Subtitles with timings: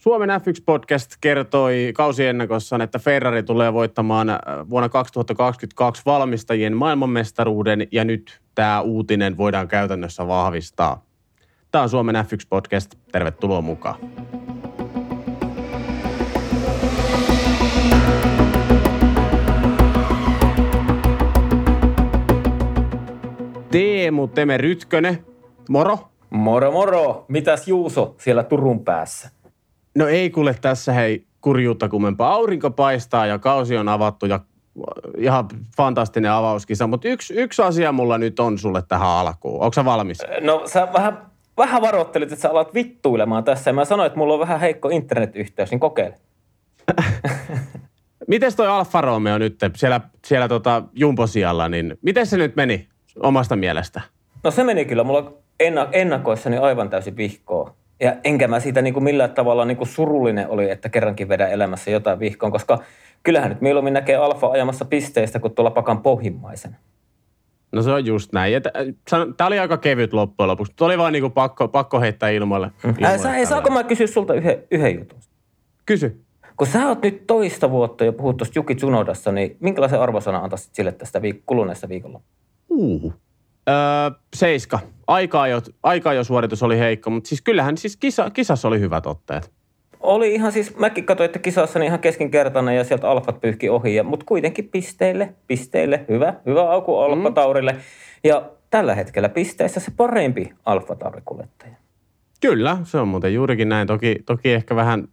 [0.00, 4.38] Suomen F1-podcast kertoi kausiennakossa, että Ferrari tulee voittamaan äh,
[4.70, 11.04] vuonna 2022 valmistajien maailmanmestaruuden ja nyt tämä uutinen voidaan käytännössä vahvistaa.
[11.70, 12.98] Tämä on Suomen F1-podcast.
[13.12, 13.96] Tervetuloa mukaan.
[23.70, 25.26] Teemu Teme Rytkönen,
[25.68, 25.98] moro.
[26.30, 27.24] Moro moro!
[27.28, 29.39] Mitäs Juuso siellä Turun päässä?
[30.00, 32.32] No ei kuule tässä hei kurjuutta kummempaa.
[32.32, 34.40] Aurinko paistaa ja kausi on avattu ja
[35.18, 36.86] ihan fantastinen avauskisa.
[36.86, 39.62] Mutta yksi, yksi asia mulla nyt on sulle tähän alkuun.
[39.62, 40.18] Onko sä valmis?
[40.40, 41.18] No sä vähän,
[41.56, 43.70] vähän varoittelit, että sä alat vittuilemaan tässä.
[43.70, 46.14] Ja mä sanoin, että mulla on vähän heikko internetyhteys, niin kokeile.
[48.28, 52.88] Miten toi Alfa Romeo nyt siellä, siellä tota Jumposijalla, niin miten se nyt meni
[53.22, 54.00] omasta mielestä?
[54.44, 55.04] No se meni kyllä.
[55.04, 55.32] Mulla
[55.92, 57.79] ennakoissani aivan täysin vihkoa.
[58.00, 61.50] Ja enkä mä siitä niin kuin millään tavalla niin kuin surullinen oli, että kerrankin vedän
[61.50, 62.78] elämässä jotain vihkoon, koska
[63.22, 66.76] kyllähän nyt mieluummin näkee alfa ajamassa pisteistä kuin tuolla pakan pohjimmaisen.
[67.72, 68.62] No se on just näin.
[69.36, 70.72] Tämä oli aika kevyt loppujen lopuksi.
[70.76, 72.70] Tuo oli vaan niin pakko, pakko heittää ilmoille.
[72.84, 75.18] ilmoille Ää, sä, ei, saako mä kysyä sulta yhden, yhden jutun?
[75.86, 76.24] Kysy.
[76.56, 80.74] Kun sä oot nyt toista vuotta jo puhut tuosta Juki Tsunodasta, niin minkälaisen arvosana antaisit
[80.74, 82.20] sille tästä viik- kuluneesta viikolla?
[82.68, 83.14] Uh.
[83.68, 84.78] Öö, seiska.
[85.82, 89.50] Aika jo, suoritus oli heikko, mutta siis kyllähän siis kisa, kisassa oli hyvät otteet.
[90.00, 93.94] Oli ihan siis, mäkin katsoin, että kisassa niin ihan keskinkertainen ja sieltä alfat pyyhki ohi,
[93.94, 97.80] ja, mutta kuitenkin pisteille, pisteille, hyvä, hyvä alku Alfa mm.
[98.24, 101.74] Ja tällä hetkellä pisteissä se parempi Alfa Tauri-kuljettaja.
[102.40, 103.86] Kyllä, se on muuten juurikin näin.
[103.86, 105.08] Toki, toki ehkä vähän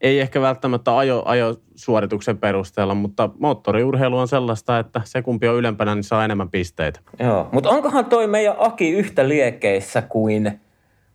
[0.00, 5.94] ei ehkä välttämättä ajo, ajosuorituksen perusteella, mutta moottoriurheilu on sellaista, että se kumpi on ylempänä,
[5.94, 7.00] niin saa enemmän pisteitä.
[7.18, 10.60] Joo, mutta onkohan toi meidän Aki yhtä liekeissä kuin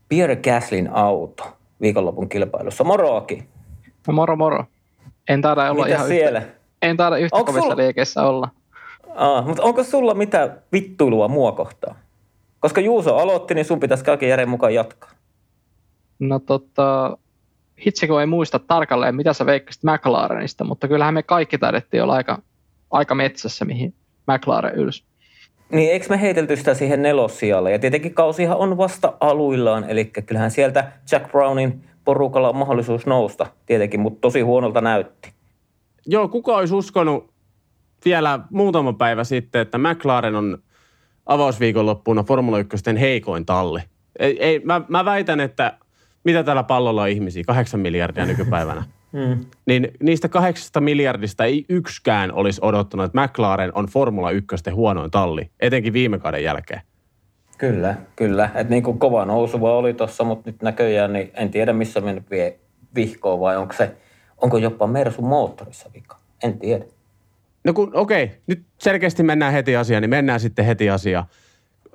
[0.10, 2.84] Pierre Gaslin auto viikonlopun kilpailussa?
[2.84, 3.44] Moro Aki.
[4.08, 4.66] No moro moro.
[5.30, 6.40] En taida olla Mitä ihan siellä?
[6.40, 7.78] Yhtä, en taida yhtä onko kovissa sulla...
[7.78, 8.50] liekeissä olla.
[9.16, 11.96] Aa, mutta onko sulla mitä vittuilua mua kohtaan?
[12.60, 15.10] Koska Juuso aloitti, niin sun pitäisi kaiken järjen mukaan jatkaa.
[16.20, 17.18] No tota,
[17.86, 22.16] hitsi kun ei muista tarkalleen, mitä sä veikkasit McLarenista, mutta kyllähän me kaikki taidettiin olla
[22.16, 22.42] aika,
[22.92, 23.94] aika metsässä, mihin
[24.28, 25.04] McLaren ylsi.
[25.72, 27.72] Niin, eikö me heitelty sitä siihen nelossijalle?
[27.72, 33.46] Ja tietenkin kausihan on vasta aluillaan, eli kyllähän sieltä Jack Brownin porukalla on mahdollisuus nousta
[33.66, 35.34] tietenkin, mutta tosi huonolta näytti.
[36.06, 37.34] Joo, kuka olisi uskonut
[38.06, 40.58] vielä muutama päivä sitten, että McLaren on
[41.26, 43.80] avausviikonloppuna Formula 1 heikoin talli.
[44.20, 45.78] Ei, ei, mä, mä väitän, että
[46.24, 47.44] mitä tällä pallolla on ihmisiä?
[47.48, 48.84] Kahdeksan miljardia nykypäivänä.
[49.14, 49.46] Mm.
[49.66, 55.50] Niin niistä kahdeksasta miljardista ei yksikään olisi odottanut, että McLaren on Formula 1 huonoin talli,
[55.60, 56.82] etenkin viime kauden jälkeen.
[57.58, 58.50] Kyllä, kyllä.
[58.56, 62.00] Et niin kuin kova nousu vaan oli tuossa, mutta nyt näköjään niin en tiedä missä
[62.00, 62.60] on mennyt vie
[62.96, 63.96] vihkoon vai onko se,
[64.38, 66.18] onko jopa Mersu moottorissa vika.
[66.44, 66.86] En tiedä.
[67.64, 71.26] No kun, okei, nyt selkeästi mennään heti asiaan, niin mennään sitten heti asiaan.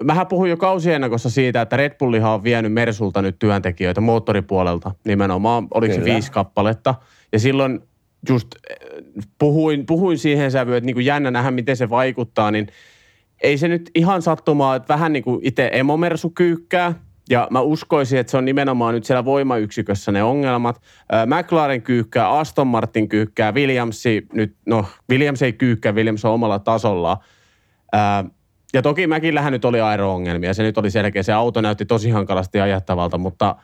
[0.05, 5.69] Mähän puhuin jo kausiennakossa siitä, että Red Bullihan on vienyt Mersulta nyt työntekijöitä moottoripuolelta nimenomaan.
[5.75, 6.07] Oliko Kyllä.
[6.07, 6.95] se viisi kappaletta?
[7.33, 7.81] Ja silloin
[8.29, 8.77] just eh,
[9.39, 12.67] puhuin, puhuin siihen sävyyn, että niin kuin jännä nähdä, miten se vaikuttaa, niin
[13.43, 16.95] ei se nyt ihan sattumaa, että vähän niin kuin itse emomersu kyykkää.
[17.31, 20.83] Ja mä uskoisin, että se on nimenomaan nyt siellä voimayksikössä ne ongelmat.
[21.27, 27.19] McLaren kyykkää, Aston Martin kyykkää, Williamsi nyt, no Williams ei kyykkää, Williams on omalla tasolla.
[28.75, 30.55] Ja toki Mäkillähän nyt oli aero-ongelmia.
[30.55, 31.23] Se nyt oli selkeä.
[31.23, 33.57] Se auto näytti tosi hankalasti ajattavalta, mutta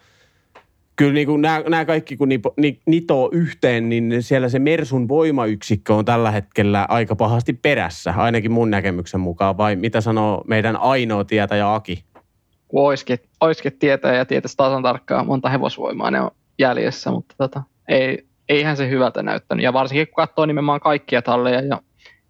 [0.97, 5.09] kyllä niin kuin nämä, nämä kaikki kun nipo, ni, nitoo yhteen, niin siellä se Mersun
[5.09, 9.57] voimayksikkö on tällä hetkellä aika pahasti perässä, ainakin mun näkemyksen mukaan.
[9.57, 12.05] Vai mitä sanoo meidän ainoa tietäjä Aki?
[12.73, 18.27] Olisikin, olisikin tietää ja tietäisi tasan tarkkaan monta hevosvoimaa ne on jäljessä, mutta tota, ei,
[18.49, 19.65] eihän se hyvältä näyttänyt.
[19.65, 21.83] Ja varsinkin kun katsoo nimenomaan kaikkia talleja ja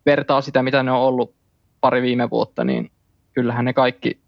[0.06, 1.34] vertaa sitä, mitä ne on ollut
[1.84, 2.90] pari viime vuotta, niin
[3.32, 4.18] kyllähän ne kaikki,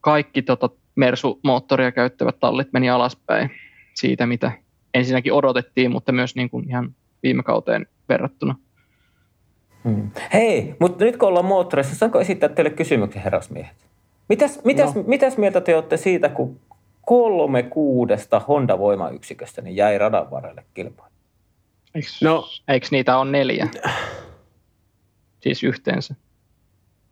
[0.00, 3.50] kaikki tota Mersu-moottoria käyttävät tallit meni alaspäin
[3.94, 4.52] siitä, mitä
[4.94, 8.54] ensinnäkin odotettiin, mutta myös niin kuin ihan viime kauteen verrattuna.
[9.84, 10.10] Hmm.
[10.32, 13.76] Hei, mutta nyt kun ollaan moottorissa, saanko esittää teille kysymyksen, herrasmiehet?
[14.28, 15.04] Mitäs, mitäs, no.
[15.06, 16.60] mitäs mieltä te olette siitä, kun
[17.06, 21.12] kolme kuudesta Honda-voimayksiköstä niin jäi radan varrelle kilpailu?
[21.94, 22.48] Eikö, no.
[22.68, 23.68] eikö niitä ole neljä?
[25.42, 26.14] Siis yhteensä.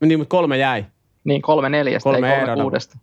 [0.00, 0.85] Niin, mutta kolme jäi.
[1.25, 2.99] Niin, kolme neljästä, kolme ei kolme kuudesta.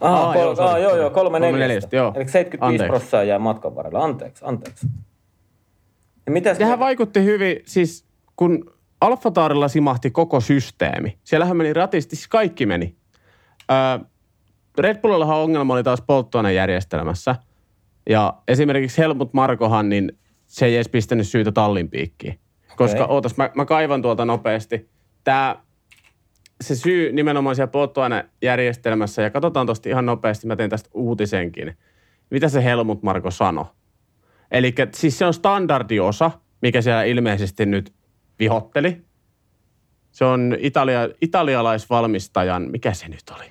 [0.00, 1.96] Ah, ah, joo, ah, joo, joo, kolme, kolme neljästä.
[1.96, 2.12] joo.
[2.16, 4.04] Eli 75 prosenttia jää matkan varrella.
[4.04, 4.86] Anteeksi, anteeksi.
[6.26, 6.84] Ja mitäs Sehän me...
[6.84, 11.18] vaikutti hyvin, siis kun Alfa Taurilla simahti koko systeemi.
[11.24, 12.96] Siellähän meni ratisti, siis kaikki meni.
[13.70, 14.06] Öö,
[14.78, 17.36] Red Bullillahan ongelma oli taas polttoainejärjestelmässä.
[18.08, 22.38] Ja esimerkiksi Helmut Markohan, niin se ei edes pistänyt syytä tallin piikkiin.
[22.76, 23.14] Koska, Okei.
[23.14, 24.90] ootas, mä, mä kaivan tuolta nopeasti.
[25.24, 25.63] Tää,
[26.60, 31.76] se syy nimenomaan siellä polttoainejärjestelmässä, ja katsotaan tosta ihan nopeasti, mä teen tästä uutisenkin.
[32.30, 33.64] Mitä se Helmut Marko sanoi?
[34.50, 36.30] Eli siis se on standardiosa,
[36.62, 37.92] mikä siellä ilmeisesti nyt
[38.38, 39.02] vihotteli.
[40.12, 43.44] Se on Italia, italialaisvalmistajan, mikä se nyt oli?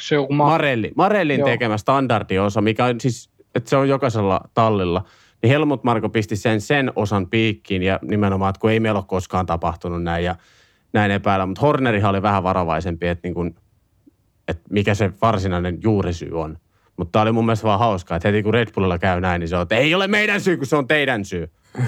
[0.00, 1.48] Se on ma- Marelli, Marellin Joo.
[1.48, 5.04] tekemä standardiosa, mikä on siis, että se on jokaisella tallilla.
[5.42, 9.04] Niin Helmut Marko pisti sen sen osan piikkiin ja nimenomaan, että kun ei meillä ole
[9.08, 10.36] koskaan tapahtunut näin ja
[10.96, 11.46] näin epäillä.
[11.46, 13.54] Mutta Hornerihan oli vähän varovaisempi, että, niin kuin,
[14.48, 16.58] että mikä se varsinainen juurisyy on.
[16.96, 19.48] Mutta tämä oli mun mielestä vaan hauskaa, että heti kun Red Bullilla käy näin, niin
[19.48, 21.50] se on, että ei ole meidän syy, kun se on teidän syy.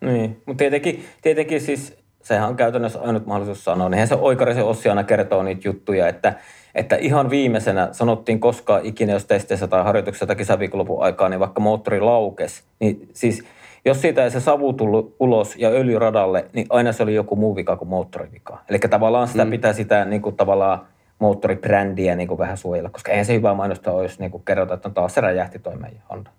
[0.00, 3.88] Niin, mutta tietenkin, tietenkin siis sehän on käytännössä ainut mahdollisuus sanoa.
[3.88, 6.34] Niinhän se oikarisen Ossi aina kertoo niitä juttuja, että,
[6.74, 11.60] että ihan viimeisenä sanottiin koskaan ikinä, jos testeissä tai harjoituksessa tai kisaviikonlopun aikaa, niin vaikka
[11.60, 13.44] moottori laukes, niin siis
[13.86, 17.36] jos siitä ei se savu tullut ulos ja öljy radalle, niin aina se oli joku
[17.36, 18.58] muu vika kuin moottorivika.
[18.68, 19.50] Eli tavallaan sitä mm.
[19.50, 20.86] pitää sitä niin kuin tavallaan
[21.18, 24.76] moottoribrändiä niin kuin vähän suojella, koska eihän se hyvä mainosta ole, jos niin kuin kerrotaan,
[24.76, 26.30] että no taas se räjähti toi meidän Honda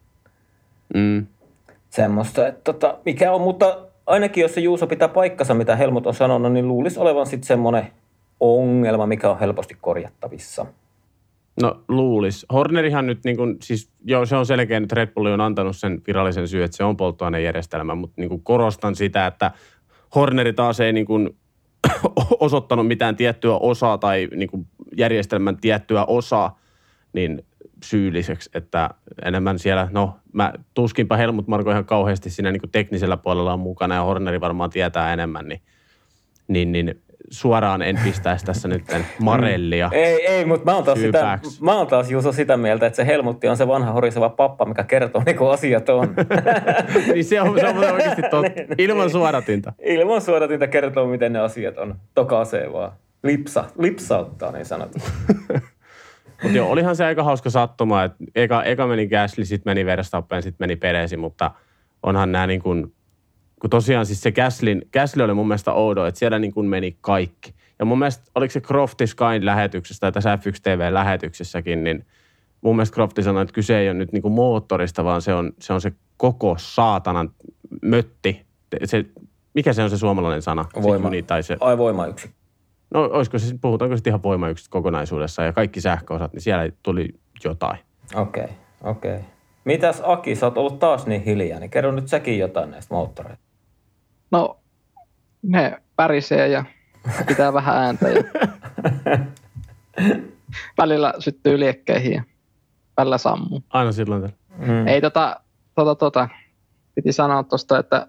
[0.94, 1.26] Mm.
[1.90, 6.14] semmoista, että tota, mikä on, mutta ainakin jos se Juuso pitää paikkansa, mitä Helmut on
[6.14, 7.88] sanonut, niin luulisi olevan sitten semmoinen
[8.40, 10.66] ongelma, mikä on helposti korjattavissa.
[11.62, 12.45] No luulis.
[12.54, 16.01] Hornerihan nyt, niin kuin, siis joo, se on selkeä, että Red Bull on antanut sen
[16.07, 19.51] virallisen syyn, että se on polttoainejärjestelmä, mutta niin kuin korostan sitä, että
[20.15, 21.30] Horneri taas ei niin kuin,
[22.39, 24.68] osoittanut mitään tiettyä osaa tai niin kuin
[24.98, 26.59] järjestelmän tiettyä osaa
[27.13, 27.45] niin
[27.83, 28.89] syylliseksi, että
[29.25, 33.59] enemmän siellä, no mä tuskinpa Helmut Marko ihan kauheasti siinä niin kuin teknisellä puolella on
[33.59, 35.62] mukana ja Horneri varmaan tietää enemmän, niin,
[36.48, 38.84] niin, niin suoraan en pistäisi tässä nyt
[39.20, 39.90] Marellia.
[39.92, 43.06] Ei, ei, mutta mä oon taas, sitä, mä oon taas Juuso sitä mieltä, että se
[43.06, 46.16] Helmutti on se vanha horiseva pappa, mikä kertoo niin kuin asiat on.
[47.14, 48.62] niin se on, se on oikeasti totta.
[48.78, 49.74] Ilman suodatinta.
[49.80, 51.96] Ilman suodatinta kertoo, miten ne asiat on.
[52.16, 52.92] Tokaisee vaan.
[53.24, 55.12] Lipsa, lipsauttaa niin sanotusti.
[56.44, 60.44] Mutta joo, olihan se aika hauska sattuma, että eka, eka meni Gasly, sitten meni Verstappen,
[60.44, 61.52] sitten meni Peresi, mutta
[62.04, 62.94] onhan nämä niin kuin,
[63.62, 66.98] kun tosiaan siis se Gaslin, Gasly oli mun mielestä oudo, että siellä niin kuin meni
[67.01, 67.54] kaikki.
[67.80, 72.06] Ja mun mielestä, oliko se Crofty Skyn lähetyksessä tai tässä F1 TV-lähetyksessäkin, niin
[72.62, 75.54] mun mielestä Crofty sanoi, että kyse ei ole nyt niin kuin moottorista, vaan se on,
[75.59, 77.30] se on se koko saatanan
[77.81, 78.45] mötti.
[78.86, 79.06] Se,
[79.54, 80.65] mikä se on se suomalainen sana?
[80.75, 81.07] Se Voima.
[81.07, 82.30] juni Tai se, Ai voima yksi.
[82.89, 87.09] no olisiko se, puhutaanko sitten ihan voimayksistä kokonaisuudessa ja kaikki sähköosat, niin siellä tuli
[87.44, 87.77] jotain.
[88.15, 89.15] Okei, okay, okei.
[89.15, 89.25] Okay.
[89.65, 93.47] Mitäs Aki, sä oot ollut taas niin hiljaa, niin kerro nyt säkin jotain näistä moottoreista.
[94.32, 94.60] No,
[95.42, 96.64] ne pärisee ja
[97.28, 98.24] pitää vähän ääntä ja
[100.78, 102.24] välillä syttyy liekkeihin ja
[102.98, 103.64] välillä sammuu.
[103.70, 104.22] Aina silloin.
[104.22, 104.36] tällä.
[104.58, 104.88] Mm.
[104.88, 105.42] Ei tota,
[105.76, 106.30] tota, tota,
[106.96, 108.08] piti sanoa tuosta, että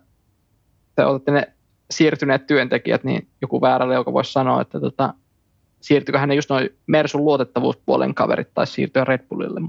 [0.96, 1.52] te olette ne
[1.90, 5.14] siirtyneet työntekijät, niin joku väärälle, joka voisi sanoa, että tota,
[5.80, 9.60] siirtyiköhän ne just noin Mersun luotettavuuspuolen kaverit tai siirtyä Red Bullille.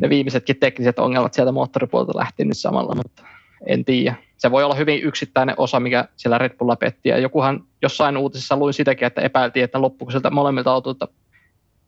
[0.00, 3.22] Ne viimeisetkin tekniset ongelmat sieltä moottoripuolelta lähti nyt samalla, mutta
[3.66, 4.14] en tiedä.
[4.36, 7.08] Se voi olla hyvin yksittäinen osa, mikä siellä Red Bullilla petti.
[7.08, 11.08] Ja jokuhan jossain uutisessa luin sitäkin, että epäiltiin, että loppuiko sieltä molemmilta autoilta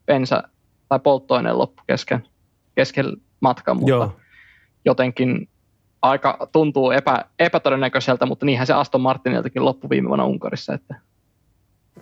[0.07, 0.43] bensa
[0.89, 2.27] tai polttoaineen loppu kesken,
[2.75, 4.17] kesken matkan, mutta Joo.
[4.85, 5.49] jotenkin
[6.03, 10.75] aika tuntuu epä, epätodennäköiseltä, mutta niinhän se Aston Martiniltakin loppui viime vuonna Unkarissa.
[10.75, 10.95] Että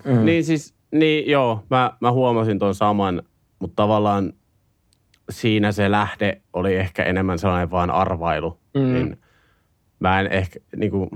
[0.04, 0.24] Mm.
[0.24, 3.22] Niin siis, niin joo, mä, mä huomasin ton saman,
[3.58, 4.32] mutta tavallaan
[5.30, 8.58] siinä se lähde oli ehkä enemmän sellainen vaan arvailu.
[8.74, 8.92] Mm.
[8.92, 9.18] Niin
[10.00, 11.10] mä en ehkä, niin kuin,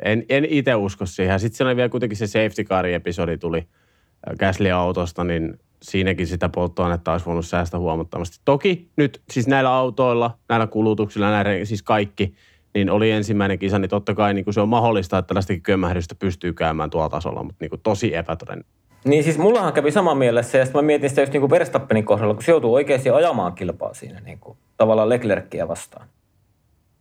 [0.00, 1.40] en, en itse usko siihen.
[1.40, 7.12] Sitten siellä oli vielä kuitenkin se safety car-episodi tuli äh, Gasly-autosta, niin siinäkin sitä polttoainetta
[7.12, 8.40] olisi voinut säästää huomattavasti.
[8.44, 12.34] Toki nyt siis näillä autoilla, näillä kulutuksilla, näillä, siis kaikki,
[12.74, 16.14] niin oli ensimmäinen kisa, niin totta kai niin kuin se on mahdollista, että tällaistakin kömmähdystä
[16.14, 18.76] pystyy käymään tuolla tasolla, mutta niin kuin tosi epätodennäköistä.
[19.04, 22.34] Niin siis mullahan kävi sama mielessä ja sitten mä mietin sitä just niinku Verstappenin kohdalla,
[22.34, 26.08] kun se joutuu oikeasti ajamaan kilpaa siinä niinku, tavallaan Leclerckiä vastaan.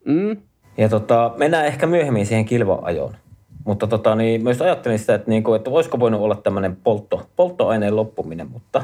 [0.05, 0.37] Mm,
[0.77, 3.15] Ja tota, mennään ehkä myöhemmin siihen kilva-ajoon.
[3.65, 7.95] Mutta tota, niin, myös ajattelin sitä, että, niinku, että voisiko voinut olla tämmöinen poltto, polttoaineen
[7.95, 8.81] loppuminen, mutta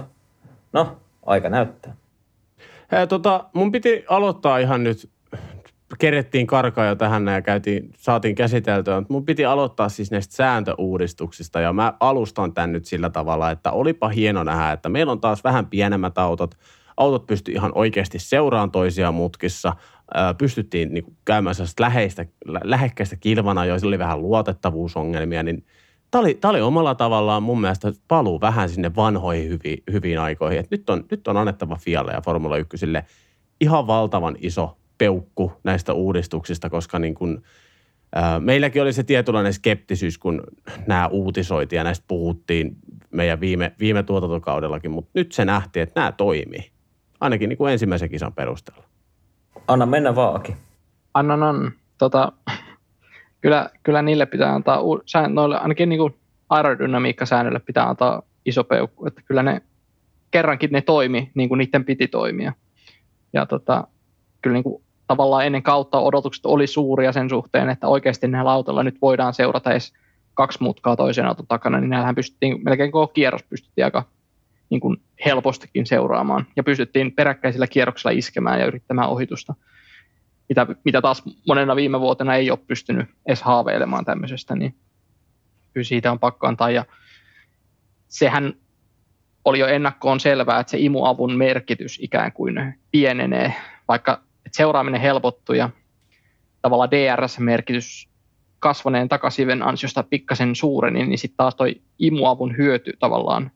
[0.74, 1.96] no, aika näyttää.
[2.92, 5.10] Hei, tota, mun piti aloittaa ihan nyt,
[6.00, 11.60] kerettiin karkaa jo tähän ja käytiin, saatiin käsiteltyä, mutta mun piti aloittaa siis näistä sääntöuudistuksista
[11.60, 15.44] ja mä alustan tämän nyt sillä tavalla, että olipa hieno nähdä, että meillä on taas
[15.44, 16.56] vähän pienemmät autot,
[16.98, 19.74] autot pystyi ihan oikeasti seuraan toisiaan mutkissa,
[20.38, 25.66] pystyttiin niin käymään sellaista läheistä, lä- lähekkäistä kilvana, joissa oli vähän luotettavuusongelmia, niin
[26.12, 30.60] Tämä oli, tää oli omalla tavallaan mun mielestä paluu vähän sinne vanhoihin hyviin, hyviin aikoihin.
[30.60, 32.86] Et nyt, on, nyt on annettava Fialle ja Formula 1
[33.62, 37.44] ihan valtavan iso peukku näistä uudistuksista, koska niin kuin,
[38.16, 40.44] ää, meilläkin oli se tietynlainen skeptisyys, kun
[40.88, 42.76] nämä uutisoitiin ja näistä puhuttiin
[43.12, 46.72] meidän viime, viime tuotantokaudellakin, mutta nyt se nähtiin, että nämä toimii.
[47.20, 48.84] Ainakin niin kuin ensimmäisen kisan perusteella.
[49.68, 50.56] Anna mennä vaaki.
[51.14, 51.72] Annan, annan.
[51.98, 52.32] Tota,
[53.42, 54.80] kyllä, kyllä niille pitää antaa,
[55.28, 56.16] noille, ainakin niin kuin
[56.50, 59.62] aerodynamiikkasäännölle pitää antaa iso peukku, että kyllä ne
[60.32, 62.54] kerrankin ne toimi niin kuin niiden piti toimia.
[63.34, 63.88] Ja tota,
[64.42, 68.84] kyllä niin kuin tavallaan ennen kautta odotukset oli suuria sen suhteen, että oikeasti näillä autoilla
[68.84, 69.94] nyt voidaan seurata edes
[70.34, 74.04] kaksi mutkaa toisen auton takana, niin näillähän pystyttiin, melkein koko kierros pystyttiin aika
[74.70, 76.46] niin kuin helpostikin seuraamaan.
[76.56, 79.56] Ja pystyttiin peräkkäisillä kierroksilla iskemään ja yrittämään ohitusta,
[80.50, 84.76] mitä, mitä taas monena viime vuotena ei ole pystynyt edes haaveilemaan tämmöisestä, niin
[85.74, 86.70] kyllä siitä on pakko antaa.
[86.70, 86.86] Ja
[88.08, 88.54] sehän
[89.46, 93.54] oli jo ennakkoon selvää, että se imuavun merkitys ikään kuin pienenee,
[93.88, 95.70] vaikka seuraaminen helpottui ja
[96.62, 98.10] tavallaan DRS-merkitys
[98.60, 103.52] kasvaneen takasiven ansiosta pikkasen suureni, niin sitten taas toi imuavun hyöty tavallaan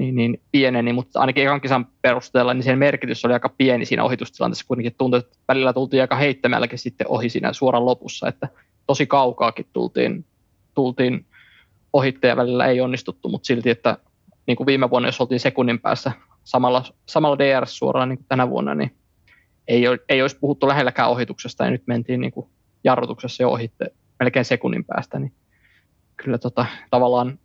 [0.00, 4.04] niin, niin pieneni, mutta ainakin ekan kisan perusteella niin sen merkitys oli aika pieni siinä
[4.04, 4.66] ohitustilanteessa.
[4.66, 8.48] Kuitenkin tuntui, että välillä tultiin aika heittämälläkin sitten ohi siinä suoran lopussa, että
[8.86, 10.24] tosi kaukaakin tultiin,
[10.74, 11.26] tultiin
[11.92, 13.98] ohittaja välillä ei onnistuttu, mutta silti, että
[14.46, 16.12] niin kuin viime vuonna, jos oltiin sekunnin päässä
[16.44, 18.94] samalla, samalla DRS suoraan niin kuin tänä vuonna, niin
[19.68, 22.46] ei, ei olisi puhuttu lähelläkään ohituksesta ja nyt mentiin niin kuin
[22.84, 25.32] jarrutuksessa jo ohitte melkein sekunnin päästä, niin
[26.16, 27.38] kyllä tota, tavallaan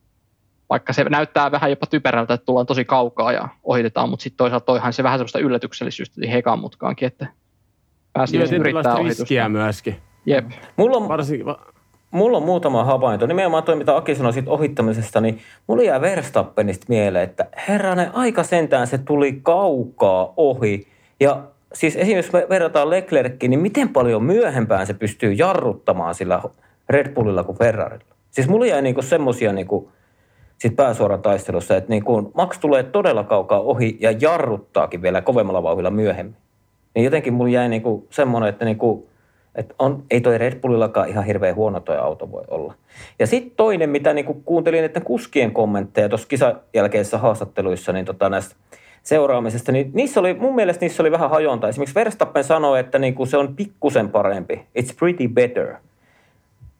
[0.70, 4.66] vaikka se näyttää vähän jopa typerältä, että tullaan tosi kaukaa ja ohitetaan, mutta sitten toisaalta
[4.66, 7.28] toihan se vähän sellaista yllätyksellisyyttä niin hekan mutkaankin, että
[8.14, 9.50] pääsi yrittää ohitusta.
[9.50, 9.96] myöskin.
[10.26, 10.46] Jep.
[10.78, 11.48] Mulla on, Varsinkin,
[12.12, 13.26] mulla on muutama havainto.
[13.26, 18.44] Nimenomaan toi, mitä Aki sanoi siitä ohittamisesta, niin mulla jää Verstappenista mieleen, että herranen aika
[18.44, 20.88] sentään se tuli kaukaa ohi.
[21.20, 21.44] Ja
[21.74, 26.42] siis esimerkiksi me verrataan Leclerckiin, niin miten paljon myöhempään se pystyy jarruttamaan sillä
[26.90, 28.16] Red Bullilla kuin Ferrarilla.
[28.32, 29.92] Siis mulla jäi niinku semmosia niinku,
[30.58, 35.92] sit pääsuoran taistelussa, että niinku Max tulee todella kaukaa ohi ja jarruttaakin vielä kovemmalla vauhdilla
[35.92, 36.36] myöhemmin.
[36.96, 39.08] Niin jotenkin mulla jäi niinku semmoinen, että niinku,
[39.56, 42.74] et on, ei toi Red Bullillakaan ihan hirveän huono toi auto voi olla.
[43.20, 48.30] Ja sitten toinen, mitä niinku kuuntelin että kuskien kommentteja tuossa kisan jälkeisissä haastatteluissa, niin tota
[48.30, 48.56] näistä
[49.04, 51.70] seuraamisesta, niin niissä oli, mun mielestä niissä oli vähän hajonta.
[51.70, 54.62] Esimerkiksi Verstappen sanoi, että niinku se on pikkusen parempi.
[54.80, 55.76] It's pretty better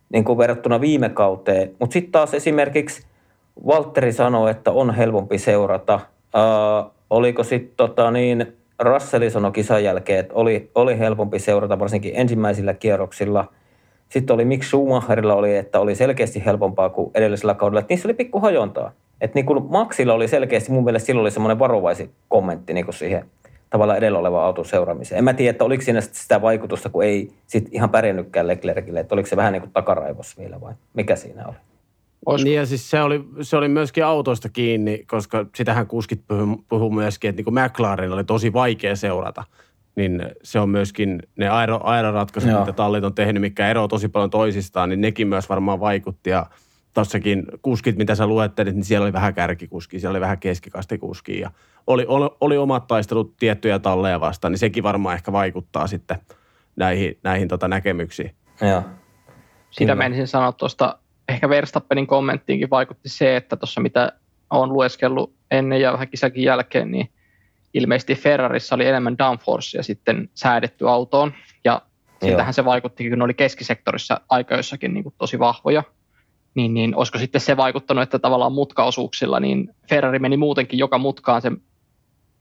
[0.10, 1.76] niin kuin verrattuna viime kauteen.
[1.80, 3.06] Mutta sitten taas esimerkiksi
[3.68, 6.00] Valtteri sanoi, että on helpompi seurata.
[6.16, 12.12] Uh, oliko sitten tota niin, Russell sanoi kisan jälkeen, että oli, oli helpompi seurata varsinkin
[12.16, 13.46] ensimmäisillä kierroksilla.
[14.10, 17.80] Sitten oli Mick Schumacherilla oli, että oli selkeästi helpompaa kuin edellisellä kaudella.
[17.80, 18.92] Että niissä oli pikku hajontaa.
[19.22, 22.96] Että niin kuin Maxilla oli selkeästi, mun mielestä silloin oli semmoinen varovaisin kommentti niin kuin
[22.96, 23.26] siihen
[23.70, 25.18] tavallaan edellä oleva auton seuraamiseen.
[25.18, 29.16] En mä tiedä, että oliko siinä sitä vaikutusta, kun ei sit ihan pärjännytkään Leclercille, että
[29.16, 31.56] oliko se vähän niin kuin takaraivossa vielä vai mikä siinä oli?
[32.26, 32.46] Olisiko?
[32.46, 36.22] Niin ja siis se oli, se oli myöskin autoista kiinni, koska sitähän kuskit
[36.70, 39.44] puhuu myöskin, että niin kuin McLaren oli tosi vaikea seurata.
[39.96, 42.60] Niin se on myöskin ne aero, aeroratkaisut, Joo.
[42.60, 46.30] mitä tallit on tehnyt, mikä eroaa tosi paljon toisistaan, niin nekin myös varmaan vaikutti.
[46.30, 46.46] Ja
[46.94, 51.52] tossakin kuskit, mitä sä luettelit, niin siellä oli vähän kärkikuski, siellä oli vähän keskikastikuski ja
[51.88, 56.18] oli, oli, oli omat taistelut tiettyjä talleja vastaan, niin sekin varmaan ehkä vaikuttaa sitten
[56.76, 58.36] näihin, näihin tota näkemyksiin.
[58.62, 58.84] Joo.
[59.72, 64.12] Sitä menisin sanoa tuosta, ehkä Verstappenin kommenttiinkin vaikutti se, että tuossa mitä
[64.50, 67.10] on lueskellut ennen ja vähän kisakin jälkeen, niin
[67.74, 71.82] ilmeisesti Ferrarissa oli enemmän downforcea sitten säädetty autoon, ja
[72.24, 75.84] siltähän se vaikutti, kun ne oli keskisektorissa aikaissakin niin tosi vahvoja,
[76.56, 81.42] niin, niin olisiko sitten se vaikuttanut, että tavallaan mutkaosuuksilla, niin Ferrari meni muutenkin joka mutkaan
[81.42, 81.58] sen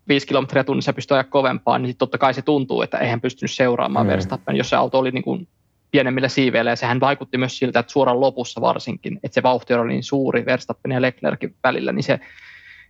[0.08, 4.06] 5 kilometriä tunnissa pystyi ajaa kovempaa, niin totta kai se tuntuu, että eihän pystynyt seuraamaan
[4.06, 4.10] mm.
[4.10, 5.48] Verstappen, jos se auto oli niin kuin
[5.94, 9.88] pienemmillä siiveillä, ja sehän vaikutti myös siltä, että suoran lopussa varsinkin, että se vauhti oli
[9.88, 12.20] niin suuri Verstappen ja Leclerkin välillä, niin se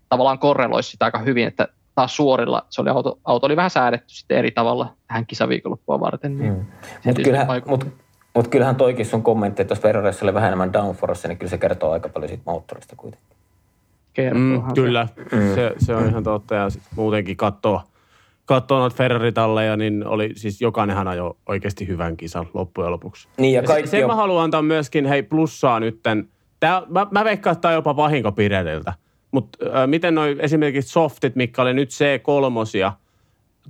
[0.08, 4.14] tavallaan korreloisi sitä aika hyvin, että taas suorilla se oli auto, auto oli vähän säädetty
[4.14, 6.38] sitten eri tavalla tähän kisaviikonloppua varten.
[6.38, 6.64] Niin mm.
[7.04, 7.86] Mutta kyllähän, mut,
[8.34, 11.58] mut kyllähän toikin sun kommentti, että jos Ferrarissa oli vähän enemmän downforce, niin kyllä se
[11.58, 13.36] kertoo aika paljon siitä moottorista kuitenkin.
[14.34, 15.54] Mm, kyllä, mm.
[15.54, 16.54] Se, se on ihan totta.
[16.54, 17.82] Ja muutenkin katsoa,
[18.44, 23.28] katsoa noita Ferrari-talleja, niin oli siis jokainenhan ajo oikeasti hyvän kisan loppujen lopuksi.
[23.38, 24.10] Niin ja kaikki ja sen on...
[24.10, 26.28] mä haluan antaa myöskin, hei plussaa nytten.
[26.60, 28.92] Tää, mä, mä veikkaan, että tämä on jopa vahinko Piretiltä.
[29.30, 32.92] Mutta äh, miten noi esimerkiksi softit, mikä oli nyt C3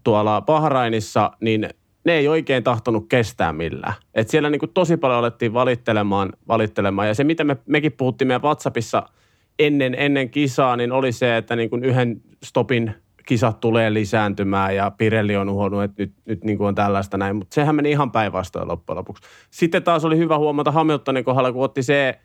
[0.04, 1.68] tuolla Bahrainissa, niin
[2.04, 3.94] ne ei oikein tahtonut kestää millään.
[4.14, 7.08] Et siellä niinku tosi paljon alettiin valittelemaan, valittelemaan.
[7.08, 9.02] Ja se, mitä me, mekin puhuttiin meidän WhatsAppissa–
[9.58, 12.94] ennen, ennen kisaa, niin oli se, että niin kuin yhden stopin
[13.26, 17.36] kisat tulee lisääntymään ja Pirelli on uhonnut, että nyt, nyt niin kuin on tällaista näin,
[17.36, 19.22] mutta sehän meni ihan päinvastoin loppujen lopuksi.
[19.50, 22.20] Sitten taas oli hyvä huomata Hamiltonin kohdalla, kun otti se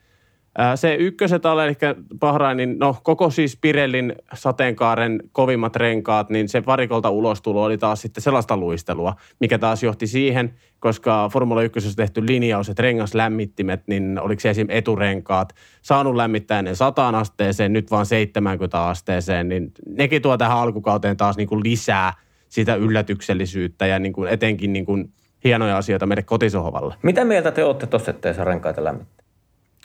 [0.75, 1.75] se ykköset alle, eli
[2.19, 8.23] Bahrainin, no koko siis Pirellin sateenkaaren kovimmat renkaat, niin se varikolta ulostulo oli taas sitten
[8.23, 14.39] sellaista luistelua, mikä taas johti siihen, koska Formula 1 tehty linjaus, että rengaslämmittimet, niin oliko
[14.39, 14.67] se esim.
[14.69, 21.17] eturenkaat saanut lämmittää ne 100 asteeseen, nyt vaan 70 asteeseen, niin nekin tuo tähän alkukauteen
[21.17, 22.13] taas niin kuin lisää
[22.49, 25.13] sitä yllätyksellisyyttä ja niin kuin etenkin niin kuin
[25.43, 26.95] hienoja asioita meille kotisohvalle.
[27.03, 29.18] Mitä mieltä te olette tuossa, saa renkaita lämmittää?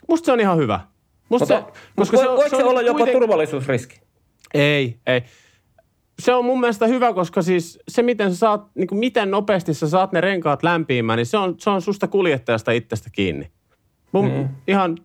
[0.09, 0.79] Musta se on ihan hyvä.
[1.29, 3.13] Musta Mutta, se, koska se, voiko se, olla jopa kuiten...
[3.13, 4.01] turvallisuusriski?
[4.53, 5.23] Ei, ei.
[6.19, 9.73] Se on mun mielestä hyvä, koska siis se, miten sä saat, niin kuin miten nopeasti
[9.73, 13.51] sä saat ne renkaat lämpiimään, niin se on, se on susta kuljettajasta itsestä kiinni.
[14.11, 14.49] Mun mm.
[14.67, 14.97] ihan,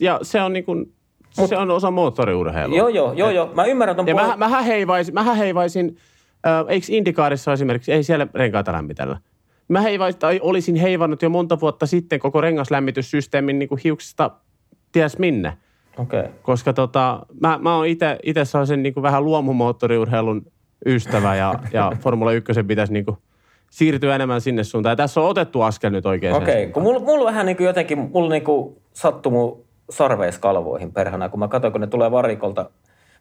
[0.00, 0.94] ja se on niin kuin,
[1.38, 2.76] Mut, se on osa moottoriurheilua.
[2.78, 3.50] Joo, joo, joo, joo.
[3.54, 5.96] Mä ymmärrän ton Ja puol- mä, mä, heivaisin, mä heivaisin
[6.46, 9.18] äh, eikö Indikaarissa esimerkiksi, ei siellä renkaita lämmitellä.
[9.68, 14.30] Mä heivaisin, tai olisin heivannut jo monta vuotta sitten koko rengaslämmityssysteemin niin kuin hiuksista
[14.92, 15.56] ties minne.
[15.98, 16.24] Okay.
[16.42, 20.46] Koska tota, mä, mä oon itse sellaisen niin kuin vähän luomumoottoriurheilun
[20.86, 23.16] ystävä ja, ja Formula 1 pitäisi niin kuin
[23.70, 24.92] siirtyä enemmän sinne suuntaan.
[24.92, 26.34] Ja tässä on otettu askel nyt oikein.
[26.34, 26.72] Okei, okay.
[26.72, 31.40] kun mulla, mulla vähän niin kuin jotenkin, mulla niin kuin sattui mun sarveiskalvoihin perhana, kun
[31.40, 32.70] mä katsoin, kun ne tulee varikolta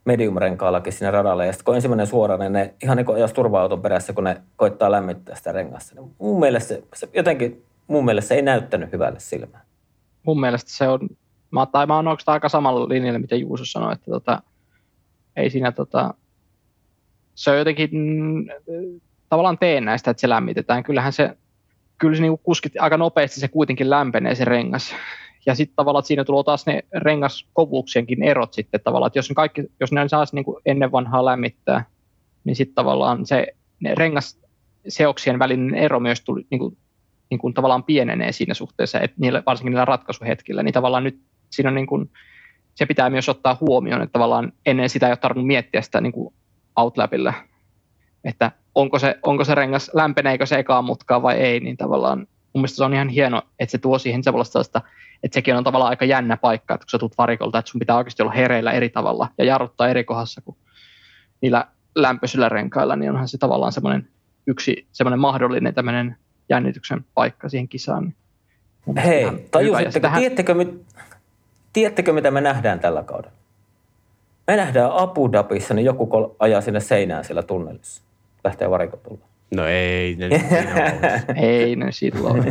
[0.06, 1.46] medium-renkaallakin sinne radalle.
[1.46, 4.92] Ja sitten kun ensimmäinen suora, niin ne ihan niin kuin turva-auton perässä, kun ne koittaa
[4.92, 5.96] lämmittää sitä rengasta.
[5.96, 9.64] Niin mun mielestä se, se, jotenkin, mun mielestä se ei näyttänyt hyvälle silmään.
[10.24, 11.10] Mun mielestä se on,
[11.52, 14.42] mä, tai mä oon aika samalla linjalla, mitä Juuso sanoi, että tota,
[15.36, 16.14] ei siinä tota,
[17.36, 18.46] se on jotenkin mm,
[19.30, 20.84] tavallaan näistä, että se lämmitetään.
[20.84, 21.38] Kyllähän se,
[21.98, 24.96] kyllä se niin kuskit aika nopeasti se kuitenkin lämpenee se rengas
[25.46, 29.64] ja sitten tavallaan että siinä tulee taas ne rengaskovuuksienkin erot sitten tavallaan, että jos kaikki,
[29.80, 31.86] jos ne saisi niin ennen vanhaa lämmittää,
[32.44, 33.48] niin sitten tavallaan se
[33.80, 36.78] ne rengasseoksien välinen ero myös tuli, niin kuin,
[37.30, 41.70] niin kuin tavallaan pienenee siinä suhteessa, että niillä, varsinkin niillä ratkaisuhetkillä, niin tavallaan nyt siinä
[41.70, 42.10] on niin kuin,
[42.76, 46.14] se pitää myös ottaa huomioon, että tavallaan ennen sitä ei ole tarvinnut miettiä sitä niin
[46.14, 46.34] kuin
[46.76, 47.34] outlapilla,
[48.24, 52.62] että onko se, onko se rengas, lämpeneekö se ekaan mutkaan vai ei, niin tavallaan mun
[52.62, 54.82] mielestä se on ihan hieno, että se tuo siihen sellaista
[55.24, 57.98] että sekin on tavallaan aika jännä paikka, että kun sä tulet varikolta, että sun pitää
[57.98, 60.58] oikeasti olla hereillä eri tavalla ja jarruttaa eri kohdassa kuin
[61.42, 64.08] niillä lämpöisillä renkailla, niin onhan se tavallaan semmoinen
[64.48, 66.18] yksi semmoinen mahdollinen tämmöinen
[66.50, 68.14] jännityksen paikka siihen kisaan.
[69.04, 70.20] Hei, tajusitteko, tähän...
[70.20, 70.56] tiedättekö,
[71.74, 73.36] tiedättekö, mitä me nähdään tällä kaudella?
[74.48, 78.04] Me nähdään Abu Dhabissa, niin joku ajaa sinne seinään siellä tunnelissa.
[78.44, 79.26] Lähtee varikotulla.
[79.56, 80.30] No ei ne
[81.36, 82.44] Ei ne silloin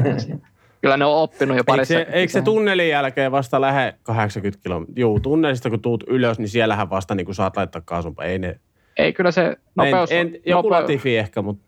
[0.82, 1.98] Kyllä ne on oppinut jo parissa.
[1.98, 4.94] Eikö se, eikö se tunnelin jälkeen vasta lähe 80 kilometriä?
[4.96, 8.14] Joo, tunnelista kun tuut ylös, niin siellähän vasta niin kun saat laittaa kaasun.
[8.22, 8.60] Ei ne...
[8.96, 10.12] Ei, kyllä se nopeus...
[10.12, 11.64] En, en, joku nopeus, latifi ehkä, mutta...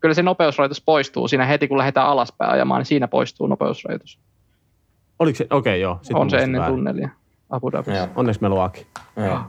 [0.00, 4.20] Kyllä se nopeusrajoitus poistuu siinä heti, kun lähdetään alaspäin ajamaan, niin siinä poistuu nopeusrajoitus.
[5.18, 5.46] Oliko se?
[5.50, 5.98] Okei, okay, joo.
[6.02, 6.76] Sitten on se ennen väärin.
[6.76, 7.08] tunnelia
[7.50, 8.08] Abu Dhabissa.
[8.16, 8.86] Onneksi meillä on Aki.
[9.16, 9.40] Joo.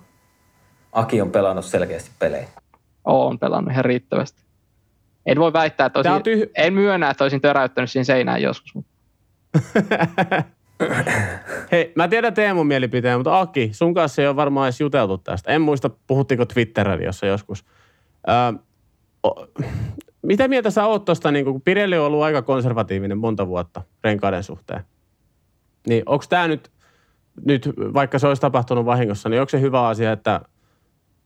[0.91, 2.47] Aki on pelannut selkeästi pelejä.
[3.05, 4.43] On pelannut ihan riittävästi.
[5.25, 6.49] En voi väittää, että olisin, tyh...
[6.55, 8.73] en myönnä, että olisin töräyttänyt siinä seinään joskus.
[11.71, 15.51] Hei, mä tiedän Teemun mielipiteen, mutta Aki, sun kanssa ei ole varmaan edes juteltu tästä.
[15.51, 17.65] En muista, puhuttiinko Twitter-radiossa joskus.
[18.29, 18.59] Öö,
[19.27, 19.47] o,
[20.21, 24.43] mitä mieltä sä oot tuosta, niin kun Pirelli on ollut aika konservatiivinen monta vuotta renkaiden
[24.43, 24.83] suhteen.
[25.87, 26.71] Niin onko tämä nyt,
[27.45, 30.41] nyt, vaikka se olisi tapahtunut vahingossa, niin onko se hyvä asia, että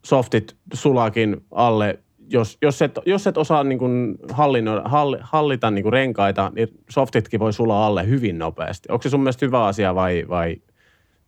[0.06, 5.94] softit sulakin alle jos, jos, et, jos et osaa niin kuin hall, hallita niin kuin
[5.94, 8.92] renkaita, niin softitkin voi sulaa alle hyvin nopeasti.
[8.92, 10.56] Onko se sun mielestä hyvä asia vai, vai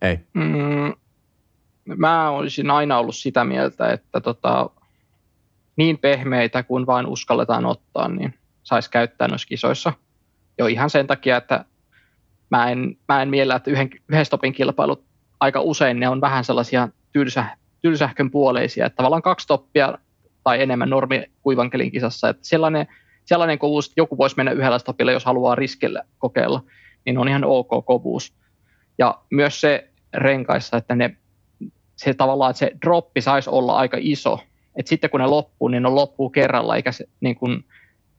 [0.01, 0.19] ei?
[0.33, 0.93] Mm,
[1.97, 4.69] mä olisin aina ollut sitä mieltä, että tota,
[5.75, 8.33] niin pehmeitä kuin vain uskalletaan ottaa, niin
[8.63, 9.93] saisi käyttää noissa kisoissa.
[10.57, 11.65] Jo ihan sen takia, että
[12.49, 15.03] mä en, mä en miellä, että yhden, yhden stopin kilpailut
[15.39, 17.45] aika usein ne on vähän sellaisia tylsä,
[17.81, 19.97] tylsähkön puoleisia, että tavallaan kaksi stoppia
[20.49, 22.29] tai enemmän normi kuivankelin kisassa.
[22.29, 22.87] Että sellainen,
[23.25, 26.63] sellainen kovuus, että joku voisi mennä yhdellä stopilla, jos haluaa riskillä kokeilla,
[27.05, 28.33] niin on ihan ok kovuus.
[28.97, 31.17] Ja myös se renkaissa, että ne,
[31.95, 34.39] se tavallaan, että se droppi saisi olla aika iso.
[34.75, 37.65] Että sitten kun ne loppuu, niin ne loppuu kerralla, eikä se niin kuin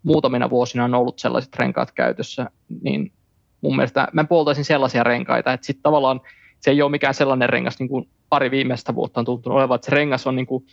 [0.03, 2.51] muutamina vuosina on ollut sellaiset renkaat käytössä,
[2.83, 3.13] niin
[3.61, 6.21] mun mielestä mä puoltaisin sellaisia renkaita, että sitten tavallaan
[6.61, 9.85] se ei ole mikään sellainen rengas, niin kuin pari viimeistä vuotta on tuntunut olevan, että
[9.85, 10.65] se rengas on niin kuin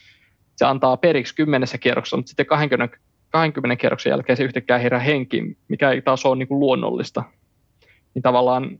[0.57, 2.97] se antaa periksi kymmenessä kierroksessa, mutta sitten 20,
[3.29, 7.23] 20 kierroksen jälkeen se yhtäkkiä herää henki, mikä ei taas ole niin kuin luonnollista.
[8.13, 8.79] Niin tavallaan,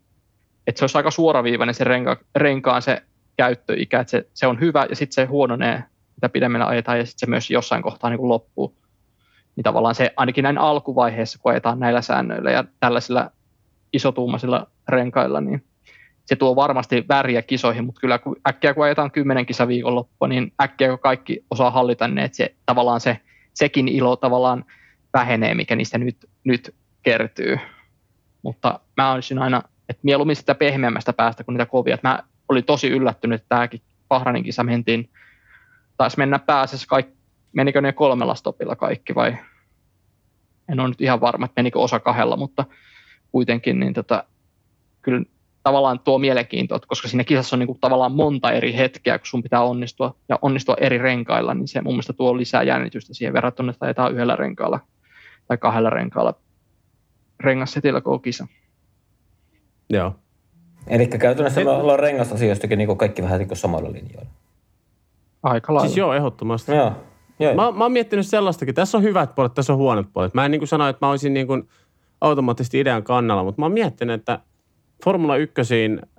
[0.68, 3.02] että se olisi aika suoraviivainen se renka, renkaan se
[3.38, 5.84] käyttöikä, että se, se on hyvä ja sitten se huononee
[6.18, 8.78] mitä pidemmällä ajetaan, ja sitten se myös jossain kohtaa niin kuin loppuu.
[9.56, 13.32] Niin tavallaan se ainakin näin alkuvaiheessa, kun ajetaan näillä säännöillä ja tällaisilla
[13.94, 15.64] isotuumaisilla renkailla, niin
[16.28, 20.54] se tuo varmasti väriä kisoihin, mutta kyllä kun äkkiä kun ajetaan kymmenen kisa viikonloppua, niin
[20.62, 23.20] äkkiä kun kaikki osaa hallita ne, että se, tavallaan se,
[23.54, 24.66] sekin ilo tavallaan
[25.14, 27.60] vähenee, mikä niistä nyt, nyt kertyy.
[28.42, 31.98] Mutta mä olisin aina, että mieluummin sitä pehmeämmästä päästä kuin niitä kovia.
[32.04, 35.10] Mä olin tosi yllättynyt, että tämäkin Bahrainin kisa mentiin,
[35.98, 37.18] taisi mennä pääsessä kaikki,
[37.54, 39.38] menikö ne kolmella stopilla kaikki vai
[40.72, 42.66] en ole nyt ihan varma, että menikö osa kahdella, mutta
[43.32, 44.24] kuitenkin niin tota,
[45.02, 45.24] kyllä
[45.68, 49.44] tavallaan tuo mielenkiintoa, koska siinä kisassa on niin kuin tavallaan monta eri hetkeä, kun sun
[49.44, 53.72] pitää onnistua ja onnistua eri renkailla, niin se mun mielestä tuo lisää jännitystä siihen verrattuna,
[53.72, 54.80] että ajetaan yhdellä renkaalla
[55.48, 56.34] tai kahdella renkaalla
[57.40, 58.48] rengassetillä koko kisa.
[59.90, 60.16] Joo.
[60.88, 64.30] Eli käytännössä me ollaan rengasasioistakin niin kaikki vähän niin samalla linjoilla.
[65.44, 65.88] Aika lailla.
[65.88, 66.72] Siis joo, ehdottomasti.
[66.72, 66.92] Joo.
[67.40, 67.56] joo.
[67.56, 68.76] Mä, mä oon miettinyt sellaistakin.
[68.76, 70.34] Tässä on hyvät puolet, tässä on huonot puolet.
[70.34, 71.70] Mä en niin kuin sano, että mä olisin niin kuin
[72.22, 74.40] automaattisesti idean kannalla, mutta mä oon miettinyt, että
[75.04, 75.54] Formula 1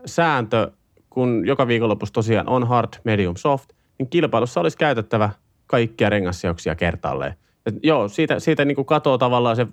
[0.06, 0.70] sääntö,
[1.10, 5.30] kun joka viikonlopussa tosiaan on hard, medium, soft, niin kilpailussa olisi käytettävä
[5.66, 7.34] kaikkia rengassioksia kertaalleen.
[7.66, 9.66] Et joo, siitä, siitä niin kuin katoo tavallaan se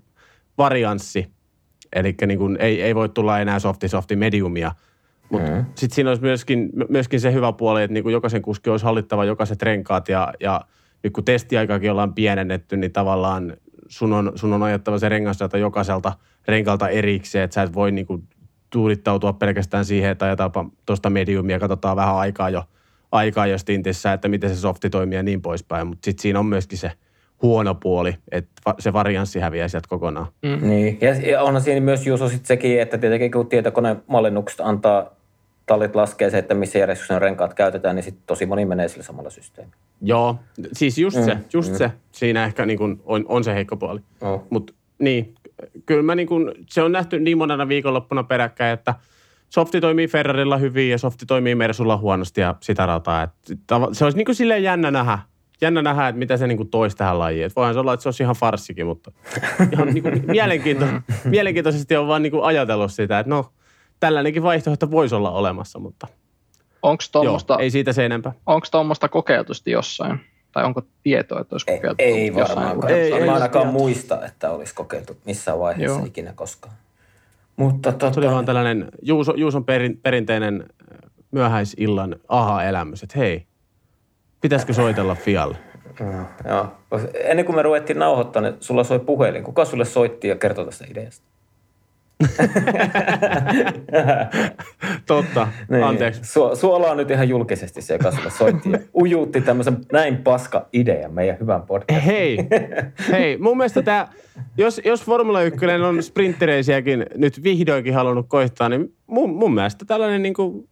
[0.58, 1.28] varianssi,
[1.94, 4.72] eli niin kuin ei, ei voi tulla enää softi, softi, mediumia.
[5.30, 5.65] Mutta mm.
[5.76, 9.26] sitten siinä olisi myöskin, myöskin se hyvä puoli, että niin kuin jokaisen kuski olisi hallittava
[9.26, 10.62] jokaiset renkaat ja, ja
[11.04, 16.13] nyt kun testiaikakin ollaan pienennetty, niin tavallaan sun on, sun on ajattava se rengasdata jokaiselta
[16.48, 18.24] renkalta erikseen, että sä et voi niin kuin
[18.75, 22.63] tuudittautua pelkästään siihen, että ajetaanpa tuosta mediumia, katsotaan vähän aikaa jo,
[23.11, 25.88] aikaa jo stintissä, että miten se softi toimii ja niin poispäin.
[25.88, 26.91] Mutta sitten siinä on myöskin se
[27.41, 30.27] huono puoli, että se varianssi häviää sieltä kokonaan.
[30.41, 30.67] Mm.
[30.69, 30.97] Niin,
[31.31, 35.09] ja onhan siinä myös Juuso sitten sekin, että tietenkin kun tietokoneen mallinnukset antaa
[35.65, 39.29] tallit laskee se, että missä järjestyksen renkaat käytetään, niin sitten tosi moni menee sillä samalla
[39.29, 39.77] systeemillä.
[40.01, 40.35] Joo,
[40.73, 41.77] siis just mm, se, just mm.
[41.77, 41.91] se.
[42.11, 43.99] Siinä ehkä niin kuin on, on se heikko puoli.
[44.21, 44.43] Oh.
[44.49, 45.35] Mutta niin,
[45.86, 48.96] kyllä mä niin kuin, se on nähty niin monena viikonloppuna peräkkäin, että
[49.50, 53.24] softi toimii Ferrarilla hyvin ja softi toimii Mersulla huonosti ja sitä rataa.
[53.24, 55.20] Että se olisi niin kuin silleen jännä nähdä,
[55.62, 57.46] jännä nähdä, että mitä se niin kuin toisi tähän lajiin.
[57.46, 59.12] Että voihan se olla, että se olisi ihan farssikin, mutta
[59.74, 60.86] ihan niin kuin mielenkiinto,
[61.26, 63.52] mielenkiintoisesti on vaan niin kuin ajatellut sitä, että no,
[64.00, 66.08] tällainenkin vaihtoehto voisi olla olemassa, mutta
[66.82, 68.34] onko Joo, ei siitä se enempää.
[68.46, 70.20] Onko tuommoista kokeiltusti jossain?
[70.56, 72.04] Tai onko tietoa, että olisi kokeiltu?
[72.04, 72.89] Ei, ei varmaan.
[72.91, 76.06] Ei, ei, ainakaan muista, että olisi kokeiltu missään vaiheessa Joo.
[76.06, 76.74] ikinä koskaan.
[77.56, 78.13] Mutta tota...
[78.13, 83.46] Se oli vaan tällainen Juuso, Juuson perin, perinteinen äh, myöhäisillan aha-elämys, että hei,
[84.41, 85.58] pitäisikö soitella Fialle?
[86.50, 86.68] Joo.
[87.13, 89.44] Ennen kuin me ruvettiin nauhoittamaan, niin sulla soi puhelin.
[89.44, 91.26] Kuka sulle soitti ja kertoi tästä ideasta?
[95.08, 95.84] Totta, niin.
[95.84, 96.21] anteeksi.
[96.21, 101.10] Su- suolaa nyt ihan julkisesti se, joka sulle soitti ja ujuutti tämmöisen näin paska idea
[101.10, 102.04] meidän hyvän podcastin.
[102.04, 102.38] Hei,
[103.12, 104.08] hei, mun mielestä tämä,
[104.58, 110.21] jos, jos Formula 1 on sprinttereisiäkin nyt vihdoinkin halunnut koittaa, niin mun, mun mielestä tällainen
[110.21, 110.69] niin kuin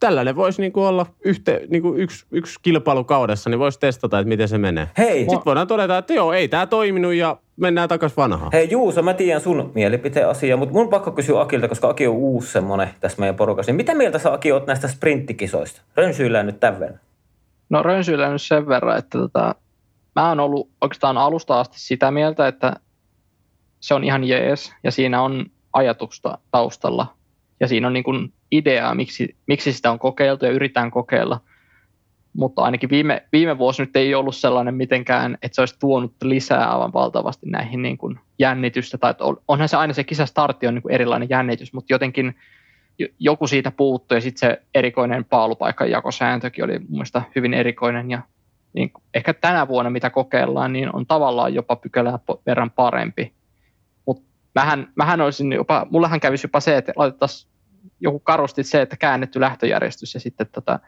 [0.00, 4.48] tällainen voisi niinku olla yhte, niinku yksi, yksi kilpailu kaudessa, niin voisi testata, että miten
[4.48, 4.88] se menee.
[4.98, 5.18] Hei.
[5.18, 8.50] Sitten voidaan todeta, että joo, ei tämä toiminut ja mennään takaisin vanhaan.
[8.52, 12.14] Hei Juuso, mä tiedän sun mielipiteen asia, mutta mun pakko kysyä Akilta, koska Aki on
[12.14, 13.72] uusi semmonen tässä meidän porukassa.
[13.72, 15.82] Niin mitä mieltä sä Aki oot näistä sprinttikisoista?
[15.96, 17.00] Rönsyillään nyt tämän verran.
[17.70, 19.54] No rönsyillään nyt sen verran, että tota,
[20.14, 22.72] mä oon ollut oikeastaan alusta asti sitä mieltä, että
[23.80, 27.06] se on ihan jees ja siinä on ajatusta taustalla.
[27.60, 31.40] Ja siinä on niin kuin ideaa, miksi, miksi sitä on kokeiltu ja yritetään kokeilla.
[32.32, 36.72] Mutta ainakin viime, viime vuosi nyt ei ollut sellainen mitenkään, että se olisi tuonut lisää
[36.72, 38.98] aivan valtavasti näihin niin kuin jännitystä.
[38.98, 39.14] Tai
[39.48, 42.34] onhan se aina se kisastartti on niin kuin erilainen jännitys, mutta jotenkin
[43.18, 47.04] joku siitä puuttui ja sitten se erikoinen paalupaikan jakosääntökin oli mun
[47.36, 48.22] hyvin erikoinen ja
[48.72, 53.32] niin ehkä tänä vuonna, mitä kokeillaan, niin on tavallaan jopa pykälää verran parempi.
[54.06, 57.55] Mutta mähän, mähän olisin jopa, mullahan kävisi jopa se, että laitettaisiin
[58.00, 60.78] joku karusti se, että käännetty lähtöjärjestys ja sitten tota,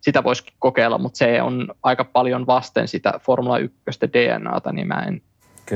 [0.00, 3.72] sitä voisi kokeilla, mutta se on aika paljon vasten sitä Formula 1
[4.12, 5.22] DNAta, niin mä en,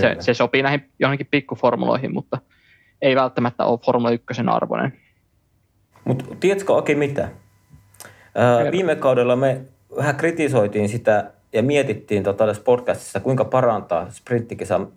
[0.00, 2.38] se, se, sopii näihin johonkin pikkuformuloihin, mutta
[3.02, 4.92] ei välttämättä ole Formula 1 arvoinen.
[6.04, 7.28] Mutta tiedätkö Aki mitä?
[8.34, 9.60] Ää, viime kaudella me
[9.96, 14.88] vähän kritisoitiin sitä ja mietittiin tota tässä podcastissa, kuinka parantaa sprinttikisan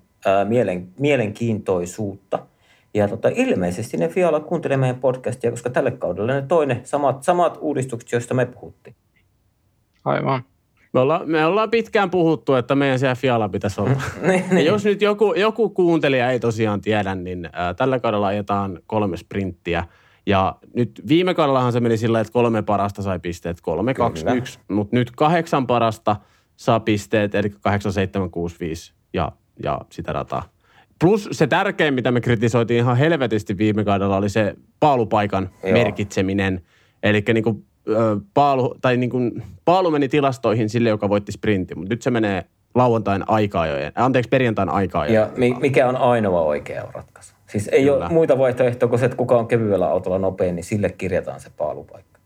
[0.47, 2.39] mielen, mielenkiintoisuutta–
[2.93, 7.57] ja tota, ilmeisesti ne Fiala kuuntelee meidän podcastia, koska tälle kaudelle ne toinen samat, samat
[7.61, 8.95] uudistukset, joista me puhuttiin.
[10.05, 10.43] Aivan.
[10.93, 14.01] Me ollaan, me ollaan pitkään puhuttu, että meidän siellä Fiala pitäisi olla.
[14.27, 14.65] Niin, niin.
[14.65, 19.83] jos nyt joku, joku kuuntelija ei tosiaan tiedä, niin ä, tällä kaudella ajetaan kolme sprinttiä.
[20.25, 24.09] Ja nyt viime kaudellahan se meni sillä, että kolme parasta sai pisteet, kolme, Kyllä.
[24.09, 24.59] kaksi, yksi.
[24.67, 26.15] Mutta nyt kahdeksan parasta
[26.55, 29.31] saa pisteet, eli kahdeksan, seitsemän, kuusi, viisi ja,
[29.63, 30.43] ja sitä dataa.
[31.01, 35.73] Plus se tärkein, mitä me kritisoitiin ihan helvetisti viime kaudella, oli se paalupaikan Joo.
[35.73, 36.61] merkitseminen.
[37.03, 39.17] Eli niinku, ö, paalu, tai niinku,
[39.65, 44.29] paalu meni tilastoihin sille, joka voitti sprintin, mutta nyt se menee lauantain aika-ajojen, äh, anteeksi
[44.29, 47.33] perjantain aika Ja mi- mikä on ainoa oikea ratkaisu?
[47.47, 47.95] Siis ei Kyllä.
[47.97, 51.49] ole muita vaihtoehtoja kuin se, että kuka on kevyellä autolla nopein, niin sille kirjataan se
[51.57, 52.19] paalupaikka.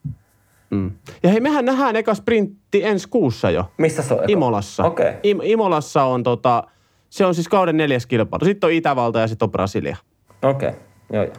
[0.69, 0.91] Mm.
[1.23, 3.65] Ja hei, mehän nähdään eka sprintti ensi kuussa jo.
[3.77, 4.19] Missä se on?
[4.19, 4.31] eka?
[4.31, 4.84] Imolassa.
[4.84, 5.12] Okei.
[5.23, 6.63] Im- Imolassa on tota,
[7.12, 8.45] se on siis kauden neljäs kilpailu.
[8.45, 9.97] Sitten on Itävalta ja sitten on Brasilia.
[10.43, 10.82] Okei, okay.
[11.13, 11.34] joo joo.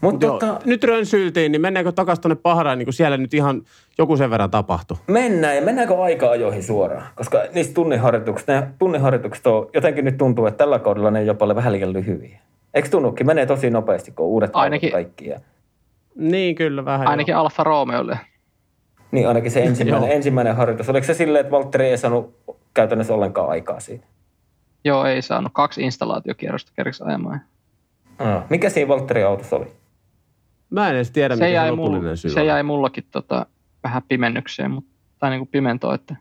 [0.00, 3.62] Mutta Joo, tota, Nyt rönsyltiin, niin mennäänkö takaisin tuonne Pahraan, niin kun siellä nyt ihan
[3.98, 4.96] joku sen verran tapahtui.
[5.06, 7.06] mennään ja mennäänkö aika-ajoihin suoraan?
[7.14, 11.72] Koska niistä tunniharjoituksista, ne tunniharjoitukset on, jotenkin nyt tuntuu, että tällä kaudella ne jopa vähän
[11.72, 12.36] liian lyhyitä.
[12.74, 13.26] Eikö tunnukin?
[13.26, 15.28] Menee tosi nopeasti, kun uudet Ainakin- kaikki.
[15.28, 15.40] Ja,
[16.14, 17.08] Niin, kyllä vähän.
[17.08, 18.18] Ainakin Alfa Romeolle.
[19.12, 20.88] niin ainakin se ensimmäinen, ensimmäinen harjoitus.
[20.88, 22.34] Oliko se silleen, että Valtteri ei saanut
[22.74, 24.06] käytännössä ollenkaan aikaa siitä?
[24.84, 25.52] Joo, ei saanut.
[25.54, 27.40] Kaksi installaatiokierrosta kerkisi ajamaan.
[28.18, 28.42] Ah.
[28.50, 29.66] Mikä siinä Valtterin autossa oli?
[30.70, 32.46] Mä en edes tiedä, Se mikä se jäi, lopullinen mulla, syy se on.
[32.46, 33.46] jäi mullakin tota,
[33.84, 36.16] vähän pimennykseen, mutta, tai niin kuin pimentoon, että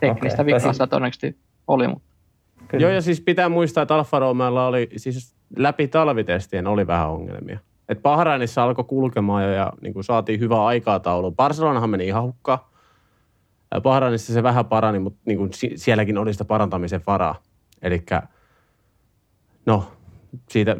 [0.00, 0.54] teknistä Okei.
[0.54, 2.12] vikaa todennäköisesti oli, mutta
[2.68, 2.82] Kyllä.
[2.82, 7.58] Joo, ja siis pitää muistaa, että Alfa Romeolla oli, siis läpi talvitestien oli vähän ongelmia.
[7.88, 11.30] Et Bahrainissa alkoi kulkemaan jo ja niin kuin saatiin hyvää aikataulu.
[11.32, 12.58] Barcelonahan meni ihan hukkaan.
[13.74, 17.34] Ja Bahrainissa se vähän parani, mutta niin kuin si- sielläkin oli sitä parantamisen varaa.
[17.82, 18.02] Eli
[19.66, 19.84] no,
[20.48, 20.76] siitä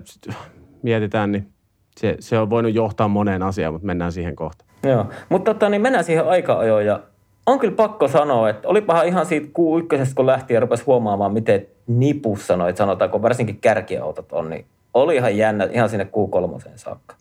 [0.83, 1.53] mietitään, niin
[1.97, 4.65] se, se on voinut johtaa moneen asiaan, mutta mennään siihen kohta.
[4.83, 7.01] Joo, mutta tota, niin mennään siihen aika-ajoon ja
[7.47, 11.67] on kyllä pakko sanoa, että olipahan ihan siitä Q1, kun lähti ja rupesi huomaamaan, miten
[11.87, 17.15] nipussa noit sanotaanko, varsinkin kärkiautot on, niin oli ihan jännä ihan sinne Q3 saakka.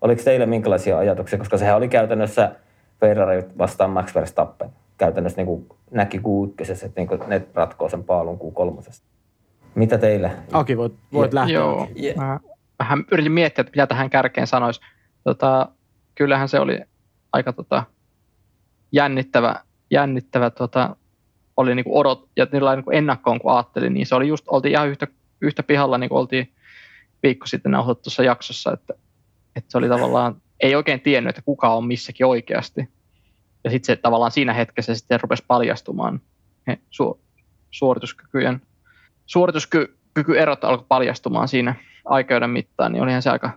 [0.00, 2.52] Oliko teillä minkälaisia ajatuksia, koska sehän oli käytännössä
[3.00, 4.70] Ferrari vastaan Max Verstappen.
[4.98, 9.02] Käytännössä niin kuin näki Q1, että niin kuin ne ratkoo sen paalun Q3.
[9.74, 10.30] Mitä teillä?
[10.52, 11.54] Aki, voit, voit Ja- lähteä.
[11.54, 11.88] joo.
[12.16, 12.40] Mä
[12.78, 14.80] vähän yritin miettiä, että mitä tähän kärkeen sanoisi.
[15.24, 15.68] Tota,
[16.14, 16.80] kyllähän se oli
[17.32, 17.84] aika tota,
[18.92, 19.54] jännittävä,
[19.90, 20.96] jännittävä tota,
[21.56, 24.88] oli niinku odot, ja niillä niinku ennakkoon kun ajattelin, niin se oli just, oltiin ihan
[24.88, 25.06] yhtä,
[25.40, 26.52] yhtä pihalla, niin kuin oltiin
[27.22, 28.94] viikko sitten nauhoitettu tuossa jaksossa, että,
[29.56, 32.88] että se oli tavallaan, ei oikein tiennyt, että kuka on missäkin oikeasti.
[33.64, 36.20] Ja sitten se tavallaan siinä hetkessä sitten rupesi paljastumaan
[36.66, 37.20] ne su,
[37.70, 38.62] suorituskykyjen,
[39.26, 43.50] suorituskykyerot alkoi paljastumaan siinä aikeuden mittaan, niin olihan se aika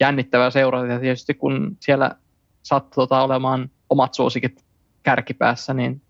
[0.00, 0.86] jännittävää seurata.
[0.86, 2.16] Ja tietysti kun siellä
[2.62, 4.64] sattui tota olemaan omat suosikit
[5.02, 6.02] kärkipäässä, niin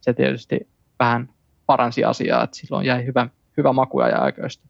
[0.00, 1.28] se tietysti vähän
[1.66, 4.68] paransi asiaa, että silloin jäi hyvä, hyvä maku ja aikoista.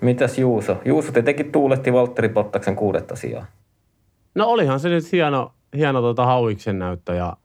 [0.00, 0.76] Mitäs Juuso?
[0.84, 3.46] Juuso tietenkin tuuletti Valtteri Pottaksen kuudetta sijaa.
[4.34, 7.36] No olihan se nyt hieno, hieno tota hauiksen näyttö ja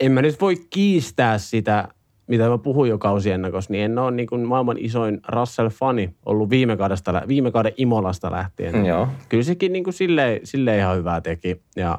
[0.00, 1.88] en mä nyt voi kiistää sitä,
[2.26, 6.76] mitä mä puhuin jo kausiennakossa, niin en ole niin kuin maailman isoin Russell-fani ollut viime,
[6.76, 8.74] kaudesta, viime kauden Imolasta lähtien.
[8.74, 8.84] Mm.
[8.84, 9.08] Joo.
[9.28, 11.60] Kyllä sekin niin kuin silleen, silleen ihan hyvää teki.
[11.76, 11.98] Ja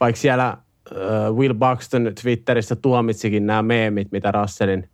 [0.00, 4.88] vaikka siellä äh, Will Buxton Twitterissä tuomitsikin nämä meemit, mitä Russellin,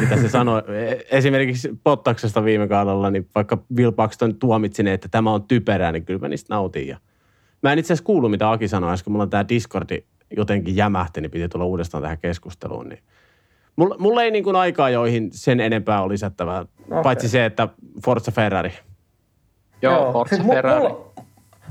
[0.00, 5.08] mitä se sanoi, e- esimerkiksi Pottaksesta viime kaudella, niin vaikka Will Buxton tuomitsi ne, että
[5.08, 6.88] tämä on typerää, niin kyllä mä niistä nautin.
[6.88, 6.98] Ja
[7.64, 10.04] mä en itse asiassa kuulu, mitä Aki sanoi äsken, mulla on tämä Discordi
[10.36, 12.88] jotenkin jämähti, niin piti tulla uudestaan tähän keskusteluun.
[12.88, 13.02] Niin
[13.76, 17.02] mulla, mulla ei niin kuin aikaa, joihin sen enempää ole lisättävää, okay.
[17.02, 17.68] paitsi se, että
[18.04, 18.72] Forza Ferrari.
[19.82, 20.80] Joo, Forza Siis Ferrari.
[20.80, 21.12] Mulla,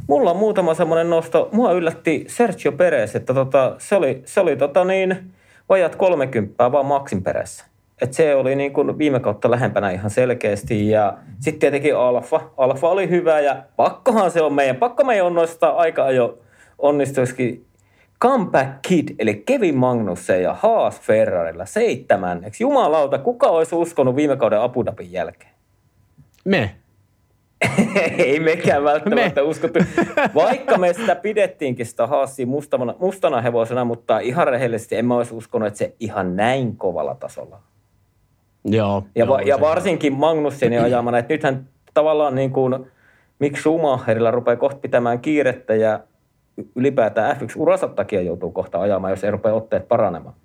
[0.07, 1.49] mulla on muutama semmoinen nosto.
[1.51, 5.33] Mua yllätti Sergio Perez, että tota, se oli, se oli tota niin,
[5.69, 7.65] vajat 30 vaan Maxin perässä.
[8.03, 10.89] Et se oli niin kuin viime kautta lähempänä ihan selkeästi.
[10.89, 12.41] Ja sitten tietenkin Alfa.
[12.57, 14.75] Alfa oli hyvä ja pakkohan se on meidän.
[14.75, 16.37] Pakko meidän on nostaa aika ajo
[16.79, 17.65] onnistuisikin
[18.21, 22.63] Comeback Kid, eli Kevin Magnussen ja Haas Ferrarilla seitsemänneksi.
[22.63, 25.51] Jumalauta, kuka olisi uskonut viime kauden Abu Dhabin jälkeen?
[26.45, 26.75] Me.
[28.17, 29.47] Ei mekään välttämättä Me.
[29.47, 29.79] uskottu.
[30.35, 35.35] Vaikka me sitä pidettiinkin sitä Haasia mustana, mustana hevosena, mutta ihan rehellisesti en mä olisi
[35.35, 37.59] uskonut, että se ihan näin kovalla tasolla.
[38.65, 39.03] Joo.
[39.15, 42.85] Ja, joo, va- ja varsinkin Magnussenin ajamana, että nythän tavallaan niin kuin
[43.39, 45.99] Mick Schumacherilla rupeaa kohta pitämään kiirettä ja
[46.75, 50.35] ylipäätään F1-uransa takia joutuu kohta ajamaan, jos ei rupea otteet paranemaan.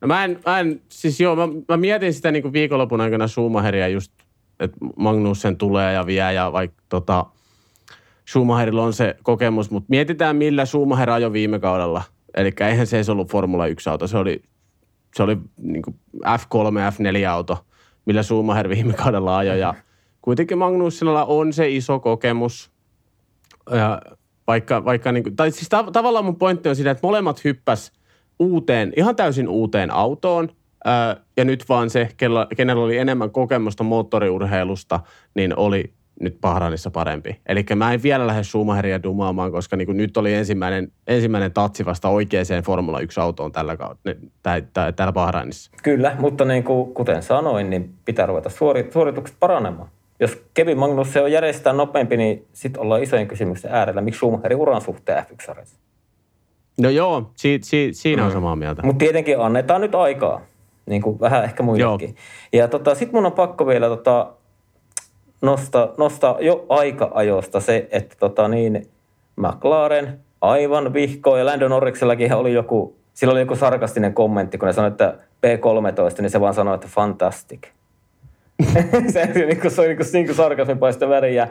[0.00, 3.28] No mä en, mä en siis joo, mä, mä mietin sitä niin kuin viikonlopun aikana
[3.28, 4.12] Schumacheria just,
[4.60, 7.26] että Magnussen tulee ja vie ja vaikka tota,
[8.30, 12.02] Schumacherilla on se kokemus, mutta mietitään millä Schumacher ajoi viime kaudella.
[12.36, 14.42] Eli eihän se edes ollut Formula 1-auto, se oli,
[15.18, 17.64] se oli niin kuin F3, F4-auto,
[18.06, 19.74] millä Schumacher viime kaudella ajoi ja
[20.22, 22.70] kuitenkin Magnussenilla on se iso kokemus.
[23.70, 24.02] ja
[24.46, 27.92] vaikka, vaikka niin kuin, tai siis tav- tavallaan mun pointti on siinä, että molemmat hyppäs
[28.38, 30.48] uuteen, ihan täysin uuteen autoon,
[30.84, 35.00] ää, ja nyt vaan se, kella, kenellä oli enemmän kokemusta moottoriurheilusta,
[35.34, 37.40] niin oli nyt Bahrainissa parempi.
[37.46, 42.08] Eli mä en vielä lähde Schumacheria dumaamaan, koska niin nyt oli ensimmäinen, ensimmäinen tatsi vasta
[42.08, 44.10] oikeaan Formula 1-autoon tällä, kautta,
[44.96, 45.70] täällä Bahrainissa.
[45.82, 49.88] Kyllä, mutta niin kuin, kuten sanoin, niin pitää ruveta suori, suoritukset paranemaan.
[50.20, 54.00] Jos Kevin Magnus on järjestää nopeampi, niin sitten ollaan isojen kysymysten äärellä.
[54.00, 55.78] Miksi Schumacherin uran suhteen f 1
[56.80, 58.32] No joo, si, si, siinä on mm.
[58.32, 58.82] samaa mieltä.
[58.82, 60.40] Mutta tietenkin annetaan nyt aikaa,
[60.86, 62.08] niin kuin vähän ehkä muillekin.
[62.08, 62.62] Joo.
[62.62, 64.32] Ja tota, sitten mun on pakko vielä tota,
[65.40, 68.88] nostaa, nostaa jo aika-ajosta se, että tota niin,
[69.36, 74.72] McLaren aivan vihko ja Landon Norriksellakin oli joku, sillä oli joku sarkastinen kommentti, kun ne
[74.72, 75.14] sanoi, että
[75.46, 77.60] P13, niin se vaan sanoi, että fantastic.
[79.12, 81.48] se, niin kuin, se oli niin kuin, niin kuin sarkasmin paista väriä.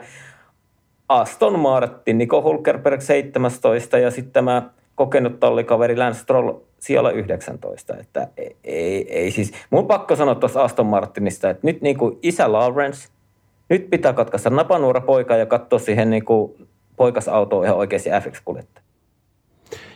[1.08, 4.62] Aston Martin, Nico Hulkerberg 17 ja sitten tämä
[4.94, 7.96] kokenut tallikaveri Lance Stroll siellä 19.
[7.96, 12.18] Että ei, ei, ei siis, mun pakko sanoa tuossa Aston Martinista, että nyt niin kuin
[12.22, 13.08] isä Lawrence–
[13.68, 18.88] nyt pitää katkaista napanuora poika ja katsoa siihen niin kuin poikasautoon ihan oikeasti FX-kuljettaja.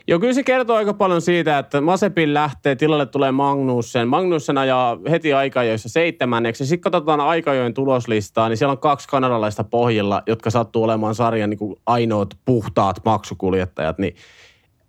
[0.07, 4.07] Joo, kyllä se kertoo aika paljon siitä, että Masepin lähtee, tilalle tulee Magnussen.
[4.07, 6.65] Magnussen ajaa heti aikajoissa seitsemänneksi.
[6.65, 11.57] Sitten katsotaan aikajojen tuloslistaa, niin siellä on kaksi kanadalaista pohjilla, jotka sattuu olemaan sarjan niin
[11.57, 13.97] kuin ainoat puhtaat maksukuljettajat.
[13.97, 14.15] Niin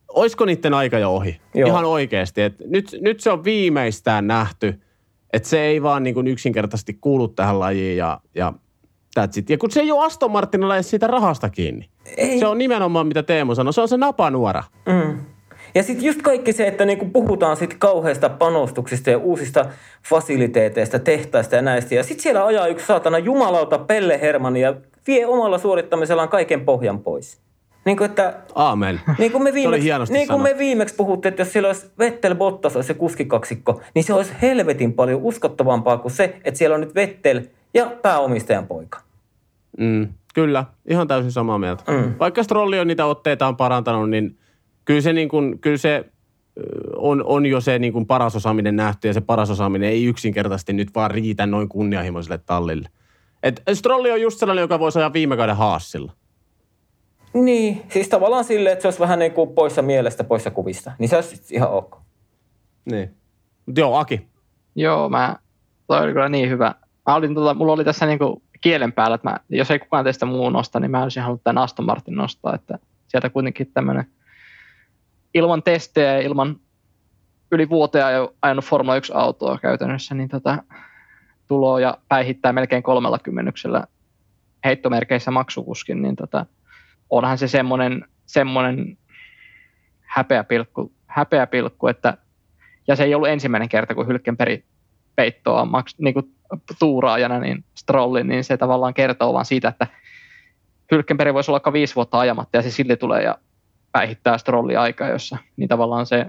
[0.08, 1.40] olisiko niiden aika jo ohi?
[1.54, 1.68] Joo.
[1.68, 2.42] Ihan oikeasti.
[2.42, 4.80] Et nyt, nyt se on viimeistään nähty,
[5.32, 8.52] että se ei vaan niin kuin yksinkertaisesti kuulu tähän lajiin ja, ja
[9.20, 9.50] That's it.
[9.50, 11.88] Ja kun se ei ole Aston Martinilla edes siitä rahasta kiinni.
[12.16, 12.38] Ei.
[12.38, 14.62] Se on nimenomaan, mitä Teemu sanoi, se on se napanuora.
[14.86, 15.18] Mm.
[15.74, 19.66] Ja sitten just kaikki se, että niinku puhutaan sitten kauheista panostuksista ja uusista
[20.08, 21.94] fasiliteeteista, tehtaista ja näistä.
[21.94, 24.74] Ja sitten siellä ajaa yksi saatana jumalauta Pelle Hermanni ja
[25.06, 27.38] vie omalla suorittamisellaan kaiken pohjan pois.
[27.84, 29.00] Niin kuin, että, Aamen.
[29.18, 32.76] Niin kuin me viimeksi, niin kuin me viimeksi puhuttiin, että jos siellä olisi Vettel Bottas
[32.76, 36.94] olisi se kuskikaksikko, niin se olisi helvetin paljon uskottavampaa kuin se, että siellä on nyt
[36.94, 37.40] Vettel
[37.74, 39.00] ja pääomistajan poika.
[39.78, 41.92] Mm, kyllä, ihan täysin samaa mieltä.
[41.92, 42.14] Mm.
[42.18, 44.38] Vaikka Strolli on niitä otteitaan parantanut, niin
[44.84, 46.04] kyllä se, niin kuin, kyllä se
[46.96, 50.72] on, on jo se niin kuin paras osaaminen nähty ja se paras osaaminen ei yksinkertaisesti
[50.72, 52.88] nyt vaan riitä noin kunnianhimoiselle tallille.
[53.42, 56.12] Et Strolli on just sellainen, joka voisi ajaa viime kauden haassilla.
[57.34, 60.92] Niin, siis tavallaan silleen, että se olisi vähän niin kuin poissa mielestä, poissa kuvista.
[60.98, 61.96] Niin se olisi ihan ok.
[62.84, 63.14] Niin.
[63.66, 64.28] Mutta joo, Aki.
[64.74, 65.36] Joo, mä,
[65.86, 66.74] toi oli kyllä niin hyvä.
[67.06, 70.04] Mä olin, tota, mulla oli tässä niin kuin kielen päällä, että mä, jos ei kukaan
[70.04, 74.06] teistä muu nosta, niin mä olisin halunnut tämän Aston Martin nostaa, että sieltä kuitenkin tämmöinen
[75.34, 76.56] ilman testejä ja ilman
[77.52, 78.04] yli vuoteen
[78.42, 80.62] ajanut Formula 1-autoa käytännössä, niin tota,
[81.46, 83.84] tuloa ja päihittää melkein kolmella kymmenyksellä
[84.64, 86.46] heittomerkeissä maksukuskin, niin tota,
[87.10, 88.98] onhan se semmoinen, semmoinen
[90.00, 92.16] häpeäpilkku, häpeäpilkku, että
[92.88, 94.64] ja se ei ollut ensimmäinen kerta, kun Hylkenperi
[95.16, 96.34] peittoa maks, niin kuin
[96.78, 99.86] tuuraajana niin Strollin, niin se tavallaan kertoo vaan siitä, että
[100.90, 103.38] Hylkenberg voisi olla aika viisi vuotta ajamatta ja se silti tulee ja
[103.92, 106.26] päihittää Strolli aikaa, jossa niin tavallaan se,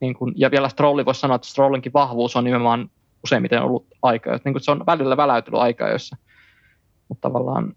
[0.00, 2.90] niin kuin, ja vielä Strolli voisi sanoa, että Strollinkin vahvuus on nimenomaan
[3.24, 6.16] useimmiten ollut aika, niin kuin se on välillä väläytellyt aikaa, jossa,
[7.08, 7.74] mutta tavallaan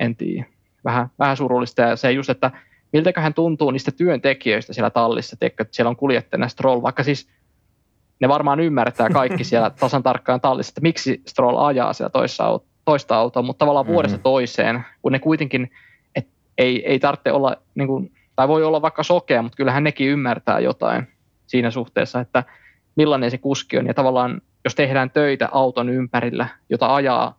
[0.00, 0.46] en tiedä,
[0.84, 2.50] vähän, vähän surullista ja se just, että
[2.92, 7.28] miltäköhän tuntuu niistä työntekijöistä siellä tallissa, että siellä on kuljettajana Stroll, vaikka siis
[8.20, 13.16] ne varmaan ymmärtää kaikki siellä tasan tarkkaan tallissa, että miksi Stroll ajaa siellä toista, toista
[13.16, 13.94] autoa, mutta tavallaan mm-hmm.
[13.94, 15.70] vuodesta toiseen, kun ne kuitenkin,
[16.14, 20.08] et ei, ei tarvitse olla, niin kuin, tai voi olla vaikka sokea, mutta kyllähän nekin
[20.08, 21.08] ymmärtää jotain
[21.46, 22.44] siinä suhteessa, että
[22.96, 23.86] millainen se kuski on.
[23.86, 27.38] Ja tavallaan, jos tehdään töitä auton ympärillä, jota ajaa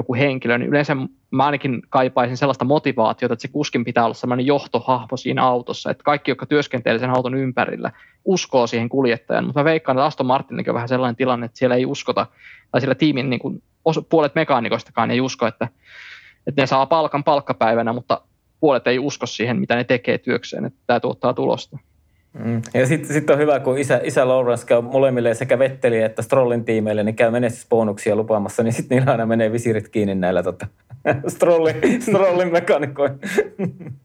[0.00, 0.96] joku henkilö, niin yleensä
[1.30, 6.04] mä ainakin kaipaisin sellaista motivaatiota, että se kuskin pitää olla sellainen johtohahmo siinä autossa, että
[6.04, 7.92] kaikki, jotka työskentelee sen auton ympärillä,
[8.24, 9.44] uskoo siihen kuljettajan.
[9.44, 12.26] Mutta mä veikkaan, että Aston Martinikin on vähän sellainen tilanne, että siellä ei uskota,
[12.70, 13.62] tai siellä tiimin niin kuin,
[14.08, 15.68] puolet mekaanikoistakaan ei usko, että,
[16.46, 18.20] että ne saa palkan palkkapäivänä, mutta
[18.60, 21.78] puolet ei usko siihen, mitä ne tekee työkseen, että tämä tuottaa tulosta.
[22.32, 22.62] Mm.
[22.74, 26.64] Ja sitten sit on hyvä, kun isä, isä Lawrence käy molemmille sekä Vetteli että Strollin
[26.64, 30.66] tiimeille, niin käy menestysbonuksia lupaamassa, niin sitten niillä aina menee visirit kiinni näillä tota,
[31.28, 33.12] Strollin, Strollin mekaanikoin.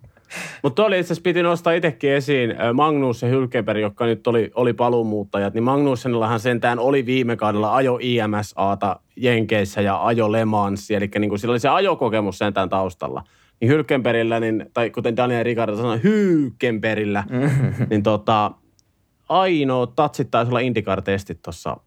[0.63, 4.73] Mutta oli itse asiassa piti nostaa itsekin esiin Magnus ja Hylkeberg, jotka nyt oli, oli
[4.73, 11.09] paluumuuttajat, niin Magnussenillahan sentään oli viime kaudella ajo IMSAta Jenkeissä ja ajo Le Mans, eli
[11.19, 13.23] niin kuin sillä oli se ajokokemus sentään taustalla
[13.61, 17.87] niin Hylkenbergillä, niin, tai kuten Daniel Ricardo sanoi, Hylkenbergillä, mm-hmm.
[17.89, 18.51] niin tota,
[19.29, 21.77] ainoa tatsit taisi olla IndyCar-testit tuossa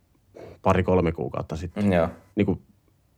[0.62, 1.92] pari-kolme kuukautta sitten.
[1.92, 2.08] Joo.
[2.36, 2.62] Niin kuin,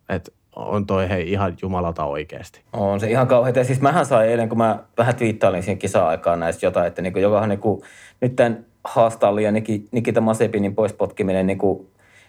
[0.09, 2.63] et on toi hei ihan jumalata oikeasti.
[2.73, 3.59] On se ihan kauheita.
[3.59, 7.13] Ja siis mähän sain eilen, kun mä vähän twiittailin siinä kisa-aikaan näistä jotain, että niin
[7.13, 7.83] kuin jokahan niin kuin,
[8.21, 9.53] nyt tämän haastalli ja
[9.93, 11.87] Nikita Masepinin pois potkiminen niin kuin,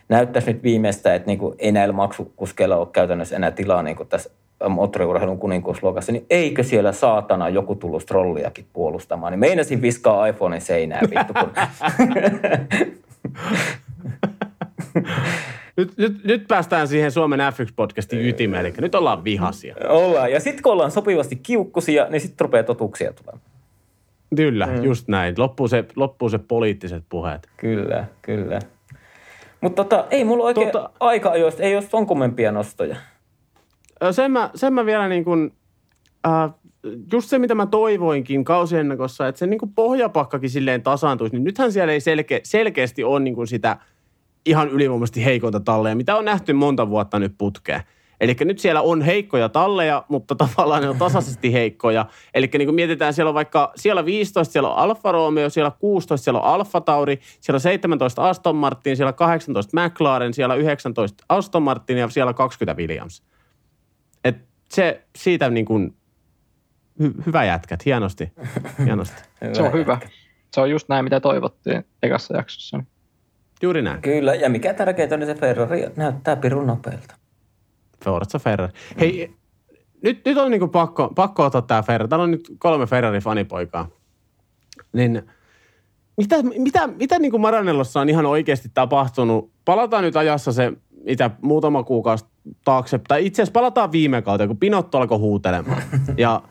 [0.10, 4.10] näyttäisi nyt viimeistä, että niin kuin, ei näillä maksukuskeilla ole käytännössä enää tilaa niin kuin
[4.10, 4.30] tässä
[4.70, 9.32] moottoriurheilun kuninkuusluokassa, niin eikö siellä saatana joku tullut trolliakin puolustamaan?
[9.32, 11.34] Niin meinasin viskaa iPhonein seinään vittu.
[11.34, 11.52] Kun...
[15.78, 19.76] nyt, nyt, nyt, päästään siihen Suomen F1-podcastin ytimeen, eli nyt ollaan vihasia.
[19.90, 23.42] Ollaan, ja sitten kun ollaan sopivasti kiukkusia, niin sitten rupeaa totuuksia tulemaan.
[24.36, 24.84] Kyllä, mm.
[24.84, 25.36] just näin.
[25.38, 27.48] Loppuu se, loppuu se poliittiset puheet.
[27.58, 28.60] Kyllä, kyllä.
[29.62, 32.96] Mutta tota, ei mulla oikein tota, aika-ajoista, ei ole ton kummempia nostoja.
[34.12, 35.54] Sen mä, sen mä vielä niin kuin,
[36.28, 36.54] äh,
[37.14, 41.72] just se, mitä mä toivoinkin kausiennakossa, että se niin kuin pohjapakkakin silleen tasaantuisi, niin nythän
[41.72, 43.78] siellä ei selke, selkeästi ole niin kuin sitä
[44.46, 47.82] ihan ylivoimaisesti heikonta talleja, mitä on nähty monta vuotta nyt putkeen.
[48.22, 52.06] Eli nyt siellä on heikkoja talleja, mutta tavallaan ne on tasaisesti heikkoja.
[52.34, 56.24] Eli niin kuin mietitään, siellä on vaikka, siellä 15, siellä on Alfa Romeo, siellä 16,
[56.24, 61.64] siellä on Alfa Tauri, siellä on 17 Aston Martin, siellä 18 McLaren, siellä 19 Aston
[61.64, 63.24] Martin ja siellä 20 Williams.
[64.24, 64.38] Et
[64.70, 65.96] se siitä niin kuin,
[67.00, 68.32] hy, hyvä jätkät, hienosti.
[68.86, 69.22] hienosti.
[69.42, 70.00] hyvä se on hyvä.
[70.54, 72.84] Se on just näin, mitä toivottiin ekassa jaksossa.
[73.62, 74.02] Juuri näin.
[74.02, 77.16] Kyllä, ja mikä tärkeintä, niin se Ferrari näyttää pirun nopealta.
[78.04, 78.74] Forza Ferrari.
[79.00, 79.34] Hei,
[80.04, 82.10] nyt, nyt on niin pakko, pakko ottaa tämä Ferrari.
[82.10, 83.88] Täällä on nyt kolme Ferrari-fanipoikaa.
[84.94, 85.24] Niin
[86.18, 89.52] mitä, mitä, mitä niin kuin Maranellossa on ihan oikeasti tapahtunut?
[89.66, 90.74] Palataan nyt ajassa se,
[91.06, 92.26] mitä muutama kuukausi
[92.66, 95.82] taakse, tai itse asiassa palataan viime kautta, kun Pinotto alkoi huutelemaan.
[96.18, 96.42] Ja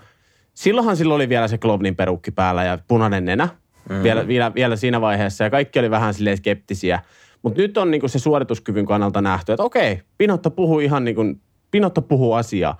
[0.54, 3.48] silloinhan sillä oli vielä se Klovnin perukki päällä ja punainen nenä
[3.88, 4.02] mm.
[4.02, 7.00] vielä, vielä, vielä siinä vaiheessa, ja kaikki oli vähän silleen skeptisiä.
[7.42, 11.40] Mutta nyt on niinku se suorituskyvyn kannalta nähty, että okei, Pinotto puhuu ihan niin kuin,
[11.70, 12.78] Pinotto puhuu asiaa.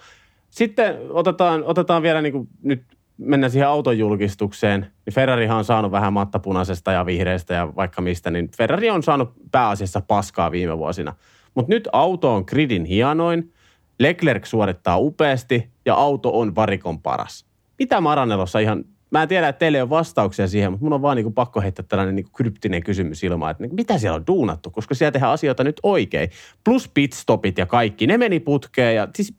[0.51, 2.83] Sitten otetaan, otetaan vielä niin kuin nyt
[3.19, 8.51] mennään siihen autojulkistukseen, niin Ferrarihan on saanut vähän mattapunaisesta ja vihreästä ja vaikka mistä, niin
[8.57, 11.15] Ferrari on saanut pääasiassa paskaa viime vuosina.
[11.55, 13.53] Mutta nyt auto on gridin hienoin,
[13.99, 17.47] Leclerc suorittaa upeasti ja auto on varikon paras.
[17.79, 21.17] Mitä Maranelossa ihan Mä en tiedä, että teille on vastauksia siihen, mutta mun on vaan
[21.17, 24.27] niin kuin pakko heittää tällainen niin kuin kryptinen kysymys ilmaan, että niin mitä siellä on
[24.27, 26.31] duunattu, koska siellä tehdään asioita nyt oikein.
[26.65, 29.35] Plus pitstopit ja kaikki, ne meni putkeen ja siis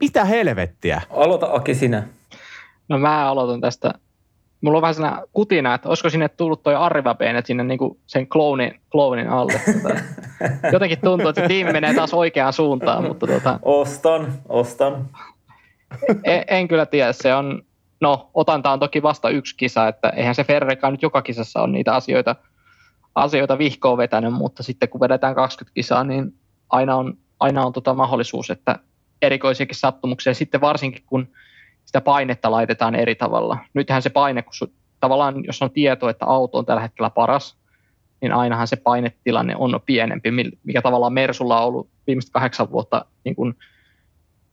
[0.00, 1.02] mitä helvettiä?
[1.10, 2.08] Aloita Aki sinä.
[2.88, 3.94] No mä aloitan tästä.
[4.60, 8.26] Mulla on vähän sellainen kutina, että olisiko sinne tullut toi Arriva sinne niin kuin sen
[8.26, 9.60] clownin, clownin alle.
[10.72, 13.04] Jotenkin tuntuu, että se tiimi menee taas oikeaan suuntaan.
[13.04, 15.08] Mutta tuota, ostan, ostan.
[16.24, 17.62] En, en kyllä tiedä, se on,
[18.00, 21.72] no otanta on toki vasta yksi kisa, että eihän se Ferrarikaan nyt joka kisassa on
[21.72, 22.36] niitä asioita,
[23.14, 26.34] asioita vihkoon vetänyt, mutta sitten kun vedetään 20 kisaa, niin
[26.70, 28.78] aina on, aina on tota mahdollisuus, että
[29.22, 31.28] erikoisiakin sattumuksia, sitten varsinkin kun
[31.90, 33.58] sitä painetta laitetaan eri tavalla.
[33.74, 37.56] Nythän se paine, kun su, tavallaan jos on tieto, että auto on tällä hetkellä paras,
[38.20, 40.30] niin ainahan se painetilanne on pienempi,
[40.64, 43.54] mikä tavallaan Mersulla on ollut viimeiset kahdeksan vuotta niin kuin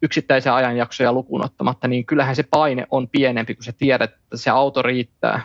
[0.01, 4.49] yksittäisiä ajanjaksoja lukuun ottamatta, niin kyllähän se paine on pienempi, kun sä tiedät, että se
[4.49, 5.41] auto riittää.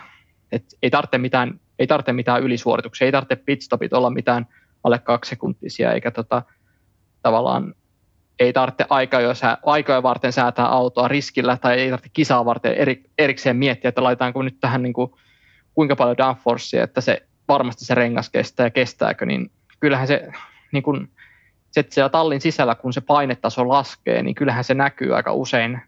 [0.51, 4.47] Et ei, tarvitse mitään, ei tarvitse mitään ylisuorituksia, ei tarvitse pitstopit olla mitään
[4.83, 6.41] alle kaksi sekuntisia, eikä tota,
[7.21, 7.75] tavallaan
[8.39, 9.33] ei tarvitse aikoja,
[9.65, 14.41] aikoja varten säätää autoa riskillä tai ei tarvitse kisaa varten eri, erikseen miettiä, että laitetaanko
[14.41, 15.11] nyt tähän niin kuin,
[15.73, 20.31] kuinka paljon downforcea, että se varmasti se rengas kestää ja kestääkö, niin kyllähän se
[20.71, 21.09] niin kuin,
[21.71, 25.81] se, siellä tallin sisällä, kun se painetaso laskee, niin kyllähän se näkyy aika usein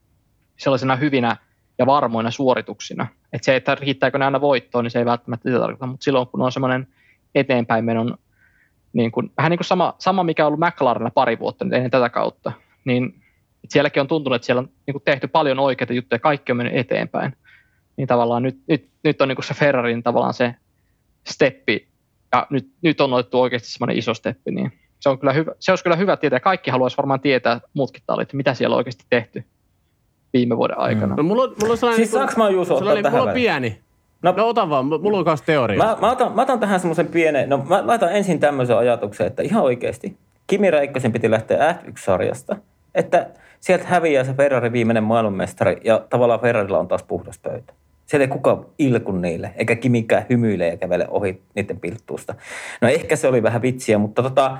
[0.58, 1.38] sellaisena hyvinä
[1.78, 3.08] ja varmoina suorituksina.
[3.34, 6.28] Et se, että riittääkö ne aina voittoon, niin se ei välttämättä sitä tarkoita, mutta silloin
[6.28, 6.88] kun on semmoinen
[7.36, 8.18] eteenpäin menon,
[8.96, 11.91] niin kuin, vähän niin kuin sama, sama, mikä on ollut McLarenilla pari vuotta nyt ennen
[11.91, 12.52] tätä kautta,
[12.86, 13.22] niin
[13.70, 16.76] sielläkin on tuntunut, että siellä on niin kuin tehty paljon oikeita juttuja, kaikki on mennyt
[16.76, 17.38] eteenpäin.
[17.98, 20.56] Niin tavallaan nyt, nyt, nyt on niin kuin se Ferrarin tavallaan se
[21.28, 21.88] steppi,
[22.34, 25.72] ja nyt, nyt on otettu oikeasti semmoinen iso steppi, niin se, on kyllä hyvä, se
[25.72, 26.39] olisi kyllä hyvä tietää.
[26.39, 29.43] Kaikki haluaisi varmaan tietää, muutkin tallit, mitä siellä on oikeasti tehty
[30.34, 31.14] viime vuoden aikana.
[31.14, 31.18] Mm.
[31.18, 33.85] No, mulla, on, mulla on sellainen, siis niin, mä Juuso sellainen, tähän mulla on pieni.
[34.26, 35.78] No, no ota vaan, mulla on kanssa teoria.
[35.78, 39.44] Mä, mä, otan, mä otan tähän semmoisen pienen, no mä laitan ensin tämmöisen ajatuksen, että
[39.44, 40.18] ihan oikeasti
[40.48, 42.56] Kimi Räikkösen piti lähteä F1-sarjasta,
[42.96, 43.28] että
[43.60, 47.74] sieltä häviää se Ferrari viimeinen maailmanmestari ja tavallaan Ferrarilla on taas puhdas pöytä.
[48.06, 52.36] Siellä ei kukaan ilku niille, eikä Kimikään hymyile ja kävele ohi niiden pilttuusta.
[52.82, 54.58] No ehkä se oli vähän vitsiä, mutta tota,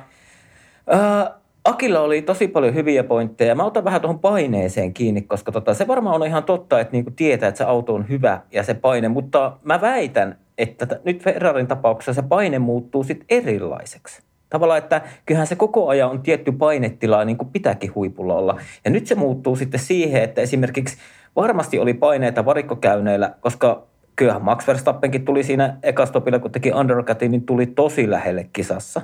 [0.94, 1.32] Äh,
[1.66, 3.56] Akilla oli tosi paljon hyviä pointteja.
[3.56, 7.12] Mä otan vähän tuohon paineeseen kiinni, koska tota, se varmaan on ihan totta, että niinku
[7.12, 11.24] tietää, että se auto on hyvä ja se paine, mutta mä väitän, että t- nyt
[11.24, 14.22] Ferrarin tapauksessa se paine muuttuu sitten erilaiseksi.
[14.50, 18.60] Tavallaan, että kyllähän se koko ajan on tietty painetila, niin kuin pitääkin huipulla olla.
[18.86, 20.98] Ja nyt se muuttuu sitten siihen, että esimerkiksi
[21.36, 23.84] varmasti oli paineita varikkokäyneillä, koska
[24.16, 29.02] kyllähän Max Verstappenkin tuli siinä ekastopilla, kun teki undercutin, niin tuli tosi lähelle kisassa.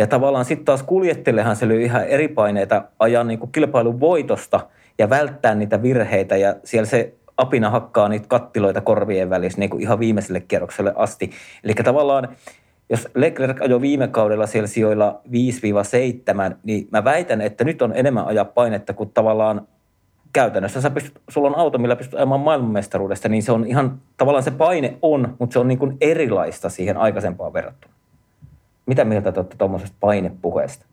[0.00, 4.60] Ja tavallaan sitten taas kuljettelehan se löi ihan eri paineita ajan niin kuin kilpailun voitosta
[4.98, 6.36] ja välttää niitä virheitä.
[6.36, 11.30] Ja siellä se apina hakkaa niitä kattiloita korvien välissä niin kuin ihan viimeiselle kierrokselle asti.
[11.64, 12.28] Eli tavallaan
[12.90, 15.20] jos Leclerc ajoi viime kaudella siellä sijoilla
[16.52, 19.68] 5-7, niin mä väitän, että nyt on enemmän ajaa painetta kuin tavallaan
[20.32, 24.44] käytännössä sä pystyt, sulla on auto, millä pystyt ajamaan maailmanmestaruudesta, niin se on ihan, tavallaan
[24.44, 27.99] se paine on, mutta se on niin kuin erilaista siihen aikaisempaan verrattuna.
[28.90, 30.86] Mitä mieltä te olette tuommoisesta painepuheesta?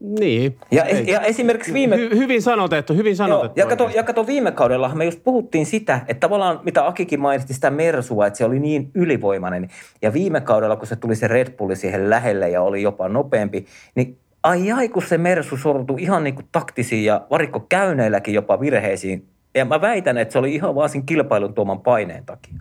[0.00, 0.58] Niin.
[0.70, 1.96] Ja, es, ja esimerkiksi viime...
[1.96, 3.60] Hy, hyvin sanotettu, hyvin sanotettu.
[3.60, 7.20] Joo, ja, kato, ja kato, viime kaudella me just puhuttiin sitä, että tavallaan mitä Akikin
[7.20, 9.68] mainitsi sitä Mersua, että se oli niin ylivoimainen.
[10.02, 13.66] Ja viime kaudella, kun se tuli se Red Bulli siihen lähelle ja oli jopa nopeampi,
[13.94, 18.60] niin ai ai, kun se Mersu sortui ihan niin kuin taktisiin ja varikko käyneilläkin jopa
[18.60, 19.26] virheisiin.
[19.54, 22.54] Ja mä väitän, että se oli ihan vaan siinä kilpailun tuoman paineen takia.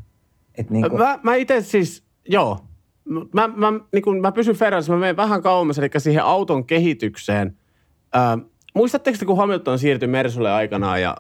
[0.58, 1.02] Et niin kuin...
[1.02, 2.60] Mä, mä itse siis, joo,
[3.34, 7.58] mä, mä, niin kun mä pysyn Ferrarissa, mä menen vähän kauemmas, eli siihen auton kehitykseen.
[8.14, 8.38] Ää,
[8.74, 11.18] muistatteko kun Hamilton siirtyi Mersulle aikanaan ja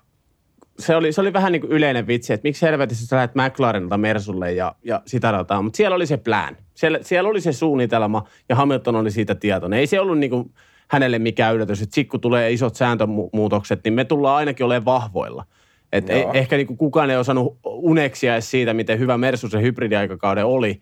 [0.79, 3.97] se oli, se oli vähän niin kuin yleinen vitsi, että miksi helvetissä sä lähdet McLarenilta
[3.97, 5.61] Mersulle ja, ja sitä rataa.
[5.61, 6.57] Mutta siellä oli se plan.
[6.73, 9.79] Siellä, siellä oli se suunnitelma ja Hamilton oli siitä tietoinen.
[9.79, 10.53] Ei se ollut niin kuin
[10.88, 15.45] hänelle mikään yllätys, että sit kun tulee isot sääntömuutokset, niin me tullaan ainakin olemaan vahvoilla.
[15.91, 19.61] Et ei, ehkä niin kuin kukaan ei osannut uneksia edes siitä, miten hyvä Mersu se
[19.61, 20.81] hybridiaikakauden oli.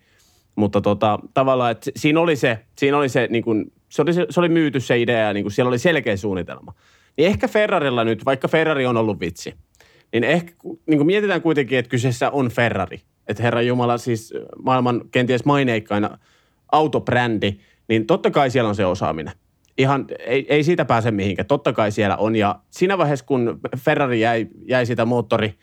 [0.56, 4.26] Mutta tota, tavallaan, että siinä oli se, siinä oli se, niin kuin, se, oli, se,
[4.36, 6.74] oli myyty se idea ja niin kuin siellä oli selkeä suunnitelma.
[7.16, 9.54] Niin ehkä Ferrarilla nyt, vaikka Ferrari on ollut vitsi,
[10.12, 13.00] niin ehkä niin kuin mietitään kuitenkin, että kyseessä on Ferrari.
[13.28, 16.08] Että Herra Jumala siis maailman kenties maineikkain
[16.72, 17.52] autobrändi,
[17.88, 19.34] niin totta kai siellä on se osaaminen.
[19.78, 21.46] Ihan, ei, ei siitä pääse mihinkään.
[21.46, 22.36] Totta kai siellä on.
[22.36, 25.54] Ja siinä vaiheessa, kun Ferrari jäi, jäi sitä moottori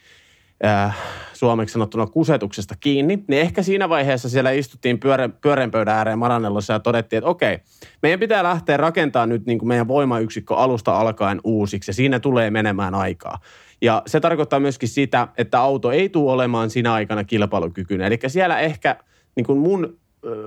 [0.65, 0.97] äh,
[1.33, 5.29] suomeksi sanottuna kusetuksesta kiinni, niin ehkä siinä vaiheessa siellä istuttiin pyörä,
[5.71, 7.59] pöydän ääreen Maranellossa ja todettiin, että okei,
[8.01, 12.51] meidän pitää lähteä rakentamaan nyt niin kuin meidän voimayksikkö alusta alkaen uusiksi ja siinä tulee
[12.51, 13.39] menemään aikaa.
[13.81, 18.07] Ja se tarkoittaa myöskin sitä, että auto ei tule olemaan siinä aikana kilpailukykyinen.
[18.07, 18.95] Eli siellä ehkä
[19.35, 19.97] niin kuin mun,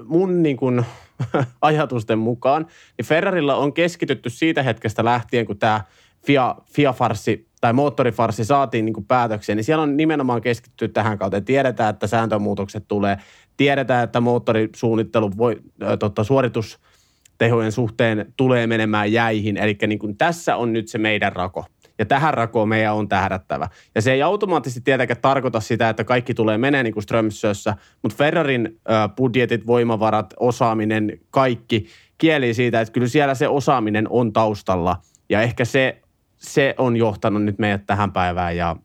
[0.05, 0.85] mun niin kuin
[1.61, 2.67] ajatusten mukaan,
[2.99, 5.81] niin Ferrarilla on keskitytty siitä hetkestä lähtien, kun tämä
[6.27, 11.41] FIA, FIA-farsi tai moottorifarsi saatiin niin kuin päätökseen, niin siellä on nimenomaan keskittynyt tähän kautta.
[11.41, 13.19] Tiedetään, että sääntömuutokset tulee.
[13.57, 19.57] Tiedetään, että moottorisuunnittelu voi, äh, tota, suoritustehojen suhteen tulee menemään jäihin.
[19.57, 21.65] Eli niin kuin tässä on nyt se meidän rako.
[21.99, 23.69] Ja tähän rakoon meidän on tähdättävä.
[23.95, 28.17] Ja se ei automaattisesti tietenkään tarkoita sitä, että kaikki tulee menee niin kuin Strömsössä, mutta
[28.17, 31.87] Ferrarin äh, budjetit, voimavarat, osaaminen, kaikki
[32.19, 34.97] kieli siitä, että kyllä siellä se osaaminen on taustalla.
[35.29, 36.04] Ja ehkä se
[36.45, 38.77] se on johtanut nyt meidät tähän päivään ja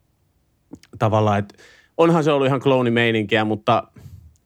[0.99, 1.55] tavallaan, että
[1.97, 3.83] onhan se ollut ihan kloonimeininkiä, mutta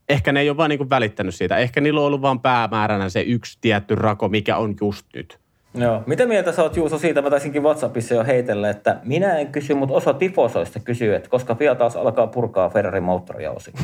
[0.09, 1.57] ehkä ne ei ole vaan niin välittänyt siitä.
[1.57, 5.39] Ehkä niillä on ollut vaan päämääränä se yksi tietty rako, mikä on just nyt.
[5.75, 6.03] Joo.
[6.05, 7.21] Mitä mieltä sä oot Juuso siitä?
[7.21, 11.55] Mä taisinkin WhatsAppissa jo heitellä, että minä en kysy, mutta osa tifosoista kysyy, että koska
[11.55, 13.73] FIA taas alkaa purkaa Ferrarin moottoria osin.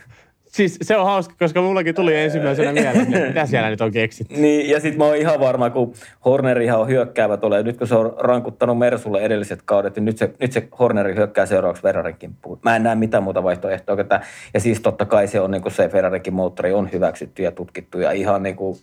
[0.50, 4.34] Siis se on hauska, koska mullakin tuli ensimmäisenä mieleen, että mitä siellä nyt on keksitty.
[4.34, 5.92] Niin, ja sitten mä oon ihan varma, kun
[6.24, 7.62] Hornerihan on hyökkäävä tulee.
[7.62, 11.46] Nyt kun se on rankuttanut Mersulle edelliset kaudet, niin nyt se, nyt se Horneri hyökkää
[11.46, 12.58] seuraavaksi Ferrarin kimppuun.
[12.64, 14.00] Mä en näe mitään muuta vaihtoehtoa.
[14.00, 14.20] Että,
[14.54, 17.98] ja siis totta kai se on niin kuin se Ferrarikin moottori on hyväksytty ja tutkittu
[17.98, 18.78] ja ihan niin kuin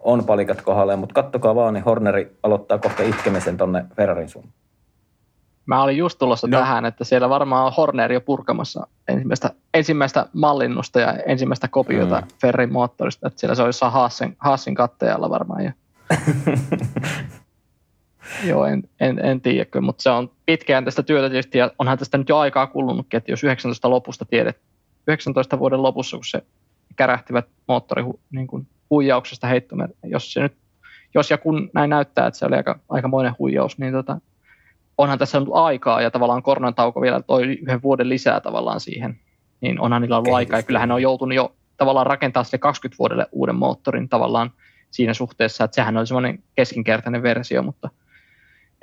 [0.00, 0.98] on palikat kohdalleen.
[0.98, 4.67] Mutta kattokaa vaan, niin Horneri aloittaa kohta itkemisen tonne Ferrarin suuntaan.
[5.68, 6.58] Mä olin just tulossa no.
[6.58, 12.26] tähän, että siellä varmaan on Horner jo purkamassa ensimmäistä, ensimmäistä mallinnusta ja ensimmäistä kopiota mm.
[12.40, 13.26] Ferrin moottorista.
[13.26, 15.70] Että siellä se olisi Haasin, Haasin katteella varmaan jo.
[18.48, 20.30] Joo, en, en, en tiedä, mutta se on
[20.84, 24.60] tästä työtä tietysti ja onhan tästä nyt jo aikaa kulunutkin, että jos 19 lopusta tiedet,
[25.08, 26.42] 19 vuoden lopussa, kun se
[26.96, 30.56] kärähtivät moottori niin kuin huijauksesta heittomer, jos se nyt,
[31.14, 34.20] jos ja kun näin näyttää, että se oli aika, aikamoinen huijaus, niin tota,
[34.98, 39.20] onhan tässä ollut aikaa ja tavallaan koronatauko vielä toi yhden vuoden lisää tavallaan siihen,
[39.60, 40.36] niin onhan niillä ollut Kehitys.
[40.36, 44.50] aikaa ja kyllähän ne on joutunut jo tavallaan rakentaa sille 20 vuodelle uuden moottorin tavallaan
[44.90, 47.90] siinä suhteessa, että sehän oli semmoinen keskinkertainen versio, mutta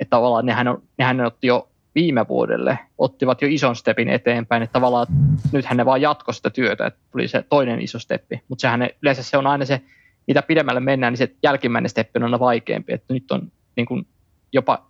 [0.00, 4.62] että tavallaan nehän, on, nehän ne otti jo viime vuodelle, ottivat jo ison stepin eteenpäin,
[4.62, 5.06] että tavallaan
[5.52, 8.94] nythän ne vaan jatkoi sitä työtä, että tuli se toinen iso steppi, mutta sehän ne,
[9.02, 9.80] yleensä se on aina se,
[10.26, 14.06] mitä pidemmälle mennään, niin se jälkimmäinen steppi on aina vaikeampi, että nyt on niin kuin
[14.52, 14.86] jopa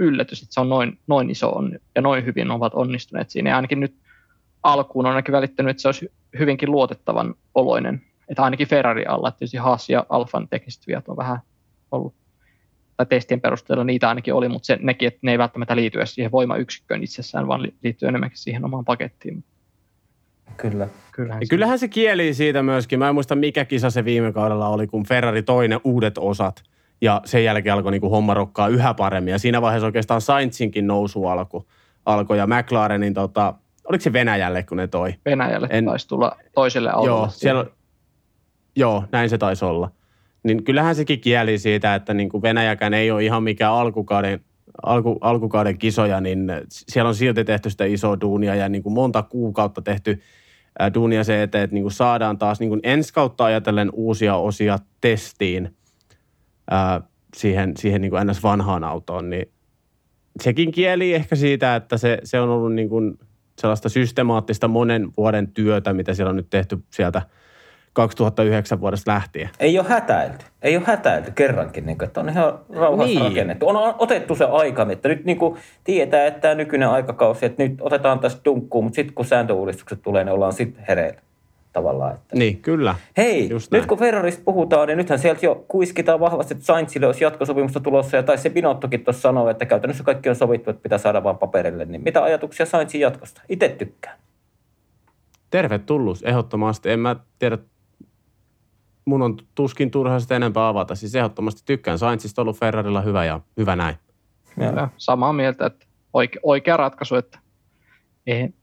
[0.00, 3.50] yllätys, että se on noin, noin iso on, ja noin hyvin ovat onnistuneet siinä.
[3.50, 3.94] Ja ainakin nyt
[4.62, 9.38] alkuun on ainakin välittänyt, että se olisi hyvinkin luotettavan oloinen että ainakin Ferrari alla, että
[9.38, 11.38] tietysti Haas ja Alfan tekniset viat on vähän
[11.90, 12.14] ollut,
[12.96, 16.14] tai testien perusteella niitä ainakin oli, mutta se, nekin, että ne ei välttämättä liity edes
[16.14, 19.44] siihen voimayksikköön itsessään, vaan liittyy enemmänkin siihen omaan pakettiin.
[20.56, 20.88] Kyllä.
[21.12, 21.50] Kyllähän, se...
[21.50, 22.98] kyllähän se kieli siitä myöskin.
[22.98, 26.62] Mä en muista mikä kisa se viime kaudella oli, kun Ferrari toinen uudet osat
[27.00, 29.32] ja sen jälkeen alkoi niin kuin homma rokkaa yhä paremmin.
[29.32, 31.64] Ja siinä vaiheessa oikeastaan Sainzinkin nousu alkoi.
[32.06, 33.54] Alko, ja McLarenin, tota,
[33.88, 35.14] oliko se Venäjälle, kun ne toi?
[35.24, 37.08] Venäjälle en, taisi tulla toiselle autolle.
[37.10, 37.66] Joo, siellä,
[38.76, 39.90] joo, näin se taisi olla.
[40.42, 44.40] Niin kyllähän sekin kieli siitä, että niin kuin Venäjäkään ei ole ihan mikään alkukauden,
[44.82, 49.22] alku, alkukauden kisoja, niin siellä on silti tehty sitä isoa duunia ja niin kuin monta
[49.22, 50.20] kuukautta tehty
[50.94, 54.78] duunia se eteen, että niin kuin saadaan taas niin kuin ensi kautta ajatellen uusia osia
[55.00, 55.76] testiin
[56.70, 57.00] ää,
[57.36, 58.42] siihen, siihen niin kuin ns.
[58.42, 59.50] vanhaan autoon, niin
[60.40, 63.18] sekin kieli ehkä siitä, että se, se on ollut niin kuin
[63.58, 67.22] sellaista systemaattista monen vuoden työtä, mitä siellä on nyt tehty sieltä–
[67.92, 69.50] 2009 vuodesta lähtien.
[69.60, 70.44] Ei ole hätäilty.
[70.62, 73.22] Ei ole hätäilty kerrankin, niin kuin, että on ihan rauhassa niin.
[73.22, 73.68] rakennettu.
[73.68, 77.74] On otettu se aika, että nyt niin kuin tietää, että tämä nykyinen aikakausi, että nyt
[77.80, 81.20] otetaan tästä dunkkuun, mutta sitten kun sääntöuudistukset tulee, niin ollaan sitten hereillä
[81.72, 82.14] tavallaan.
[82.14, 82.36] Että.
[82.36, 82.94] Niin, kyllä.
[83.16, 83.88] Hei, Just nyt näin.
[83.88, 88.22] kun Ferrarista puhutaan, niin nythän sieltä jo kuiskitaan vahvasti, että Sainzille olisi jatkosopimusta tulossa, ja
[88.22, 91.84] tai se Binottokin tuossa sanoo, että käytännössä kaikki on sovittu, että pitää saada vain paperille.
[91.84, 93.42] Niin mitä ajatuksia Sainzin jatkosta?
[93.48, 94.18] Itse tykkään.
[95.50, 96.90] Tervetullut, ehdottomasti.
[96.90, 97.58] En mä tiedä,
[99.04, 100.94] mun on tuskin turha sitä enempää avata.
[100.94, 103.96] Siis ehdottomasti tykkään Sainzista ollut Ferrarilla hyvä ja hyvä näin.
[104.56, 107.38] Ja, samaa mieltä, että oikea, oikea ratkaisu, että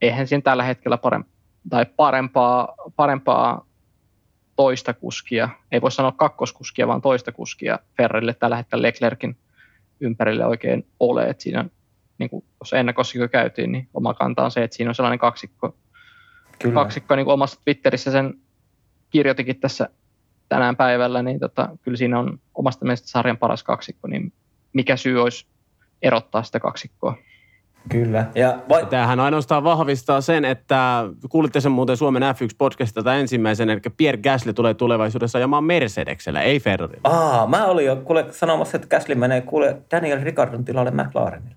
[0.01, 1.36] eihän siinä tällä hetkellä parempaa,
[1.69, 3.65] tai parempaa, parempaa
[4.55, 9.37] toista kuskia, ei voi sanoa kakkoskuskia, vaan toista kuskia Ferrarille tällä hetkellä Leclerkin
[9.99, 11.23] ympärille oikein ole.
[11.23, 11.65] Että siinä,
[12.17, 15.75] niin kuin tuossa ennakossakin käytiin, niin oma kanta on se, että siinä on sellainen kaksikko,
[16.59, 16.73] Kyllä.
[16.73, 18.33] kaksikko niin kuin omassa Twitterissä sen
[19.09, 19.89] kirjoitikin tässä
[20.49, 24.33] tänään päivällä, niin tota, kyllä siinä on omasta mielestä sarjan paras kaksikko, niin
[24.73, 25.45] mikä syy olisi
[26.01, 27.17] erottaa sitä kaksikkoa?
[27.89, 28.25] Kyllä.
[28.35, 28.85] Ja vai...
[28.85, 34.73] Tämähän ainoastaan vahvistaa sen, että kuulitte sen muuten Suomen F1-podcastilta ensimmäisen, eli Pierre Gasly tulee
[34.73, 36.99] tulevaisuudessa ajamaan Mercedeksellä, ei Ferrari.
[37.03, 41.55] Aa, mä olin jo kuule sanomassa, että Gasly menee kuule Daniel Ricardon tilalle McLarenille.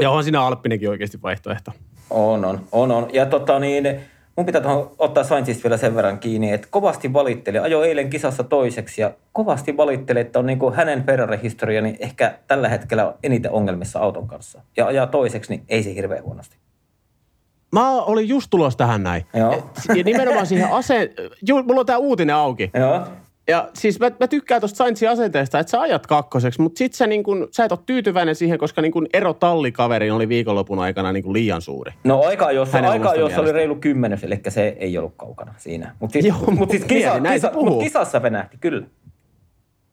[0.00, 1.72] Ja onhan siinä Alppinenkin oikeasti vaihtoehto.
[2.10, 3.08] On, on, on, on.
[3.12, 4.00] Ja tota niin,
[4.36, 8.44] mun pitää tuohon ottaa Sainzista vielä sen verran kiinni, että kovasti valitteli, ajo eilen kisassa
[8.44, 13.98] toiseksi ja kovasti valitteli, että on niin kuin hänen Ferrari-historiani ehkä tällä hetkellä eniten ongelmissa
[13.98, 14.60] auton kanssa.
[14.76, 16.56] Ja ajaa toiseksi, niin ei se hirveän huonosti.
[17.72, 19.26] Mä olin just tulossa tähän näin.
[19.34, 19.70] Joo.
[19.96, 21.08] Ja nimenomaan siihen aseen,
[21.64, 22.70] mulla on tää uutinen auki.
[22.74, 23.06] Joo.
[23.48, 27.06] Ja siis mä, mä tykkään tuosta Sainzin asenteesta, että sä ajat kakkoseksi, mutta sit sä,
[27.06, 31.12] niin kun, sä et ole tyytyväinen siihen, koska niin kun ero tallikaverin oli viikonlopun aikana
[31.12, 31.92] niin kun liian suuri.
[32.04, 35.96] No aika jossa, aika jossa oli reilu kymmenes, eli se ei ollut kaukana siinä.
[36.00, 38.86] Mutta siis, mut siis kisa, kisa, mut kisassa venähti, kyllä.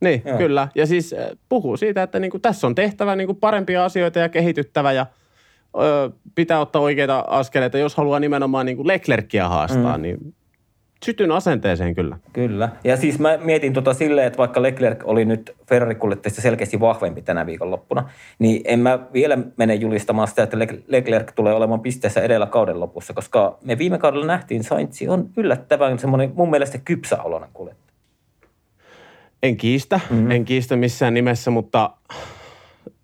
[0.01, 0.37] Niin, Joo.
[0.37, 0.67] kyllä.
[0.75, 4.19] Ja siis äh, puhuu siitä, että niin kuin, tässä on tehtävä niin kuin parempia asioita
[4.19, 5.05] ja kehityttävä ja
[5.81, 10.01] ö, pitää ottaa oikeita askeleita, jos haluaa nimenomaan niin kuin Leclercia haastaa, mm.
[10.01, 10.35] niin
[11.05, 12.17] sytyn asenteeseen kyllä.
[12.33, 12.69] Kyllä.
[12.83, 15.97] Ja siis mä mietin tota silleen, että vaikka Leclerc oli nyt ferrari
[16.27, 21.81] selkeästi vahvempi tänä viikonloppuna, niin en mä vielä mene julistamaan sitä, että Leclerc tulee olemaan
[21.81, 26.77] pisteessä edellä kauden lopussa, koska me viime kaudella nähtiin, Sainz on yllättävän semmoinen mun mielestä
[26.77, 27.89] kypsäoloinen kuljettaja.
[29.43, 30.31] En kiistä, mm-hmm.
[30.31, 31.91] en kiistä missään nimessä, mutta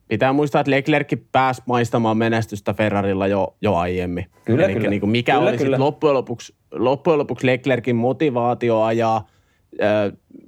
[0.07, 4.25] pitää muistaa, että Leclerc pääsi maistamaan menestystä Ferrarilla jo, jo aiemmin.
[4.45, 4.89] Kyllä, Eli kyllä.
[4.89, 5.79] Niin kuin mikä kyllä, oli kyllä.
[5.79, 9.27] loppujen lopuksi, loppujen lopuksi Leclerkin motivaatio ajaa,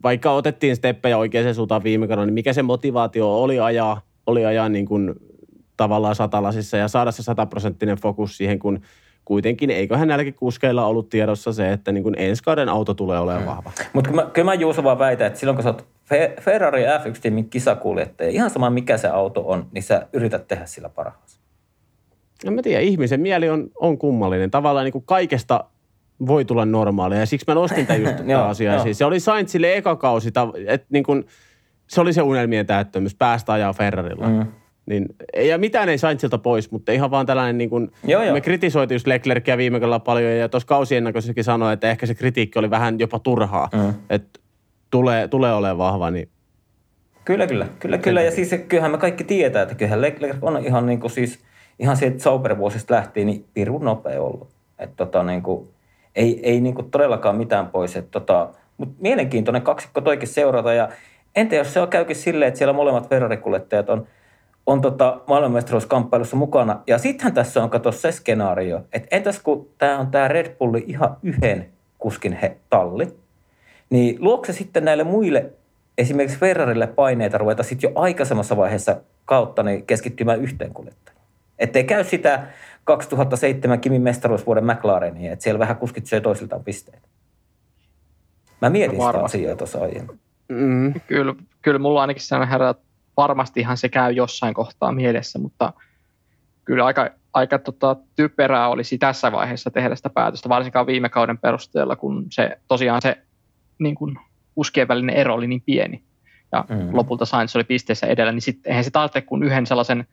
[0.03, 4.69] vaikka otettiin steppejä oikeaan suuntaan viime kaudella, niin mikä se motivaatio oli ajaa, oli ajaa
[4.69, 5.13] niin kuin
[5.77, 8.79] tavallaan satalasissa ja saada se sataprosenttinen fokus siihen, kun
[9.25, 13.43] kuitenkin eiköhän näilläkin kuskeilla ollut tiedossa se, että niin kuin ensi kauden auto tulee olemaan
[13.43, 13.47] mm.
[13.47, 13.71] vahva.
[13.93, 15.85] Mutta kyllä, kyllä mä Juuso vaan väitän, että silloin kun sä oot
[16.41, 21.39] Ferrari F1-tiimin kisakuljettaja, ihan sama mikä se auto on, niin sä yrität tehdä sillä parhaansa.
[22.45, 24.51] En mä tiedä, ihmisen mieli on, on kummallinen.
[24.51, 25.63] Tavallaan niin kuin kaikesta
[26.27, 28.83] voi tulla normaalia ja siksi mä nostin tämän just tätä asiaa.
[28.83, 30.29] Siis se oli Sainzille eka kausi,
[30.67, 31.25] että niin kuin,
[31.87, 34.29] se oli se unelmien täyttämys, päästä ajaa Ferrarilla.
[34.29, 34.45] Mm.
[34.85, 35.05] Niin,
[35.37, 38.33] ja mitään ei Sainzilta pois, mutta ihan vaan tällainen, niin kuin, joo, joo.
[38.33, 42.59] me kritisoitiin just Leclercia viime kaudella paljon, ja tuossa kausiennakoisessakin sanoi, että ehkä se kritiikki
[42.59, 43.93] oli vähän jopa turhaa, mm.
[44.09, 44.39] että
[44.89, 46.29] tulee, tulee olemaan vahva, niin
[47.27, 48.21] Kyllä, kyllä, kyllä, kyllä.
[48.21, 51.39] Ja siis kyllähän me kaikki tietää, että kyllähän Leclerc on ihan niin kuin siis,
[51.79, 54.49] ihan siitä Sauber-vuosista lähtien, niin pirun nopea ollut.
[54.79, 55.67] Että tota niin kuin,
[56.17, 57.95] ei, ei niin kuin todellakaan mitään pois.
[57.95, 60.89] Että tota, mutta mielenkiintoinen kaksikko toikin seurata ja
[61.35, 64.07] entä jos se on käykin silleen, että siellä molemmat Ferrari-kuljettajat on
[64.67, 66.81] on tota maailmanmestaruuskamppailussa mukana.
[66.87, 70.83] Ja sittenhän tässä on, kato se skenaario, että entäs kun tämä on tämä Red Bulli
[70.87, 73.07] ihan yhden kuskin he, talli,
[73.89, 75.53] Niin luokse sitten näille muille,
[75.97, 81.16] esimerkiksi Ferrarille paineita ruveta sitten jo aikaisemmassa vaiheessa kautta niin keskittymään yhteen kuljettajaan.
[81.59, 82.47] Ettei käy sitä
[82.83, 87.07] 2007 Kimin mestaruusvuoden McLarenia, että siellä vähän kuskit syö toisiltaan pisteitä.
[88.61, 90.19] Mä mietin no, sitä asiaa tuossa aiemmin.
[90.49, 90.93] Mm.
[91.07, 92.83] Kyllä, kyllä mulla ainakin sellainen herra, että
[93.17, 95.73] varmastihan se käy jossain kohtaa mielessä, mutta
[96.65, 101.95] kyllä aika, aika tota, typerää olisi tässä vaiheessa tehdä sitä päätöstä, varsinkaan viime kauden perusteella,
[101.95, 103.17] kun se tosiaan se
[103.79, 104.19] niin kuin,
[104.55, 106.03] uskien välinen ero oli niin pieni.
[106.51, 106.89] Ja mm.
[106.91, 110.07] lopulta Sainz oli pisteessä edellä, niin sitten eihän se tarvitse kuin yhden sellaisen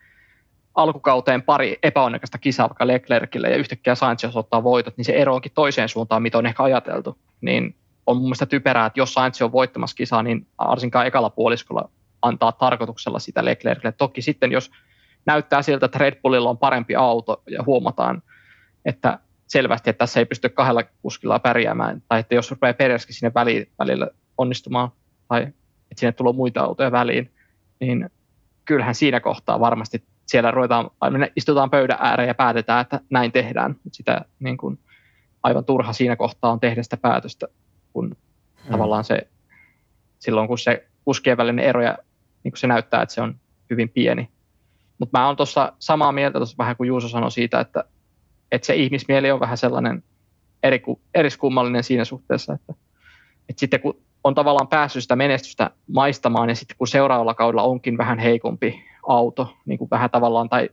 [0.74, 5.34] alkukauteen pari epäonnekasta kisaa vaikka Leclercille ja yhtäkkiä Sainz jos ottaa voitot, niin se ero
[5.34, 7.18] onkin toiseen suuntaan, mitä on ehkä ajateltu.
[7.40, 11.90] Niin on mun mielestä typerää, että jos Sainz on voittamassa kisaa, niin varsinkaan ekalla puoliskolla
[12.22, 13.92] antaa tarkoituksella sitä Leclercille.
[13.92, 14.70] Toki sitten, jos
[15.26, 18.22] näyttää siltä, että Red Bullilla on parempi auto ja huomataan,
[18.84, 23.32] että selvästi, että tässä ei pysty kahdella kuskilla pärjäämään, tai että jos rupeaa Pereskin sinne
[23.78, 24.08] välillä
[24.38, 24.88] onnistumaan,
[25.28, 27.30] tai että sinne tulee muita autoja väliin,
[27.80, 28.10] niin
[28.64, 30.90] kyllähän siinä kohtaa varmasti siellä ruvetaan,
[31.36, 34.78] istutaan pöydän ääreen ja päätetään, että näin tehdään, sitä niin kuin,
[35.42, 37.46] aivan turha siinä kohtaa on tehdä sitä päätöstä,
[37.92, 38.16] kun
[38.64, 38.70] hmm.
[38.70, 39.28] tavallaan se,
[40.18, 41.98] silloin kun se kuskien välinen ero ja
[42.44, 43.34] niin kuin se näyttää, että se on
[43.70, 44.28] hyvin pieni.
[44.98, 47.84] Mutta mä oon tuossa samaa mieltä tuossa vähän kuin Juuso sanoi siitä, että,
[48.52, 50.02] että se ihmismieli on vähän sellainen
[50.62, 50.82] eri,
[51.14, 52.74] eriskummallinen siinä suhteessa, että,
[53.48, 57.98] että sitten kun on tavallaan päässyt sitä menestystä maistamaan ja sitten kun seuraavalla kaudella onkin
[57.98, 60.68] vähän heikompi auto, niin kuin vähän tavallaan, tai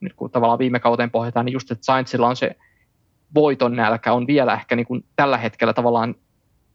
[0.00, 2.56] nyt kun tavallaan viime kauteen pohjataan, niin just, että Sainzilla on se
[3.34, 6.14] voiton nälkä on vielä ehkä niin kuin tällä hetkellä tavallaan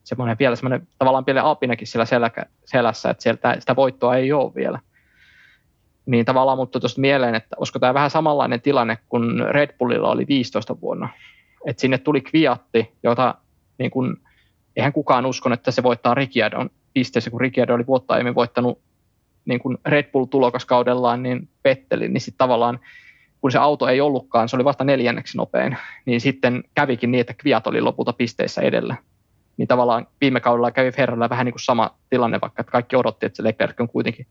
[0.03, 4.55] semmoinen vielä semmoinen tavallaan pieni apinakin siellä selkä, selässä, että sieltä sitä voittoa ei ole
[4.55, 4.79] vielä.
[6.05, 10.27] Niin tavallaan mutta tuosta mieleen, että olisiko tämä vähän samanlainen tilanne kuin Red Bullilla oli
[10.27, 11.09] 15 vuonna.
[11.65, 13.35] Että sinne tuli Kviatti, jota
[13.77, 14.17] niin kuin,
[14.75, 18.81] eihän kukaan uskon, että se voittaa Ricciardon pisteessä, kun Ricciardo oli vuotta aiemmin voittanut
[19.45, 22.79] niin kuin Red Bull tulokaskaudellaan niin petteli, niin sitten tavallaan
[23.41, 27.33] kun se auto ei ollutkaan, se oli vasta neljänneksi nopein, niin sitten kävikin niin, että
[27.33, 28.95] Kviat oli lopulta pisteissä edellä.
[29.57, 33.25] Niin tavallaan viime kaudella kävi Ferralla vähän niin kuin sama tilanne, vaikka että kaikki odotti,
[33.25, 34.27] että se Leclerc on kuitenkin,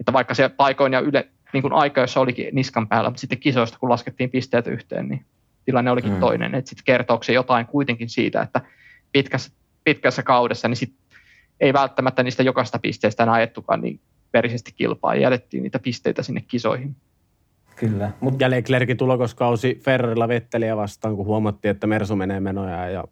[0.00, 3.38] että vaikka se paikoin ja yle, niin kuin aika, jossa olikin niskan päällä, mutta sitten
[3.38, 5.24] kisoista, kun laskettiin pisteet yhteen, niin
[5.64, 6.20] tilanne olikin mm.
[6.20, 6.54] toinen.
[6.54, 8.60] Että sitten kertooko se jotain kuitenkin siitä, että
[9.12, 9.52] pitkässä,
[9.84, 10.94] pitkässä kaudessa, niin sit
[11.60, 14.00] ei välttämättä niistä jokaista pisteestä enää ajettukaan niin
[14.34, 16.96] verisesti kilpaa ja jätettiin niitä pisteitä sinne kisoihin.
[17.76, 18.10] Kyllä.
[18.20, 18.40] Mut...
[18.40, 23.04] Ja Leclerkin tulokoskausi Ferrarilla vetteliä vastaan, kun huomattiin, että Mersu menee menoja ja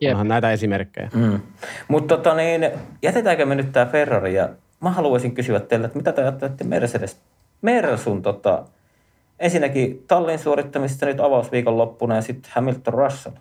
[0.00, 0.10] Jep.
[0.10, 1.10] onhan näitä esimerkkejä.
[1.14, 1.40] Mm.
[1.88, 2.70] Mutta tota niin,
[3.02, 4.48] jätetäänkö me nyt tämä Ferrari ja
[4.80, 7.20] mä haluaisin kysyä teille, että mitä te ajattelette Mercedes,
[7.62, 8.64] Mersun tota,
[9.38, 13.34] ensinnäkin tallin suorittamista nyt avausviikon loppuna ja sitten Hamilton Russell.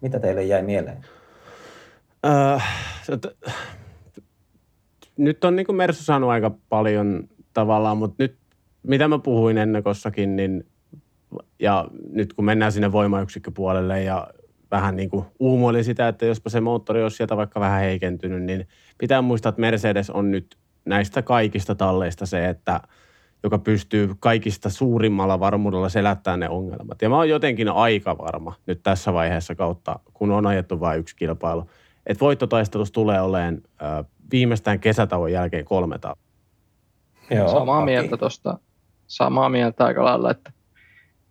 [0.00, 1.04] Mitä teille jäi mieleen?
[2.26, 2.62] Uh,
[5.16, 8.36] nyt on niin kuin Mersu saanut aika paljon tavallaan, mutta nyt
[8.82, 10.66] mitä mä puhuin ennakossakin, niin
[11.58, 14.28] ja nyt kun mennään sinne voimayksikköpuolelle ja
[14.70, 18.68] vähän niin kuin uumoilin sitä, että jospa se moottori olisi sieltä vaikka vähän heikentynyt, niin
[18.98, 22.80] pitää muistaa, että Mercedes on nyt näistä kaikista talleista se, että
[23.42, 27.02] joka pystyy kaikista suurimmalla varmuudella selättämään ne ongelmat.
[27.02, 31.16] Ja mä oon jotenkin aika varma nyt tässä vaiheessa kautta, kun on ajettu vain yksi
[31.16, 31.66] kilpailu,
[32.06, 36.22] että voittotaistelussa tulee olemaan äh, viimeistään kesätauon jälkeen kolme talvea.
[37.30, 37.84] Joo, Samaa Aki.
[37.84, 38.58] mieltä tuosta.
[39.06, 40.52] Samaa mieltä aika lailla, että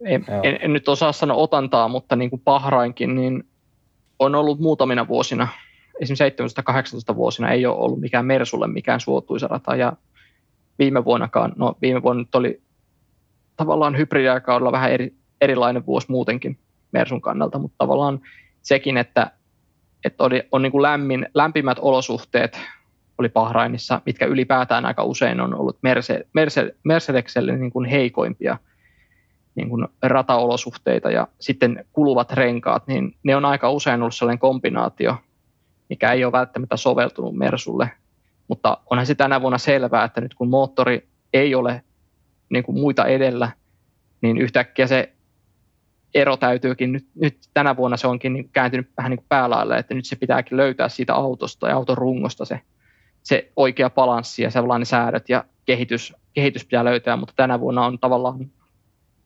[0.05, 3.43] en, en, en, nyt osaa sanoa otantaa, mutta niin kuin Pahrainkin, niin
[4.19, 5.47] on ollut muutamina vuosina,
[5.99, 6.43] esimerkiksi
[7.11, 9.93] 17-18 vuosina ei ole ollut mikään Mersulle mikään suotuisa rata, ja
[10.79, 12.61] viime vuonnakaan, no viime vuonna nyt oli
[13.57, 16.57] tavallaan hybridiaikaudella vähän eri, erilainen vuosi muutenkin
[16.91, 18.19] Mersun kannalta, mutta tavallaan
[18.61, 19.31] sekin, että,
[20.05, 22.59] että oli, on niin kuin lämmin, lämpimät olosuhteet
[23.17, 28.57] oli Bahrainissa, mitkä ylipäätään aika usein on ollut Merse, Merse, Mercedeselle niin kuin heikoimpia
[29.55, 35.17] niin kuin rataolosuhteita ja sitten kuluvat renkaat, niin ne on aika usein ollut sellainen kombinaatio,
[35.89, 37.91] mikä ei ole välttämättä soveltunut Mersulle.
[38.47, 41.83] Mutta onhan se tänä vuonna selvää, että nyt kun moottori ei ole
[42.49, 43.51] niin kuin muita edellä,
[44.21, 45.13] niin yhtäkkiä se
[46.13, 46.91] ero täytyykin.
[46.91, 50.57] Nyt, nyt tänä vuonna se onkin niin kääntynyt vähän niin päälaille, että nyt se pitääkin
[50.57, 52.61] löytää siitä autosta ja auton rungosta se
[53.23, 57.99] se oikea balanssi ja sellainen säädöt ja kehitys, kehitys pitää löytää, mutta tänä vuonna on
[57.99, 58.51] tavallaan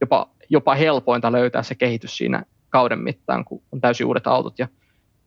[0.02, 4.68] jopa, jopa helpointa löytää se kehitys siinä kauden mittaan, kun on täysin uudet autot ja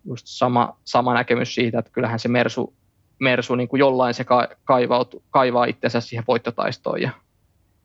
[0.05, 2.75] just sama, sama näkemys siitä, että kyllähän se Mersu,
[3.19, 4.25] Mersu niin kuin jollain se
[4.65, 7.11] kaivautu, kaivaa itsensä siihen voittotaistoon ja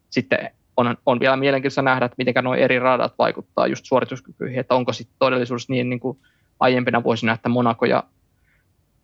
[0.10, 4.76] sitten on, on vielä mielenkiintoista nähdä, että miten nuo eri radat vaikuttaa just suorituskykyihin, että
[4.76, 6.18] onko sitten todellisuus niin, niin kuin
[6.60, 8.04] aiempina vuosina, että Monaco ja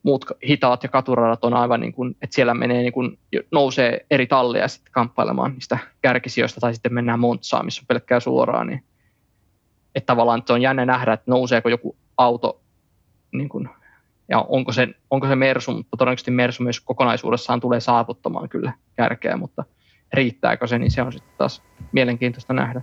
[0.04, 3.20] muut hitaat ja katuradat on aivan niin kuin, että siellä menee niin kuin,
[3.52, 8.68] nousee eri talleja sitten kamppailemaan niistä kärkisijoista tai sitten mennään Montsaan, missä on pelkkää suoraan,
[8.68, 8.84] niin
[9.96, 12.62] että tavallaan että on jännä nähdä, että nouseeko joku auto
[13.32, 13.70] niin kuin,
[14.30, 19.38] ja onko se, onko se Mersu, mutta todennäköisesti Mersu myös kokonaisuudessaan tulee saavuttamaan kyllä kärkeä,
[19.38, 19.64] mutta
[20.14, 22.82] riittääkö se, niin se on sitten taas mielenkiintoista nähdä.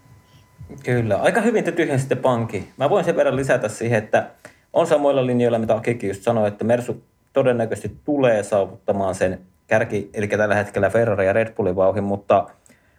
[0.84, 2.68] Kyllä, aika hyvin te tyhjensitte pankki.
[2.76, 4.30] Mä voin sen verran lisätä siihen, että
[4.72, 10.28] on samoilla linjoilla, mitä Akiki just sanoi, että Mersu todennäköisesti tulee saavuttamaan sen kärki, eli
[10.28, 12.50] tällä hetkellä Ferrari ja Red Bullin vauhin, mutta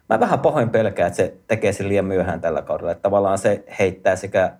[0.08, 2.92] mä vähän pahoin pelkään, että se tekee sen liian myöhään tällä kaudella.
[2.92, 4.52] Että tavallaan se heittää sekä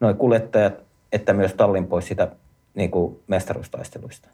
[0.00, 0.84] noin kuljettajat
[1.14, 2.28] että myös tallin pois sitä
[2.74, 4.28] niin kuin mestaruustaisteluista.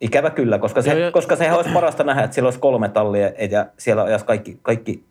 [0.00, 3.26] Ikävä kyllä, koska, se, ja, koska sehän olisi parasta nähdä, että siellä olisi kolme tallia
[3.50, 5.04] ja siellä ajas kaikki, kaikki,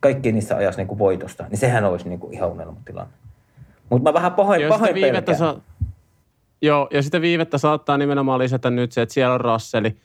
[0.00, 1.44] kaikki niissä ajas niin kuin voitosta.
[1.48, 3.12] Niin sehän olisi niin kuin ihan unelmatilanne.
[3.90, 5.38] Mutta mä vähän pahoin, pahoin pelkään.
[5.38, 5.60] Sa-
[6.62, 9.96] Joo, ja sitä viivettä saattaa nimenomaan lisätä nyt se, että siellä on Rasseli.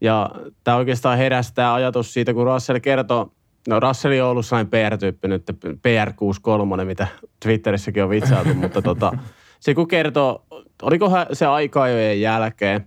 [0.00, 0.30] Ja
[0.64, 3.32] tämä oikeastaan heräsi tämä ajatus siitä, kun Russell kertoo,
[3.68, 7.06] no Russell on ollut sellainen PR-tyyppi nyt, PR63, mitä
[7.42, 9.12] Twitterissäkin on vitsailtu, mutta tota,
[9.60, 10.44] se kun kertoo,
[10.82, 12.86] olikohan se aika-ajojen jälkeen,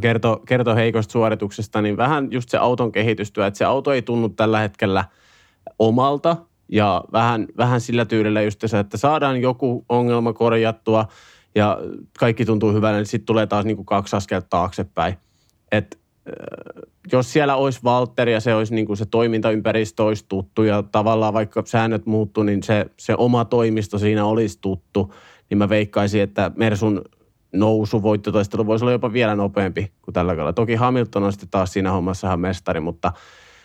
[0.00, 4.28] kertoo kerto heikosta suorituksesta, niin vähän just se auton kehitystyö, että se auto ei tunnu
[4.28, 5.04] tällä hetkellä
[5.78, 6.36] omalta
[6.68, 11.06] ja vähän, vähän sillä tyylillä just se, että saadaan joku ongelma korjattua–
[11.54, 11.78] ja
[12.18, 15.14] kaikki tuntuu hyvältä, niin sitten tulee taas niin kuin kaksi askelta taaksepäin.
[15.72, 15.98] Et,
[17.12, 21.34] jos siellä olisi Valtteri ja se olisi niin kuin se toimintaympäristö olisi tuttu ja tavallaan
[21.34, 25.14] vaikka säännöt muuttu, niin se, se oma toimisto siinä olisi tuttu,
[25.50, 27.04] niin mä veikkaisin, että Mersun
[27.54, 30.52] nousu voittotaistelu voisi olla jopa vielä nopeampi kuin tällä kaudella.
[30.52, 33.12] Toki Hamilton on sitten taas siinä hommassa ihan mestari, mutta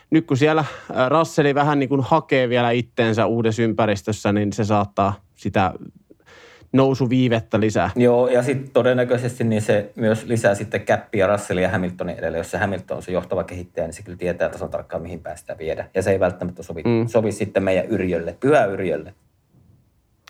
[0.10, 0.66] nyt kun siellä
[1.10, 5.74] Russeli vähän niin kuin hakee vielä itteensä uudessa ympäristössä, niin se saattaa sitä
[6.74, 7.90] nousuviivettä lisää.
[7.96, 12.38] Joo, ja sitten todennäköisesti niin se myös lisää sitten käppiä Russellin ja Hamiltonin edelle.
[12.38, 15.60] Jos se Hamilton on se johtava kehittäjä, niin se kyllä tietää tasan tarkkaan, mihin päästään
[15.60, 15.90] viedä.
[15.94, 17.08] Ja se ei välttämättä sovi, mm.
[17.08, 19.14] sovi sitten meidän yrjölle, pyhä yrjölle.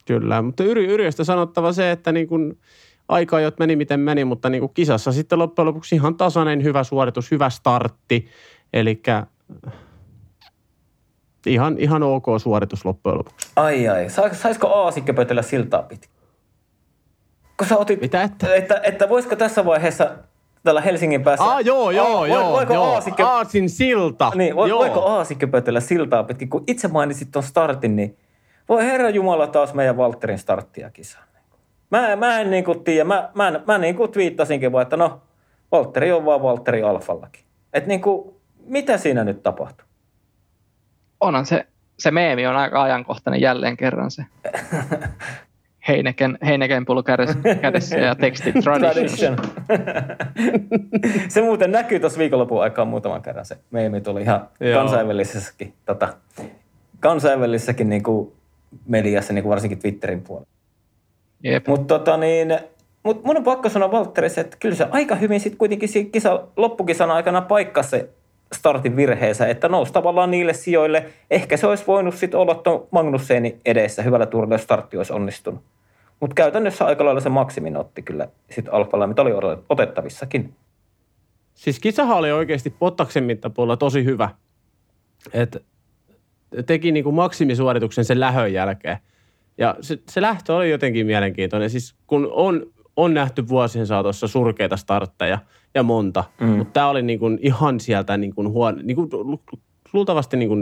[0.06, 2.58] Kyllä, mutta yri, yrjöstä sanottava se, että niin kun
[3.10, 7.32] aika-ajot meni miten meni, mutta niin kuin kisassa sitten loppujen lopuksi ihan tasainen, hyvä suoritus,
[7.32, 8.28] hyvä startti.
[8.74, 9.02] Eli
[11.46, 13.48] ihan, ihan ok suoritus loppujen lopuksi.
[13.56, 16.10] Ai ai, saisiko Aasikko pötellä siltaa pitkin?
[17.58, 18.56] Kun sä otit, Mitä että?
[18.56, 20.12] Että, että voisiko tässä vaiheessa
[20.64, 21.46] tällä Helsingin päässä...
[21.46, 22.94] Ah, joo, joo, Aa, joo, voiko joo.
[22.94, 24.32] Aasikö, Aasin silta.
[24.36, 24.80] Niin, vo, joo.
[24.80, 26.50] voiko pötellä siltaa pitkin?
[26.50, 28.18] Kun itse mainitsit ton startin, niin
[28.70, 31.29] voi herra Jumala taas meidän Valtterin starttia kisaa.
[31.92, 35.22] Mä, mä en niin kuin tiedä, mä, mä, mä niin kuin twiittasinkin vaan, että no,
[35.72, 37.44] Valtteri on vaan Valtteri Alfallakin.
[37.74, 38.36] Että niin kuin,
[38.66, 39.86] mitä siinä nyt tapahtuu?
[41.20, 41.66] Onhan se,
[42.00, 44.24] se meemi on aika ajankohtainen jälleen kerran se.
[45.88, 47.04] Heineken, Heineken pullo
[47.62, 49.38] kädessä ja teksti tradition.
[51.30, 54.80] se muuten näkyy tuossa viikonlopun aikaan muutaman kerran se meemi tuli ihan Joo.
[54.80, 56.14] kansainvälisessäkin, tota,
[57.00, 58.34] kansainvälisessäkin niin kuin
[58.88, 60.59] mediassa, niin kuin varsinkin Twitterin puolella.
[61.68, 62.60] Mutta tota niin,
[63.04, 66.48] mut mun on pakko sanoa Valtterissa, että kyllä se aika hyvin sitten kuitenkin siinä kisa,
[66.58, 68.10] loppukisan aikana paikka se
[68.56, 71.06] startin virheensä, että nousi tavallaan niille sijoille.
[71.32, 75.62] Ehkä se olisi voinut sitten olla tuon Magnussenin edessä hyvällä tuurilla, jos startti olisi onnistunut.
[76.20, 79.32] Mutta käytännössä aika lailla se maksimin otti kyllä sitten Alfalla, mitä oli
[79.70, 80.54] otettavissakin.
[81.54, 84.30] Siis kisahan oli oikeasti Pottaksen mittapuolella tosi hyvä.
[85.34, 85.64] Et
[86.66, 88.98] teki niinku maksimisuorituksen sen lähön jälkeen.
[89.60, 91.70] Ja se, se lähtö oli jotenkin mielenkiintoinen.
[91.70, 95.40] Siis kun on, on nähty vuosien saatossa surkeita startteja
[95.76, 96.48] ja monta, mm.
[96.48, 99.10] mutta tämä oli niinku ihan sieltä niinku huono, niinku,
[99.94, 100.56] luultavasti niinku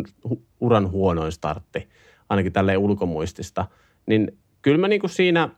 [0.59, 1.89] uran huonoin startti,
[2.29, 3.65] ainakin tälle ulkomuistista.
[4.05, 5.49] Niin kyllä mä niin kuin siinä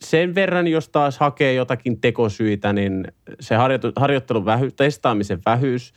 [0.00, 3.04] sen verran, jos taas hakee jotakin tekosyitä, niin
[3.40, 3.54] se
[3.96, 5.92] harjoittelun vähy, testaamisen vähyys,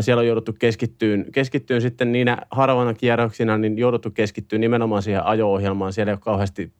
[0.00, 5.92] siellä on jouduttu keskittyyn, keskittyyn sitten niinä harvana kierroksina, niin jouduttu keskittyyn nimenomaan siihen ajo-ohjelmaan.
[5.92, 6.72] Siellä ei ole kauheasti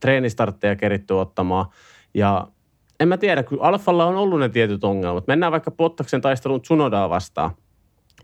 [0.00, 1.66] treenistartteja keritty ottamaan.
[2.14, 2.48] Ja
[3.00, 5.26] en mä tiedä, kun Alfalla on ollut ne tietyt ongelmat.
[5.26, 7.50] Mennään vaikka Pottaksen taistelun Tsunodaa vastaan.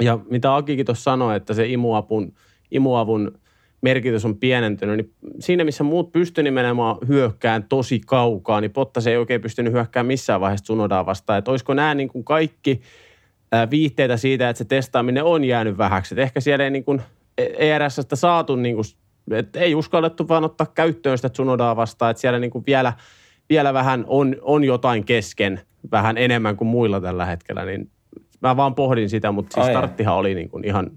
[0.02, 2.32] Ja mitä Akikin tuossa sanoi, että se imuavun,
[2.70, 3.38] imuavun
[3.80, 9.16] merkitys on pienentynyt, niin siinä missä muut pysty nimenomaan hyökkään tosi kaukaa, niin Pottas ei
[9.16, 11.38] oikein pystynyt hyökkään missään vaiheessa Tsunodaa vastaan.
[11.38, 12.80] Että olisiko nämä niin kuin kaikki
[13.70, 16.14] viitteitä siitä, että se testaaminen on jäänyt vähäksi.
[16.14, 17.02] Että ehkä siellä ei niin kuin
[17.58, 18.84] ERSstä saatu, niin kuin,
[19.30, 22.92] että ei uskallettu vaan ottaa käyttöön sitä Tsunodaa vastaan, että siellä niin kuin vielä,
[23.48, 27.90] vielä vähän on, on jotain kesken, vähän enemmän kuin muilla tällä hetkellä, niin
[28.40, 30.90] mä vaan pohdin sitä, mutta siis starttihan oli niin kuin ihan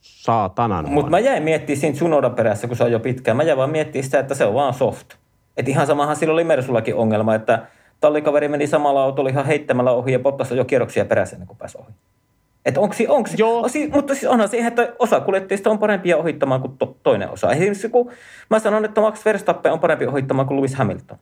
[0.00, 3.36] saatanan Mutta mä jäin miettimään siinä Tsunoda perässä, kun se on jo pitkään.
[3.36, 5.14] Mä jäin vaan miettimään sitä, että se on vaan soft.
[5.56, 7.66] Et ihan samahan silloin oli Mersullakin ongelma, että
[8.02, 11.78] tallikaveri meni samalla autolla ihan heittämällä ohi ja Bottas jo kierroksia perässä ennen kuin pääsi
[11.78, 11.92] ohi.
[12.64, 13.68] Että onko, onko, Joo.
[13.68, 17.52] Si, mutta siis onhan siihen, että osa kuljettajista on parempia ohittamaan kuin to, toinen osa.
[17.52, 18.10] Esimerkiksi kun
[18.50, 21.18] mä sanon, että Max Verstappen on parempi ohittamaan kuin Lewis Hamilton.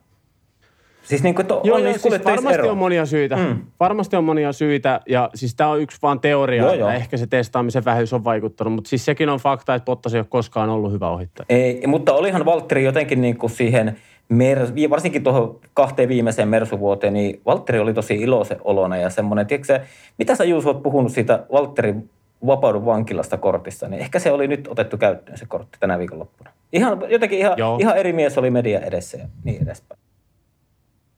[1.03, 2.71] Siis niin kuin, että Joo, on joo siis varmasti ero.
[2.71, 3.35] on monia syitä.
[3.35, 3.61] Mm.
[3.79, 6.89] Varmasti on monia syitä ja siis tämä on yksi vaan teoria, Joo, joo.
[6.89, 10.27] ehkä se testaamisen vähyys on vaikuttanut, mutta siis sekin on fakta, että Bottas ei ole
[10.29, 11.45] koskaan ollut hyvä ohittaja.
[11.49, 13.97] Ei, mutta olihan Valtteri jotenkin niin kuin siihen,
[14.29, 19.67] Mer- varsinkin tuohon kahteen viimeiseen Mersuvuoteen, niin Valtteri oli tosi iloisen olona ja semmoinen, tiedätkö
[19.67, 19.81] se,
[20.17, 22.09] mitä sä Juuso oot puhunut siitä Valtterin
[22.45, 26.49] vapaudu vankilasta kortista, niin ehkä se oli nyt otettu käyttöön se kortti tänä viikonloppuna.
[26.73, 27.77] Ihan, jotenkin ihan, Joo.
[27.81, 29.99] ihan eri mies oli media edessä ja niin edespäin.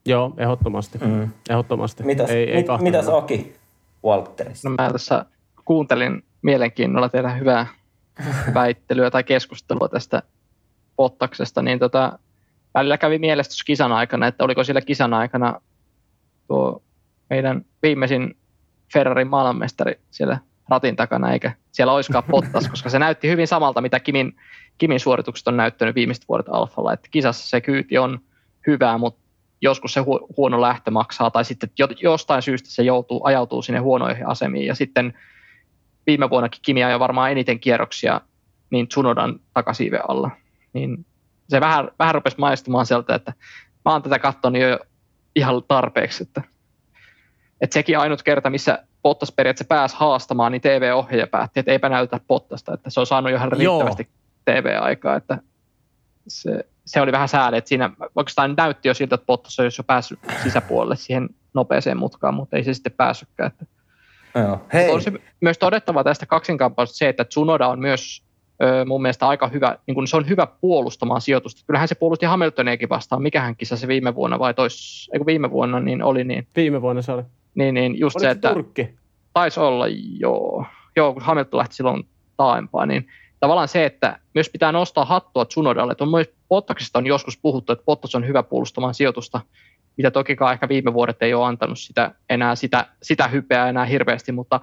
[0.06, 0.98] Joo, ehdottomasti.
[0.98, 1.30] Mm.
[1.50, 2.04] Ehdottomasti.
[2.04, 3.08] Mitäs, ei, ei mit, mitäs.
[3.08, 3.54] Aki
[4.04, 4.70] Valtterista?
[4.70, 5.26] No mä tässä
[5.66, 7.68] kuuntelin mielenkiinnolla tehdä hyvää
[8.54, 10.24] väittelyä tai keskustelua tästä
[10.96, 12.20] Pottaksesta, niin tota,
[12.74, 15.62] välillä kävi mielessä tuossa kisan aikana, että oliko siellä kisan aikana
[16.48, 16.84] tuo
[17.30, 18.38] meidän viimeisin
[18.94, 20.38] Ferrarin maailmanmestari siellä
[20.70, 24.36] ratin takana, eikä siellä olisikaan Bottas, koska se näytti hyvin samalta, mitä Kimin,
[24.78, 28.20] Kimin suoritukset on näyttänyt viimeiset vuodet Alfalla, että kisassa se kyyti on
[28.68, 29.24] hyvää, mutta
[29.62, 33.80] joskus se hu- huono lähtö maksaa, tai sitten jo- jostain syystä se joutuu, ajautuu sinne
[33.80, 35.14] huonoihin asemiin, ja sitten
[36.08, 38.22] viime vuonnakin Kimi ajoi varmaan eniten kierroksia
[38.70, 40.32] niin Tsunodan takasiiven alla,
[40.74, 41.06] niin
[41.50, 43.34] se vähän, vähän rupesi maistumaan sieltä, että
[43.86, 44.80] mä oon tätä katsonut jo
[45.36, 46.42] ihan tarpeeksi, että,
[47.62, 52.20] että sekin ainut kerta, missä Bottas periaatteessa pääsi haastamaan, niin TV-ohjaaja päätti, että eipä näytä
[52.28, 54.10] Bottasta, että se on saanut jo ihan riittävästi
[54.46, 55.38] TV-aikaa, että
[56.28, 59.84] se, se oli vähän sääli, että siinä oikeastaan näytti jo siltä, että Bottas olisi jo
[59.84, 63.52] päässyt sisäpuolelle siihen nopeeseen mutkaan, mutta ei se sitten päässytkään.
[63.52, 63.66] Että
[64.36, 64.66] Joo.
[64.74, 64.90] Hei.
[64.90, 68.24] On se myös todettava tästä kaksinkamppausta se, että Tsunoda on myös
[68.86, 71.62] mun mielestä aika hyvä, niin kun se on hyvä puolustamaan sijoitusta.
[71.68, 75.80] Kyllähän se puolusti Hamiltoniakin vastaan, mikähän kisa se viime vuonna vai tois, eikö viime vuonna
[75.80, 77.24] niin oli niin, Viime vuonna se oli.
[77.56, 78.90] niin, niin just Oliko se, että Turkki?
[79.34, 79.86] taisi olla
[80.20, 83.08] joo, joo, kun Hamilton lähti silloin taaempaa, niin
[83.40, 87.74] tavallaan se, että myös pitää nostaa hattua Tsunodalle, että on myös Bottaksista on joskus puhuttu,
[87.74, 89.42] että Bottas on hyvä puolustamaan sijoitusta,
[89.98, 94.32] mitä tokikaan ehkä viime vuodet ei ole antanut sitä, enää sitä, sitä hypeä enää hirveästi,
[94.32, 94.60] mutta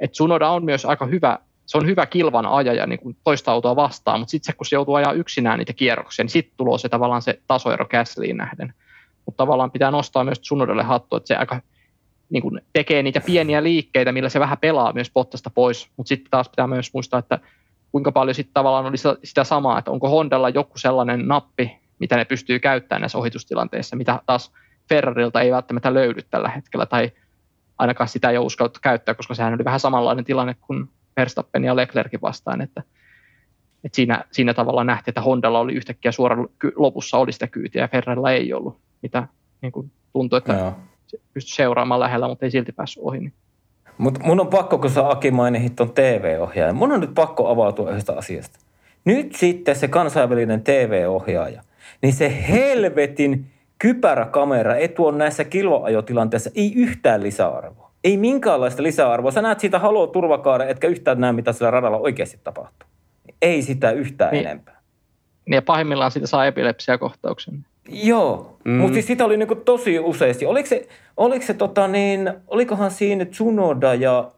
[0.00, 3.76] että Tsunoda on myös aika hyvä, se on hyvä kilvan ajaja niin kuin toista autoa
[3.76, 7.22] vastaan, mutta sitten kun se joutuu ajaa yksinään niitä kierroksia, niin sitten tulee se tavallaan
[7.22, 8.74] se tasoero Gaslyyn nähden.
[9.26, 11.60] Mutta tavallaan pitää nostaa myös Tsunodalle hattua, että se aika
[12.30, 16.30] niin kuin tekee niitä pieniä liikkeitä, millä se vähän pelaa myös Bottasta pois, mutta sitten
[16.30, 17.38] taas pitää myös muistaa, että
[17.92, 22.24] kuinka paljon sitten tavallaan oli sitä samaa, että onko Hondalla joku sellainen nappi, mitä ne
[22.24, 24.52] pystyy käyttämään näissä ohitustilanteissa, mitä taas
[24.88, 27.10] Ferrarilta ei välttämättä löydy tällä hetkellä, tai
[27.78, 31.76] ainakaan sitä ei ole uskallettu käyttää, koska sehän oli vähän samanlainen tilanne kuin Verstappen ja
[31.76, 32.82] Leclerkin vastaan, että,
[33.84, 37.88] että siinä, siinä tavalla nähtiin, että Hondalla oli yhtäkkiä suoraan lopussa oli sitä kyytiä ja
[37.88, 39.28] Ferrarilla ei ollut, mitä
[39.62, 40.72] niin kuin tuntui, että Joo.
[41.34, 43.18] pystyi seuraamaan lähellä, mutta ei silti päässyt ohi.
[43.18, 43.32] Niin.
[43.98, 47.90] Mutta mun on pakko, kun sä Aki mainitsit ton TV-ohjaaja, mun on nyt pakko avautua
[47.90, 48.58] yhdestä asiasta.
[49.04, 51.62] Nyt sitten se kansainvälinen TV-ohjaaja,
[52.02, 53.46] niin se helvetin
[53.78, 57.85] kypäräkamera ei tuo näissä kilvaajotilanteissa ei yhtään lisäarvoa.
[58.06, 59.30] Ei minkäänlaista lisäarvoa.
[59.30, 62.88] Sä näet siitä halo turvakaaren, etkä yhtään näe, mitä sillä radalla oikeasti tapahtuu.
[63.42, 64.46] Ei sitä yhtään Niin.
[64.46, 64.80] enempää.
[65.46, 67.66] Niin ja pahimmillaan siitä saa epilepsiakohtauksen.
[67.88, 68.72] Joo, mm.
[68.72, 70.46] Mutta siis sitä oli niinku tosi useasti.
[70.46, 74.30] Oliko se, oliko se tota niin, olikohan siinä Tsunoda ja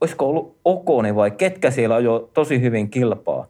[0.00, 3.46] olisiko ollut Okoni vai ketkä siellä jo tosi hyvin kilpaa.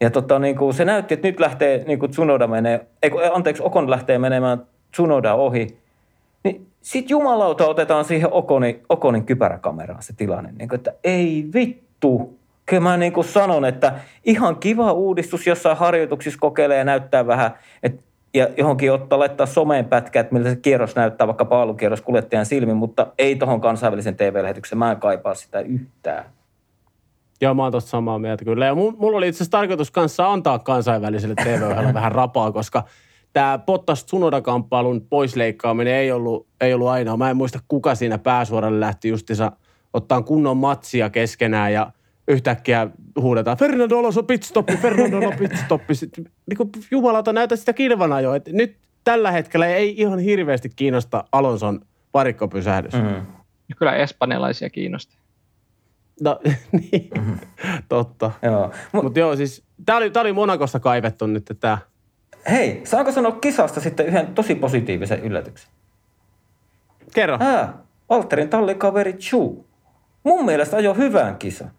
[0.00, 3.62] Ja tota, niin kuin se näytti, että nyt lähtee niin kuin Tsunoda menee, ei, anteeksi,
[3.62, 5.81] Okon lähtee menemään Tsunoda ohi.
[6.82, 10.52] Niin sit jumalauta otetaan siihen Okoni, Okonin kypäräkameraan se tilanne.
[10.52, 12.38] Niin kuin, että ei vittu.
[12.66, 17.50] Kyllä mä niin kuin sanon, että ihan kiva uudistus jossain harjoituksissa kokeilee ja näyttää vähän,
[17.82, 18.02] että
[18.34, 22.76] ja johonkin ottaa laittaa someen pätkä, että miltä se kierros näyttää, vaikka paalukierros kuljettajan silmin,
[22.76, 24.78] mutta ei tohon kansainvälisen TV-lähetykseen.
[24.78, 26.24] Mä en kaipaa sitä yhtään.
[27.40, 28.66] Joo, mä oon tosta samaa mieltä kyllä.
[28.66, 32.82] Ja mulla oli itse asiassa tarkoitus kanssa antaa kansainväliselle tv vähän rapaa, koska
[33.32, 37.16] tämä Bottas Tsunoda-kamppailun poisleikkaaminen ei ollut, ei ollut ainoa.
[37.16, 39.52] Mä en muista, kuka siinä pääsuoralle lähti justiinsa
[39.92, 41.92] ottaa kunnon matsia keskenään ja
[42.28, 42.88] yhtäkkiä
[43.20, 45.94] huudetaan, Fernando Alonso pitstoppi, Fernando Alonso pitstoppi.
[46.46, 48.36] Niin jumalauta näytä sitä kilvanajoa.
[48.36, 51.80] Et nyt tällä hetkellä ei ihan hirveästi kiinnosta Alonson
[52.14, 52.92] varikkopysähdys.
[52.92, 53.00] Mm.
[53.00, 53.26] Mm.
[53.68, 55.16] Ja kyllä espanjalaisia kiinnosti.
[56.20, 56.40] No,
[56.72, 57.38] niin, Mm-hmm.
[57.88, 58.30] totta.
[58.42, 58.72] Joo.
[58.92, 61.78] Mut, Mutta joo, siis tää oli, tää oli Monakosta kaivettu nyt tämä.
[62.50, 65.70] Hei, saanko sanoa kisasta sitten yhden tosi positiivisen yllätyksen?
[67.14, 67.36] Kerro.
[67.40, 67.78] Ää,
[68.08, 69.66] Valterin tallikaveri Chu.
[70.24, 71.70] Mun mielestä ajoi hyvän kisan.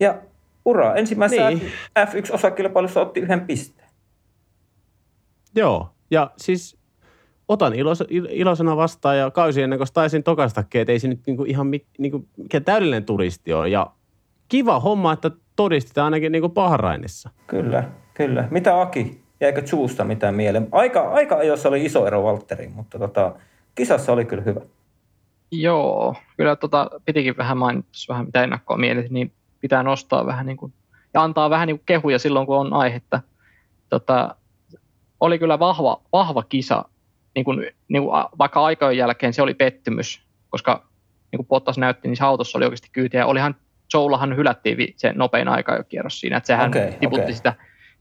[0.00, 0.18] Ja
[0.64, 1.58] ura, ensimmäisessä Niin.
[1.58, 1.72] niin.
[1.98, 3.88] F1-osakilpailussa otti yhden pisteen.
[5.54, 6.76] Joo, ja siis
[7.48, 11.44] otan ilos, iloisena vastaan ja kausi ennen kuin taisin tokastakin, että ei se nyt niinku
[11.44, 13.68] ihan niinku, mikä täydellinen turisti ole.
[13.68, 13.86] Ja
[14.48, 17.30] kiva homma, että todistetaan ainakin niinku Bahrainissa.
[17.46, 17.84] Kyllä,
[18.14, 18.48] kyllä.
[18.50, 19.20] Mitä Aki?
[19.40, 20.68] Jäikö Chuusta mitään mieleen?
[20.72, 23.32] Aika, aika ajoissa oli iso ero Valtteriin, mutta tota,
[23.74, 24.60] kisassa oli kyllä hyvä.
[25.50, 30.56] Joo, kyllä tota, pitikin vähän mainita vähän mitä ennakkoa mielessä, niin pitää nostaa vähän niin
[30.56, 30.72] kuin,
[31.14, 33.20] ja antaa vähän niin kuin kehuja silloin, kun on aihetta.
[33.88, 34.34] Tota,
[35.20, 36.84] oli kyllä vahva, vahva kisa,
[37.34, 40.86] niin kuin, niin kuin vaikka aikojen jälkeen se oli pettymys, koska
[41.32, 43.26] niin kuin Bottas näytti, niin se autossa oli oikeasti kyytiä.
[43.26, 43.54] Olihan
[43.94, 47.34] Joulahan hylättiin se nopein aika jo kierros siinä, että sehän okay, tiputti okay.
[47.34, 47.54] sitä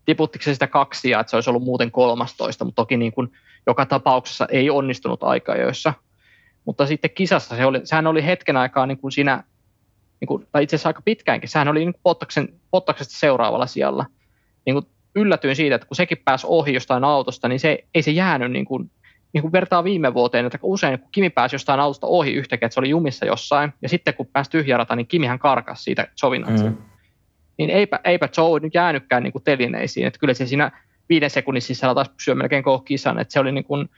[0.09, 3.31] tiputtiko se sitä kaksia, että se olisi ollut muuten kolmastoista, mutta toki niin kuin
[3.67, 5.93] joka tapauksessa ei onnistunut aikajoissa.
[6.65, 9.43] Mutta sitten kisassa se oli, sehän oli hetken aikaa niin kuin siinä,
[10.19, 14.05] niin kuin, tai itse asiassa aika pitkäänkin, sehän oli niin Pottaksen, Pottaksesta seuraavalla sijalla.
[14.65, 14.85] Niin kuin
[15.15, 18.65] yllätyin siitä, että kun sekin pääsi ohi jostain autosta, niin se, ei se jäänyt niin
[18.65, 18.91] kuin,
[19.33, 22.73] niin kuin vertaa viime vuoteen, että usein kun Kimi pääsi jostain autosta ohi yhtäkkiä, että
[22.73, 26.65] se oli jumissa jossain, ja sitten kun pääsi tyhjärata, niin Kimihän karkasi siitä Jovinatsa.
[26.65, 26.88] Mm
[27.59, 30.07] niin eipä, eipä Joe nyt jäänytkään niin kuin telineisiin.
[30.07, 30.71] Että kyllä se siinä
[31.09, 33.19] viiden sekunnin sisällä taas pysyä melkein koko kisan.
[33.19, 33.89] Että se oli niin kuin,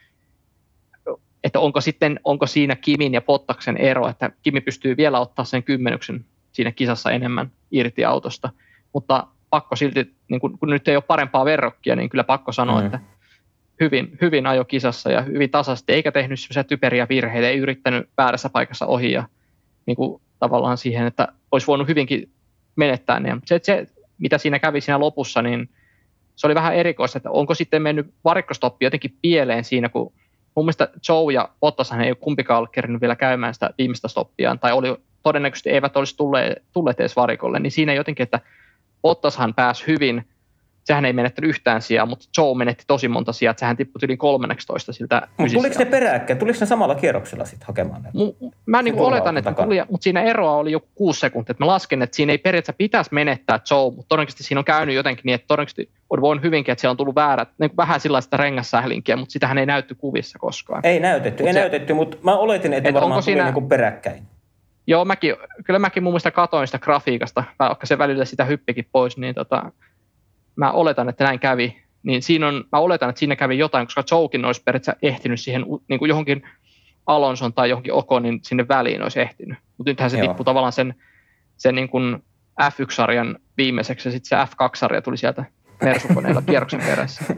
[1.43, 5.63] että onko sitten onko siinä Kimin ja Pottaksen ero, että Kimi pystyy vielä ottaa sen
[5.63, 8.49] kymmenyksen siinä kisassa enemmän irti autosta.
[8.93, 12.79] Mutta pakko silti, niin kun, kun nyt ei ole parempaa verrokkia, niin kyllä pakko sanoa,
[12.79, 12.85] mm.
[12.85, 12.99] että
[13.79, 18.49] hyvin, hyvin ajo kisassa ja hyvin tasaisesti, eikä tehnyt sellaisia typeriä virheitä, ei yrittänyt väärässä
[18.49, 19.23] paikassa ohi ja
[19.85, 22.29] niin kuin, tavallaan siihen, että olisi voinut hyvinkin
[22.75, 23.37] menettää ne.
[23.45, 25.69] Se, se, mitä siinä kävi siinä lopussa, niin
[26.35, 30.13] se oli vähän erikoista, että onko sitten mennyt varikkostoppi jotenkin pieleen siinä, kun
[30.55, 34.59] mun mielestä Joe ja Bottashan ei ole kumpikaan ollut kerännyt vielä käymään sitä viimeistä stoppiaan,
[34.59, 38.39] tai oli, todennäköisesti eivät olisi tulleet, tulleet edes varikolle, niin siinä jotenkin, että
[39.01, 40.25] Bottashan pääsi hyvin
[40.83, 44.17] sehän ei menettänyt yhtään sijaa, mutta Joe menetti tosi monta sijaa, että sehän tippui yli
[44.17, 46.39] 13 siltä Mutta tuliko ne peräkkäin?
[46.39, 48.09] Tuliko ne samalla kierroksella sitten hakemaan ne?
[48.13, 51.55] M- mä niin oletan, että tuli, mutta siinä eroa oli joku kuusi sekuntia.
[51.59, 55.23] Mä lasken, että siinä ei periaatteessa pitäisi menettää Joe, mutta todennäköisesti siinä on käynyt jotenkin
[55.25, 59.15] niin, että todennäköisesti on voinut hyvinkin, että siellä on tullut väärät, niin vähän sellaista rengassählinkiä,
[59.15, 60.85] mutta sitähän ei näytty kuvissa koskaan.
[60.85, 63.69] Ei näytetty, mut ei se, näytetty, mutta mä oletin, että et varmaan onko siinä, niin
[63.69, 64.23] peräkkäin.
[64.87, 69.17] Joo, mäkin, kyllä mäkin mun mielestä katoin sitä grafiikasta, vaikka se välillä sitä hyppikin pois,
[69.17, 69.71] niin tota,
[70.55, 74.03] mä oletan, että näin kävi, niin siinä on, mä oletan, että siinä kävi jotain, koska
[74.11, 76.43] Joukin olisi periaatteessa ehtinyt siihen niin kuin johonkin
[77.05, 79.57] Alonson tai johonkin Okonin sinne väliin olisi ehtinyt.
[79.77, 80.27] Mutta nythän se Joo.
[80.27, 80.95] tippui tavallaan sen,
[81.57, 82.23] sen niin kuin
[82.61, 85.45] F1-sarjan viimeiseksi ja sitten se F2-sarja tuli sieltä
[85.83, 87.23] Mersukoneella kierroksen perässä.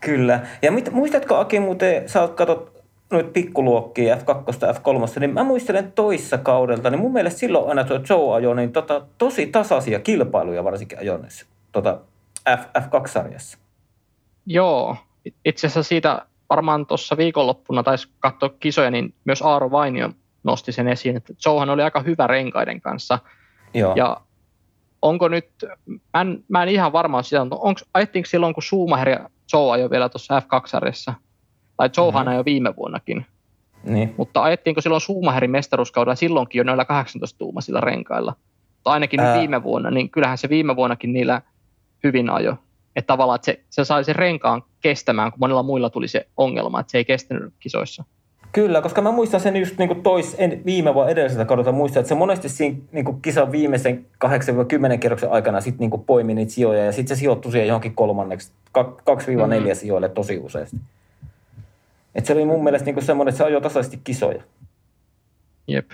[0.00, 0.40] Kyllä.
[0.62, 2.69] Ja mit, muistatko Aki muuten, sä oot katsot
[3.10, 7.84] noita pikkuluokkia, F2 ja F3, niin mä muistelen toissa kaudelta, niin mun mielestä silloin aina
[7.84, 11.98] tuo Joe ajoi niin tota, tosi tasaisia kilpailuja varsinkin ajoneissa tota
[12.58, 13.58] F, F2-sarjassa.
[14.46, 14.96] Joo,
[15.44, 20.10] itse asiassa siitä varmaan tuossa viikonloppuna taisi katsoa kisoja, niin myös Aaro Vainio
[20.44, 23.18] nosti sen esiin, että Joehan oli aika hyvä renkaiden kanssa.
[23.74, 23.94] Joo.
[23.96, 24.20] Ja
[25.02, 25.48] onko nyt,
[25.86, 29.90] mä en, mä en ihan varmaan sitä, onko, ajettiinko silloin, kun Schumacher ja Joe ajoi
[29.90, 31.12] vielä tuossa F2-sarjassa,
[31.80, 32.36] tai Johan mm-hmm.
[32.36, 33.26] jo viime vuonnakin.
[33.84, 34.14] Niin.
[34.16, 38.34] Mutta ajettiinko silloin Schumacherin mestaruuskaudella silloinkin jo noilla 18-tuumaisilla renkailla?
[38.84, 39.38] Tai ainakin Ää...
[39.38, 41.42] viime vuonna, niin kyllähän se viime vuonnakin niillä
[42.04, 42.56] hyvin ajo.
[42.96, 46.80] Että tavallaan että se, se sai sen renkaan kestämään, kun monilla muilla tuli se ongelma,
[46.80, 48.04] että se ei kestänyt kisoissa.
[48.52, 52.08] Kyllä, koska mä muistan sen just niin tois, en, viime vuonna edelliseltä kaudelta muistan, että
[52.08, 54.06] se monesti siinä niin kisan viimeisen
[54.94, 58.52] 8-10 kierroksen aikana sit niin poimi niitä sijoja ja sitten se sijoittui siihen johonkin kolmanneksi,
[58.78, 59.74] 2-4 mm-hmm.
[59.74, 60.76] sijoille tosi useasti.
[62.14, 64.42] Et se oli mun mielestä niinku semmoinen, että se ajoi tasaisesti kisoja.
[65.68, 65.90] Jep.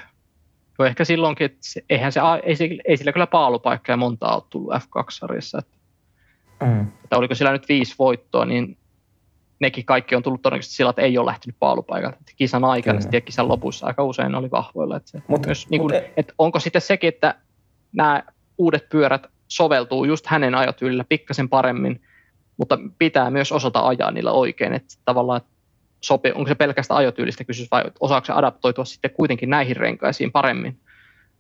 [0.79, 4.75] Jo ehkä silloinkin, että se, eihän se, ei, ei sillä kyllä paalupaikkaa montaa ole tullut
[4.75, 5.59] F2-sarjassa.
[5.59, 5.77] Että,
[6.65, 6.87] mm.
[7.05, 8.77] että oliko sillä nyt viisi voittoa, niin
[9.61, 12.17] nekin kaikki on tullut todennäköisesti sillä, että ei ole lähtenyt paalupaikalta.
[12.21, 14.97] Että kisan aikana ja kisan lopussa aika usein oli vahvoilla.
[14.97, 17.35] Että, se mut, myös, niin kuin, mut, että onko sitten sekin, että
[17.93, 18.23] nämä
[18.59, 22.01] uudet pyörät soveltuu just hänen ajotyylillä pikkasen paremmin,
[22.57, 24.73] mutta pitää myös osata ajaa niillä oikein.
[24.73, 25.56] Että tavallaan, että
[26.01, 30.81] sopi, onko se pelkästään ajotyylistä kysymys vai osaako se adaptoitua sitten kuitenkin näihin renkaisiin paremmin.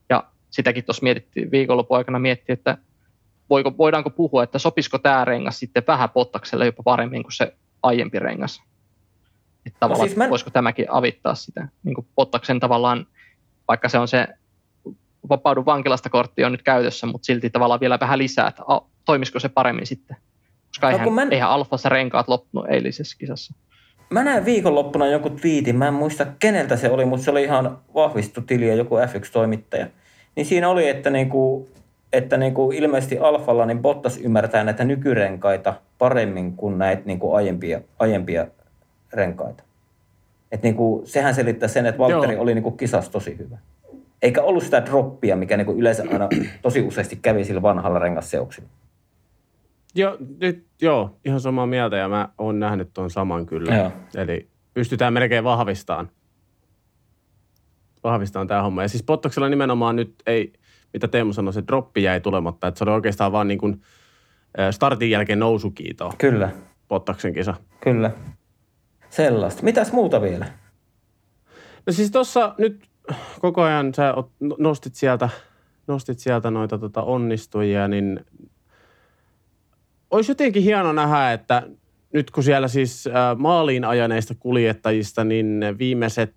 [0.08, 2.78] Ja sitäkin tuossa mietittiin viikonlopun aikana miettiä, että
[3.50, 8.18] voiko, voidaanko puhua, että sopisiko tämä rengas sitten vähän pottakselle jopa paremmin kuin se aiempi
[8.18, 8.62] rengas.
[9.66, 10.30] Että tavallaan, no siis mä...
[10.30, 13.06] voisiko tämäkin avittaa sitä niin kuin pottaksen tavallaan,
[13.68, 14.26] vaikka se on se
[15.28, 18.62] vapaudun vankilasta kortti on nyt käytössä, mutta silti tavallaan vielä vähän lisää, että
[19.04, 20.16] toimisiko se paremmin sitten.
[20.68, 21.26] Koska no, eihän, mä...
[21.30, 23.54] eihän alfassa renkaat loppunut eilisessä kisassa.
[24.10, 27.78] Mä näin viikonloppuna joku twiitin, mä en muista keneltä se oli, mutta se oli ihan
[27.94, 29.86] vahvistu tili ja joku F1-toimittaja.
[30.36, 31.68] Niin siinä oli, että niinku,
[32.12, 37.36] että niin kuin ilmeisesti Alfalla niin Bottas ymmärtää näitä nykyrenkaita paremmin kuin näitä niin kuin
[37.36, 38.46] aiempia, aiempia
[39.12, 39.62] renkaita.
[40.52, 42.42] Et niin kuin, sehän selittää sen, että Valtteri Joo.
[42.42, 43.58] oli niin kuin kisassa tosi hyvä.
[44.22, 46.28] Eikä ollut sitä droppia, mikä niin kuin yleensä aina
[46.62, 48.68] tosi useasti kävi sillä vanhalla rengasseuksilla.
[49.96, 53.76] Joo, nyt, joo, ihan samaa mieltä ja mä oon nähnyt tuon saman kyllä.
[53.76, 53.92] Joo.
[54.14, 56.10] Eli pystytään melkein vahvistamaan,
[58.04, 58.82] vahvistamaan tämä homma.
[58.82, 60.52] Ja siis Pottoksella nimenomaan nyt ei,
[60.92, 62.68] mitä Teemu sanoi, se droppi jäi tulematta.
[62.68, 63.82] Että se oli oikeastaan vaan niin kuin
[64.70, 66.12] startin jälkeen nousukiitoa.
[66.18, 66.50] Kyllä.
[66.88, 67.54] Pottaksen kisa.
[67.80, 68.10] Kyllä.
[69.10, 69.62] Sellaista.
[69.62, 70.46] Mitäs muuta vielä?
[71.86, 72.88] No siis tuossa nyt
[73.40, 75.28] koko ajan sä no, nostit sieltä,
[75.86, 78.24] nostit sieltä noita tota onnistujia, niin
[80.10, 81.62] olisi jotenkin hieno nähdä, että
[82.12, 83.04] nyt kun siellä siis
[83.36, 86.34] maaliin ajaneista kuljettajista, niin viimeiset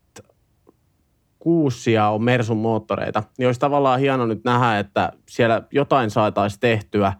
[1.40, 7.14] kuusia on Mersun moottoreita, niin olisi tavallaan hieno nyt nähdä, että siellä jotain saataisiin tehtyä,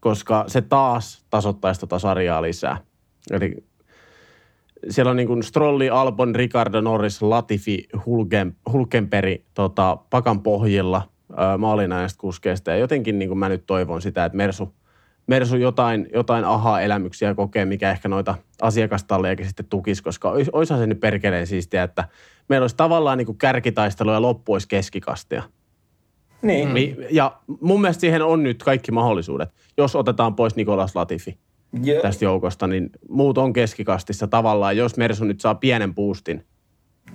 [0.00, 2.76] koska se taas tasoittaisi tota sarjaa lisää.
[3.30, 3.64] Eli
[4.90, 11.02] siellä on niin kuin Strolli, Albon, Ricardo, Norris, Latifi, Hulken, Hulkenperi tota, pakan pohjilla
[11.58, 12.70] maalinajasta kuskeista.
[12.70, 14.74] Ja jotenkin niin kuin mä nyt toivon sitä, että Mersu,
[15.26, 20.86] Mersu jotain, jotain aha-elämyksiä kokee, mikä ehkä noita asiakastallejakin sitten tukisi, koska ois, oishan se
[20.86, 22.04] nyt perkeleen siistiä, että
[22.48, 25.42] meillä olisi tavallaan niin kuin kärkitaistelu ja loppu olisi keskikastia.
[26.42, 26.96] Niin.
[27.10, 31.38] Ja mun mielestä siihen on nyt kaikki mahdollisuudet, jos otetaan pois Nikolas Latifi
[31.82, 32.02] Joo.
[32.02, 36.44] tästä joukosta, niin muut on keskikastissa tavallaan, jos Mersu nyt saa pienen boostin.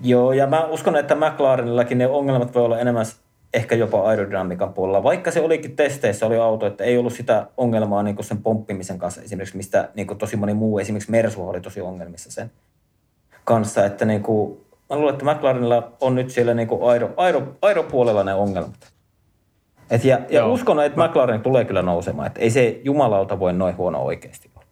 [0.04, 3.06] Joo, ja mä uskon, että McLarenillakin ne ongelmat voi olla enemmän
[3.54, 5.04] ehkä jopa aerodynamiikan puolella.
[5.04, 9.22] Vaikka se olikin testeissä, oli auto, että ei ollut sitä ongelmaa niin sen pomppimisen kanssa
[9.22, 12.52] esimerkiksi, mistä niin tosi moni muu, esimerkiksi Mersu oli tosi ongelmissa sen
[13.44, 13.86] kanssa.
[13.86, 14.60] Että niin kuin,
[14.90, 18.94] mä luulen, että McLarenilla on nyt siellä niin kuin aero, aero, aeropuolella ne ongelmat.
[19.92, 22.28] Et ja, ja uskon, että McLaren tulee kyllä nousemaan.
[22.28, 24.66] Että ei se jumalauta voi noin huono oikeasti olla.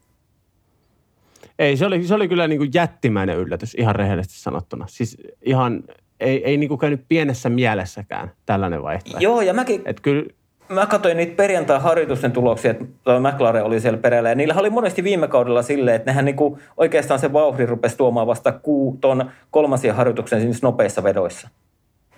[1.60, 4.86] Ei, se oli, se oli kyllä niin kuin jättimäinen yllätys, ihan rehellisesti sanottuna.
[4.90, 5.84] Siis ihan,
[6.20, 9.24] ei, ei niin kuin käynyt pienessä mielessäkään tällainen vaihtoehto.
[9.24, 10.26] Joo, ja mäkin, Et kyllä,
[10.70, 12.86] mä katsoin niitä perjantai-harjoitusten tuloksia, että
[13.20, 14.30] McLaren oli siellä perällä.
[14.30, 18.28] Ja niillä oli monesti viime kaudella silleen, että nehän niinku oikeastaan se vauhdi rupesi tuomaan
[18.28, 21.50] vasta kuu, ton kolmansien harjoituksen siinä nopeissa vedoissa.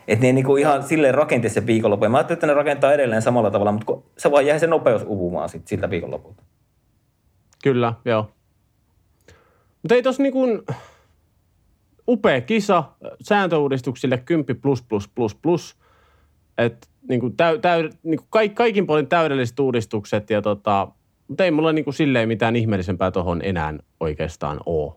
[0.07, 2.11] Että ne niinku ihan silleen rakenti sen viikonlopun.
[2.11, 5.49] Mä ajattelin, että ne rakentaa edelleen samalla tavalla, mutta se vaan jäi se nopeus uvumaan
[5.49, 6.43] sit siltä viikonlopulta.
[7.63, 8.29] Kyllä, joo.
[9.81, 10.47] Mutta ei tossa niinku
[12.09, 12.83] upea kisa
[13.21, 15.77] sääntöuudistuksille 10 plus plus plus plus.
[16.57, 20.87] Että niinku täy, täy, niinku kaik, kaikin puolin täydelliset uudistukset ja tota,
[21.27, 24.93] mutta ei mulla niinku silleen mitään ihmeellisempää tuohon enää oikeastaan ole.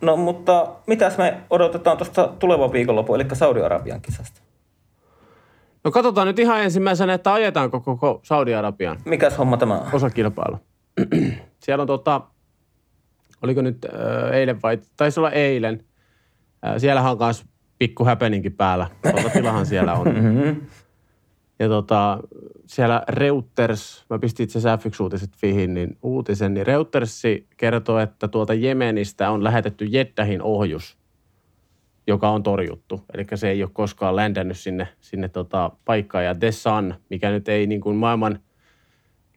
[0.00, 4.40] No mutta mitäs me odotetaan tuosta tulevan viikonlopun, eli Saudi-Arabian kisasta?
[5.84, 8.98] No katsotaan nyt ihan ensimmäisenä, että ajetaanko koko Saudi-Arabian.
[9.04, 9.86] Mikäs homma tämä on?
[9.92, 10.56] Osakilpailu.
[11.64, 12.20] Siellä on tota,
[13.42, 15.84] oliko nyt äh, eilen vai, taisi olla eilen.
[16.66, 17.44] Äh, siellähän on myös
[17.78, 18.86] pikku häpeninkin päällä.
[19.02, 20.08] Tuota tilahan siellä on.
[20.08, 20.66] Mm-hmm.
[21.58, 22.18] Ja tota,
[22.66, 28.54] siellä Reuters, mä pistin itse asiassa F1-uutiset fihin, niin uutisen, niin Reutersi kertoo, että tuolta
[28.54, 30.98] Jemenistä on lähetetty Jeddahin ohjus,
[32.06, 33.04] joka on torjuttu.
[33.14, 36.24] Eli se ei ole koskaan ländännyt sinne, sinne tota paikkaan.
[36.24, 38.38] Ja The Sun, mikä nyt ei niin kuin maailman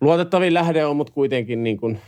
[0.02, 2.00] luotettavin lähde on, mutta kuitenkin niin kuin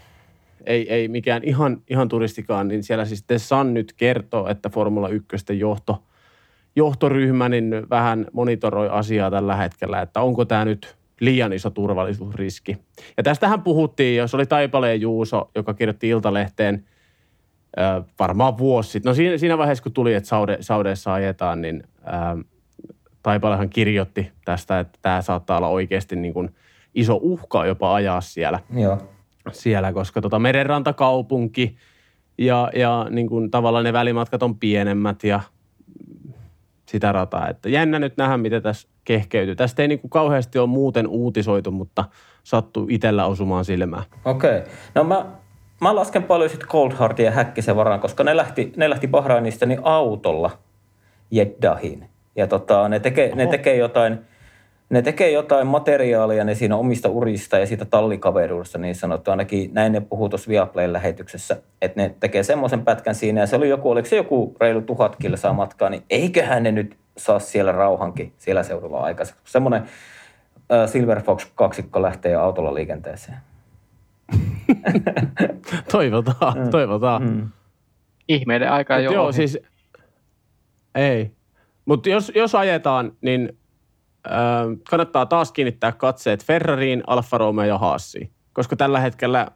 [0.65, 5.09] ei, ei mikään ihan, ihan turistikaan, niin siellä siis The Sun nyt kertoo, että Formula
[5.09, 6.03] 1 johto–
[6.75, 12.77] johtoryhmä niin vähän monitoroi asiaa tällä hetkellä, että onko tämä nyt liian iso turvallisuusriski.
[13.17, 16.85] Ja tästähän puhuttiin, jos oli Taipaleen Juuso, joka kirjoitti Iltalehteen
[17.79, 19.09] äh, varmaan vuosi sitten.
[19.09, 22.45] No siinä, siinä vaiheessa, kun tuli, että Saude, Saudeessa ajetaan, niin äh,
[23.23, 26.49] Taipalehan kirjoitti tästä, että tämä saattaa olla oikeasti niin kuin
[26.95, 28.59] iso uhka jopa ajaa siellä.
[28.73, 28.97] Joo.
[29.53, 31.77] Siellä, koska tota merenrantakaupunki
[32.37, 35.41] ja, ja niin kuin tavallaan ne välimatkat on pienemmät ja
[36.85, 37.49] sitä rataa.
[37.49, 39.55] Että jännä nyt nähdä, miten tässä kehkeytyy.
[39.55, 42.05] Tästä ei niin kuin kauheasti ole muuten uutisoitu, mutta
[42.43, 44.03] sattuu itsellä osumaan silmään.
[44.25, 44.57] Okei.
[44.57, 44.71] Okay.
[44.95, 45.25] No mä,
[45.81, 49.79] mä lasken paljon sitten Coldheartin ja Häkkisen varaan, koska ne lähti, ne lähti Bahrainista niin
[49.83, 50.51] autolla
[51.31, 52.09] Jeddahin.
[52.35, 54.19] Ja tota, ne, tekee, ne tekee jotain–
[54.89, 59.31] ne tekee jotain materiaalia ne siinä omista urista ja siitä tallikaveruudesta niin sanottu.
[59.31, 63.55] Ainakin näin ne puhuu tuossa Viaplayn lähetyksessä, että ne tekee semmoisen pätkän siinä ja se
[63.55, 67.71] oli joku, oliko se joku reilu tuhat kilsaa matkaa, niin eiköhän ne nyt saa siellä
[67.71, 69.41] rauhankin siellä seudulla aikaisemmin.
[69.45, 69.81] Semmoinen
[70.71, 73.37] äh, Silver Fox kaksikko lähtee autolla liikenteeseen.
[75.91, 76.69] toivotaan, mm.
[76.69, 77.23] toivotaan.
[77.23, 77.49] Mm.
[78.27, 79.59] Ihmeiden aika ei Joo, siis
[80.95, 81.31] ei.
[81.85, 83.58] Mutta jos, jos ajetaan, niin
[84.89, 89.47] kannattaa taas kiinnittää katseet Ferrariin, Alfa Romeo ja Haasiin, koska tällä hetkellä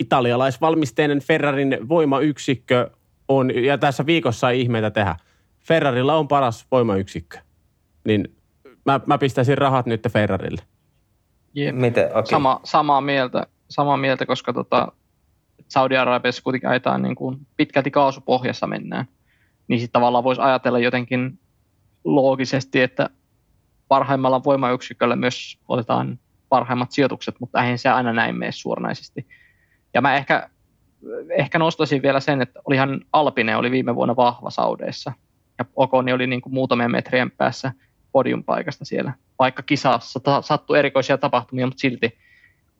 [0.00, 2.90] italialaisvalmisteinen Ferrarin voimayksikkö
[3.28, 5.16] on, ja tässä viikossa ei ihmeitä tehdä.
[5.60, 7.38] Ferrarilla on paras voimayksikkö.
[8.04, 8.36] Niin
[8.84, 10.62] mä, mä pistäisin rahat nyt Ferrarille.
[11.54, 11.76] Jep.
[11.76, 12.30] Miten, Aki?
[12.30, 14.92] Sama, samaa, mieltä, samaa mieltä, koska tota,
[15.68, 19.08] Saudi-Arabiassa kuitenkin ajetaan niin kuin pitkälti kaasupohjassa mennään.
[19.68, 21.38] Niin sitten tavallaan voisi ajatella jotenkin
[22.04, 23.10] loogisesti, että
[23.94, 26.18] parhaimmalla voimayksiköllä myös otetaan
[26.48, 29.26] parhaimmat sijoitukset, mutta eihän se aina näin mene suoranaisesti.
[29.94, 30.50] Ja mä ehkä,
[31.30, 35.12] ehkä nostaisin vielä sen, että olihan Alpine oli viime vuonna vahva Saudeissa.
[35.58, 37.72] Ja Okoni oli niin kuin muutamien metrien päässä
[38.12, 39.12] podiumpaikasta siellä.
[39.38, 42.18] Vaikka kisassa ta- sattui erikoisia tapahtumia, mutta silti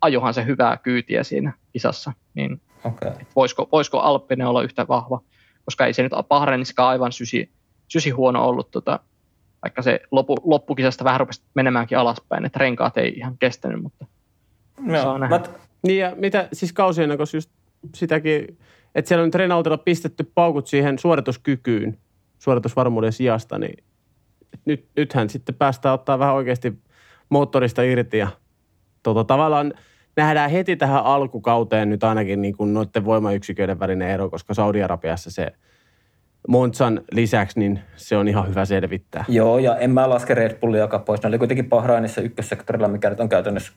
[0.00, 2.12] ajohan se hyvää kyytiä siinä kisassa.
[2.34, 3.12] Niin Okay.
[3.36, 5.20] voisiko, voisiko Alppinen olla yhtä vahva,
[5.64, 7.50] koska ei se nyt Bahreinissakaan aivan sysi,
[7.88, 9.00] sysi huono ollut, tota,
[9.64, 14.06] vaikka se loppu, loppukisasta vähän rupesi menemäänkin alaspäin, että renkaat ei ihan kestänyt, mutta
[14.76, 15.38] Saa Joo, nähdä.
[15.38, 15.44] mä,
[15.86, 17.50] Niin ja mitä, siis kausien just
[17.94, 18.58] sitäkin,
[18.94, 21.98] että siellä on nyt Renaultilla pistetty paukut siihen suorituskykyyn,
[22.38, 23.84] suoritusvarmuuden sijasta, niin
[24.64, 26.78] nyt, nythän sitten päästään ottaa vähän oikeasti
[27.28, 28.28] moottorista irti ja
[29.02, 29.72] tota, tavallaan
[30.16, 35.52] nähdään heti tähän alkukauteen nyt ainakin niin kuin noiden voimayksiköiden välinen ero, koska Saudi-Arabiassa se
[36.48, 39.24] Monzan lisäksi, niin se on ihan hyvä selvittää.
[39.28, 41.22] Joo, ja en mä laske Red Bulliakaan pois.
[41.22, 43.72] Ne oli kuitenkin Bahrainissa ykkössektorilla, mikä nyt on käytännössä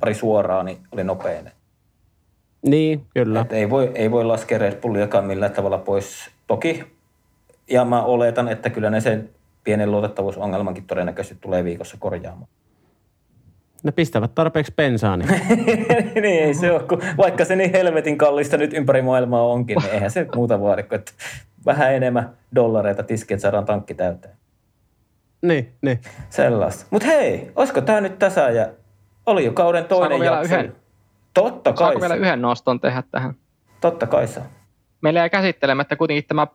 [0.00, 1.52] pari suoraa, niin oli nopeinen.
[2.62, 3.40] Niin, kyllä.
[3.40, 6.30] Et ei, voi, ei voi laskea Red Bulliakaan millään tavalla pois.
[6.46, 6.84] Toki,
[7.70, 9.30] ja mä oletan, että kyllä ne sen
[9.64, 12.48] pienen luotettavuusongelmankin todennäköisesti tulee viikossa korjaamaan.
[13.82, 15.28] Ne pistävät tarpeeksi bensaa, niin
[16.22, 19.92] niin ei se ole, kun vaikka se niin helvetin kallista nyt ympäri maailmaa onkin, niin
[19.92, 21.12] eihän se muuta vaadi, kuin että
[21.66, 24.36] vähän enemmän dollareita tiskiin, että saadaan tankki täyteen.
[25.42, 26.00] niin, niin.
[26.30, 26.86] Sellaista.
[26.90, 28.68] Mutta hei, olisiko tämä nyt tässä ja
[29.26, 30.54] oli jo kauden toinen Saanko vielä jakso.
[30.54, 30.76] yhden?
[31.34, 33.34] Totta kai saako vielä yhden noston tehdä tähän?
[33.80, 34.44] Totta kai saa.
[35.00, 36.46] Meillä jäi käsittelemättä kuitenkin tämä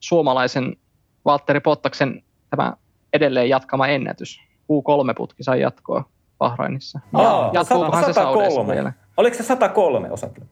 [0.00, 0.76] suomalaisen
[1.24, 2.72] Valtteri Pottaksen tämä
[3.12, 4.40] edelleen jatkama ennätys.
[4.62, 6.04] Q3-putki sai jatkoa
[6.38, 7.00] Bahrainissa.
[7.12, 8.74] Aa, Jatkuukohan se Saudeissa 103.
[8.74, 8.92] vielä?
[9.16, 10.46] Oliko se 103 osakilla?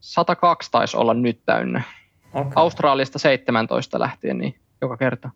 [0.00, 1.82] 102 taisi olla nyt täynnä.
[2.34, 2.52] Okay.
[2.54, 5.30] Australiasta 17 lähtien, niin joka kerta.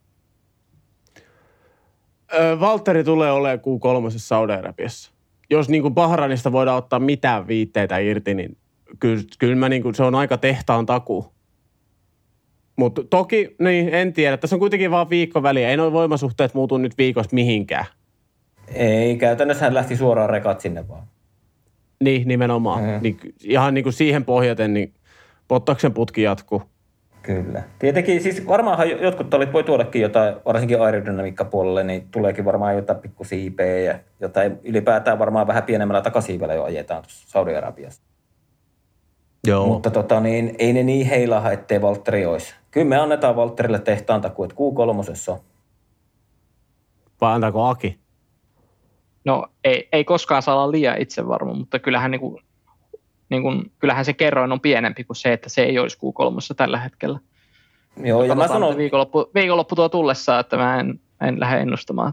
[2.34, 5.12] Ö, Valtteri tulee olemaan Q3 Saudi-Arabiassa.
[5.50, 8.56] Jos niin kuin Bahrainista voidaan ottaa mitään viitteitä irti, niin
[9.00, 11.32] kyllä, kyllä mä niin kuin, se on aika tehtaan takuu.
[12.76, 14.36] Mutta toki, niin en tiedä.
[14.36, 15.68] Tässä on kuitenkin vaan viikko väliä.
[15.68, 17.84] Ei noin voimasuhteet muutu nyt viikosta mihinkään.
[18.74, 21.06] Ei, käytännössä hän lähti suoraan rekat sinne vaan.
[22.00, 22.84] Niin, nimenomaan.
[22.84, 22.98] Mm.
[23.02, 24.94] Niin, ihan niin kuin siihen pohjaten, niin
[25.48, 26.62] Pottaksen putki jatkuu.
[27.26, 27.62] Kyllä.
[27.78, 33.24] Tietenkin, siis varmaanhan jotkut tallit voi tuodakin jotain, varsinkin aerodynamiikkapuolelle, niin tuleekin varmaan jotain pikku
[33.24, 38.02] siipeä ja jotain ylipäätään varmaan vähän pienemmällä takasiivellä jo ajetaan Saudi-Arabiassa.
[39.46, 39.66] Joo.
[39.66, 42.54] Mutta tota, niin, ei ne niin heilaha, ettei Valtteri olisi.
[42.70, 45.38] Kyllä me annetaan Valtterille tehtaan takuu, että Q3 on.
[47.20, 47.98] Vai antaako Aki?
[49.24, 52.42] No ei, ei koskaan saa olla liian itsevarma, mutta kyllähän, niin kuin,
[53.28, 56.78] niin kuin, kyllähän se kerroin on pienempi kuin se, että se ei olisi Q3 tällä
[56.78, 57.18] hetkellä.
[58.04, 61.60] Joo, ja mä Katsotaan, sanon, että viikonloppu, viikonloppu tuo tullessa, että mä en, en lähde
[61.60, 62.12] ennustamaan.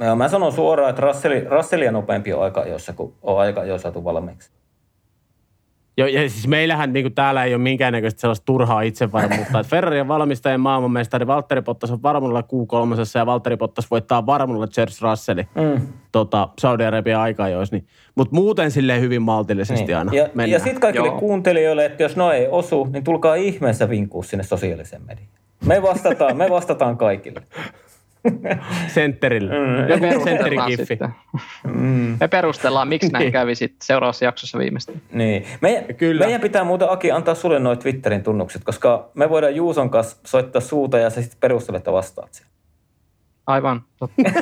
[0.00, 3.78] joo, mä sanon suoraan, että Russell, Russellia nopeampi on aika ajoissa, kun on aika jo
[3.78, 4.50] saatu valmiiksi.
[5.96, 9.60] Joo, ja siis meillähän niin kuin täällä ei ole minkäännäköistä sellaista turhaa itsevarmuutta.
[9.60, 14.66] että Ferrari on valmistajien maailmanmestari, Valtteri Bottas on varmuudella Q3 ja Valtteri Bottas voittaa varmuudella
[14.66, 15.86] George Russellin Mm.
[16.12, 17.76] tota, Saudi-Arabian aikajoissa.
[17.76, 17.86] Niin.
[18.14, 19.96] Mutta muuten silleen hyvin maltillisesti Niin.
[19.96, 21.18] aina Ja, ja sitten kaikille Joo.
[21.18, 25.28] kuuntelijoille, että jos no ei osu, niin tulkaa ihmeessä vinkuu sinne sosiaalisen mediaan.
[25.66, 27.42] Me vastataan, me vastataan kaikille.
[28.86, 29.52] Sentterille.
[29.58, 29.58] Mm.
[29.60, 30.98] Me Joku perustellaan sentterikiffi.
[31.64, 32.16] Mm.
[32.20, 33.32] Me perustellaan, miksi näin Niin.
[33.32, 35.00] kävi sitten seuraavassa jaksossa viimeistään.
[35.12, 35.44] Niin.
[35.60, 36.24] Meidän, Kyllä.
[36.24, 40.60] meidän pitää muuten Aki antaa sulle noin Twitterin tunnukset, koska me voidaan Juuson kanssa soittaa
[40.60, 42.52] suuta ja sä sitten perustelet että vastaat siihen.
[43.46, 43.82] Aivan.
[43.98, 44.22] totta.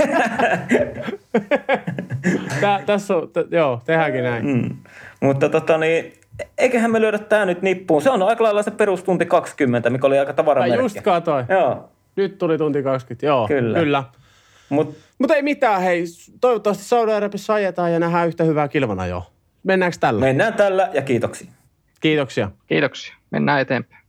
[2.60, 4.46] Tää, tässä on, t- joo, tehdäänkin näin.
[4.46, 4.76] Mm.
[5.20, 6.12] Mutta tota niin,
[6.58, 8.02] eiköhän me lyödä tää nyt nippuun.
[8.02, 10.82] Se on aika lailla se perustunti 20, mikä oli aika Mä tavaramerkki.
[10.84, 11.46] just katsoin.
[11.48, 13.48] Joo, Nyt tuli tunti 20, joo.
[13.48, 13.78] Kyllä.
[13.78, 14.04] Kyllä.
[14.68, 16.04] mutta Mutta ei mitään, hei.
[16.40, 19.32] Toivottavasti Saudi-Arabiassa ajetaan ja nähdään yhtä hyvää kilvana jo.
[19.62, 20.20] Mennäänkö tällä?
[20.20, 21.50] mennään tällä ja kiitoksia.
[22.00, 22.50] Kiitoksia.
[22.66, 23.14] Kiitoksia.
[23.30, 24.01] Mennään eteenpäin.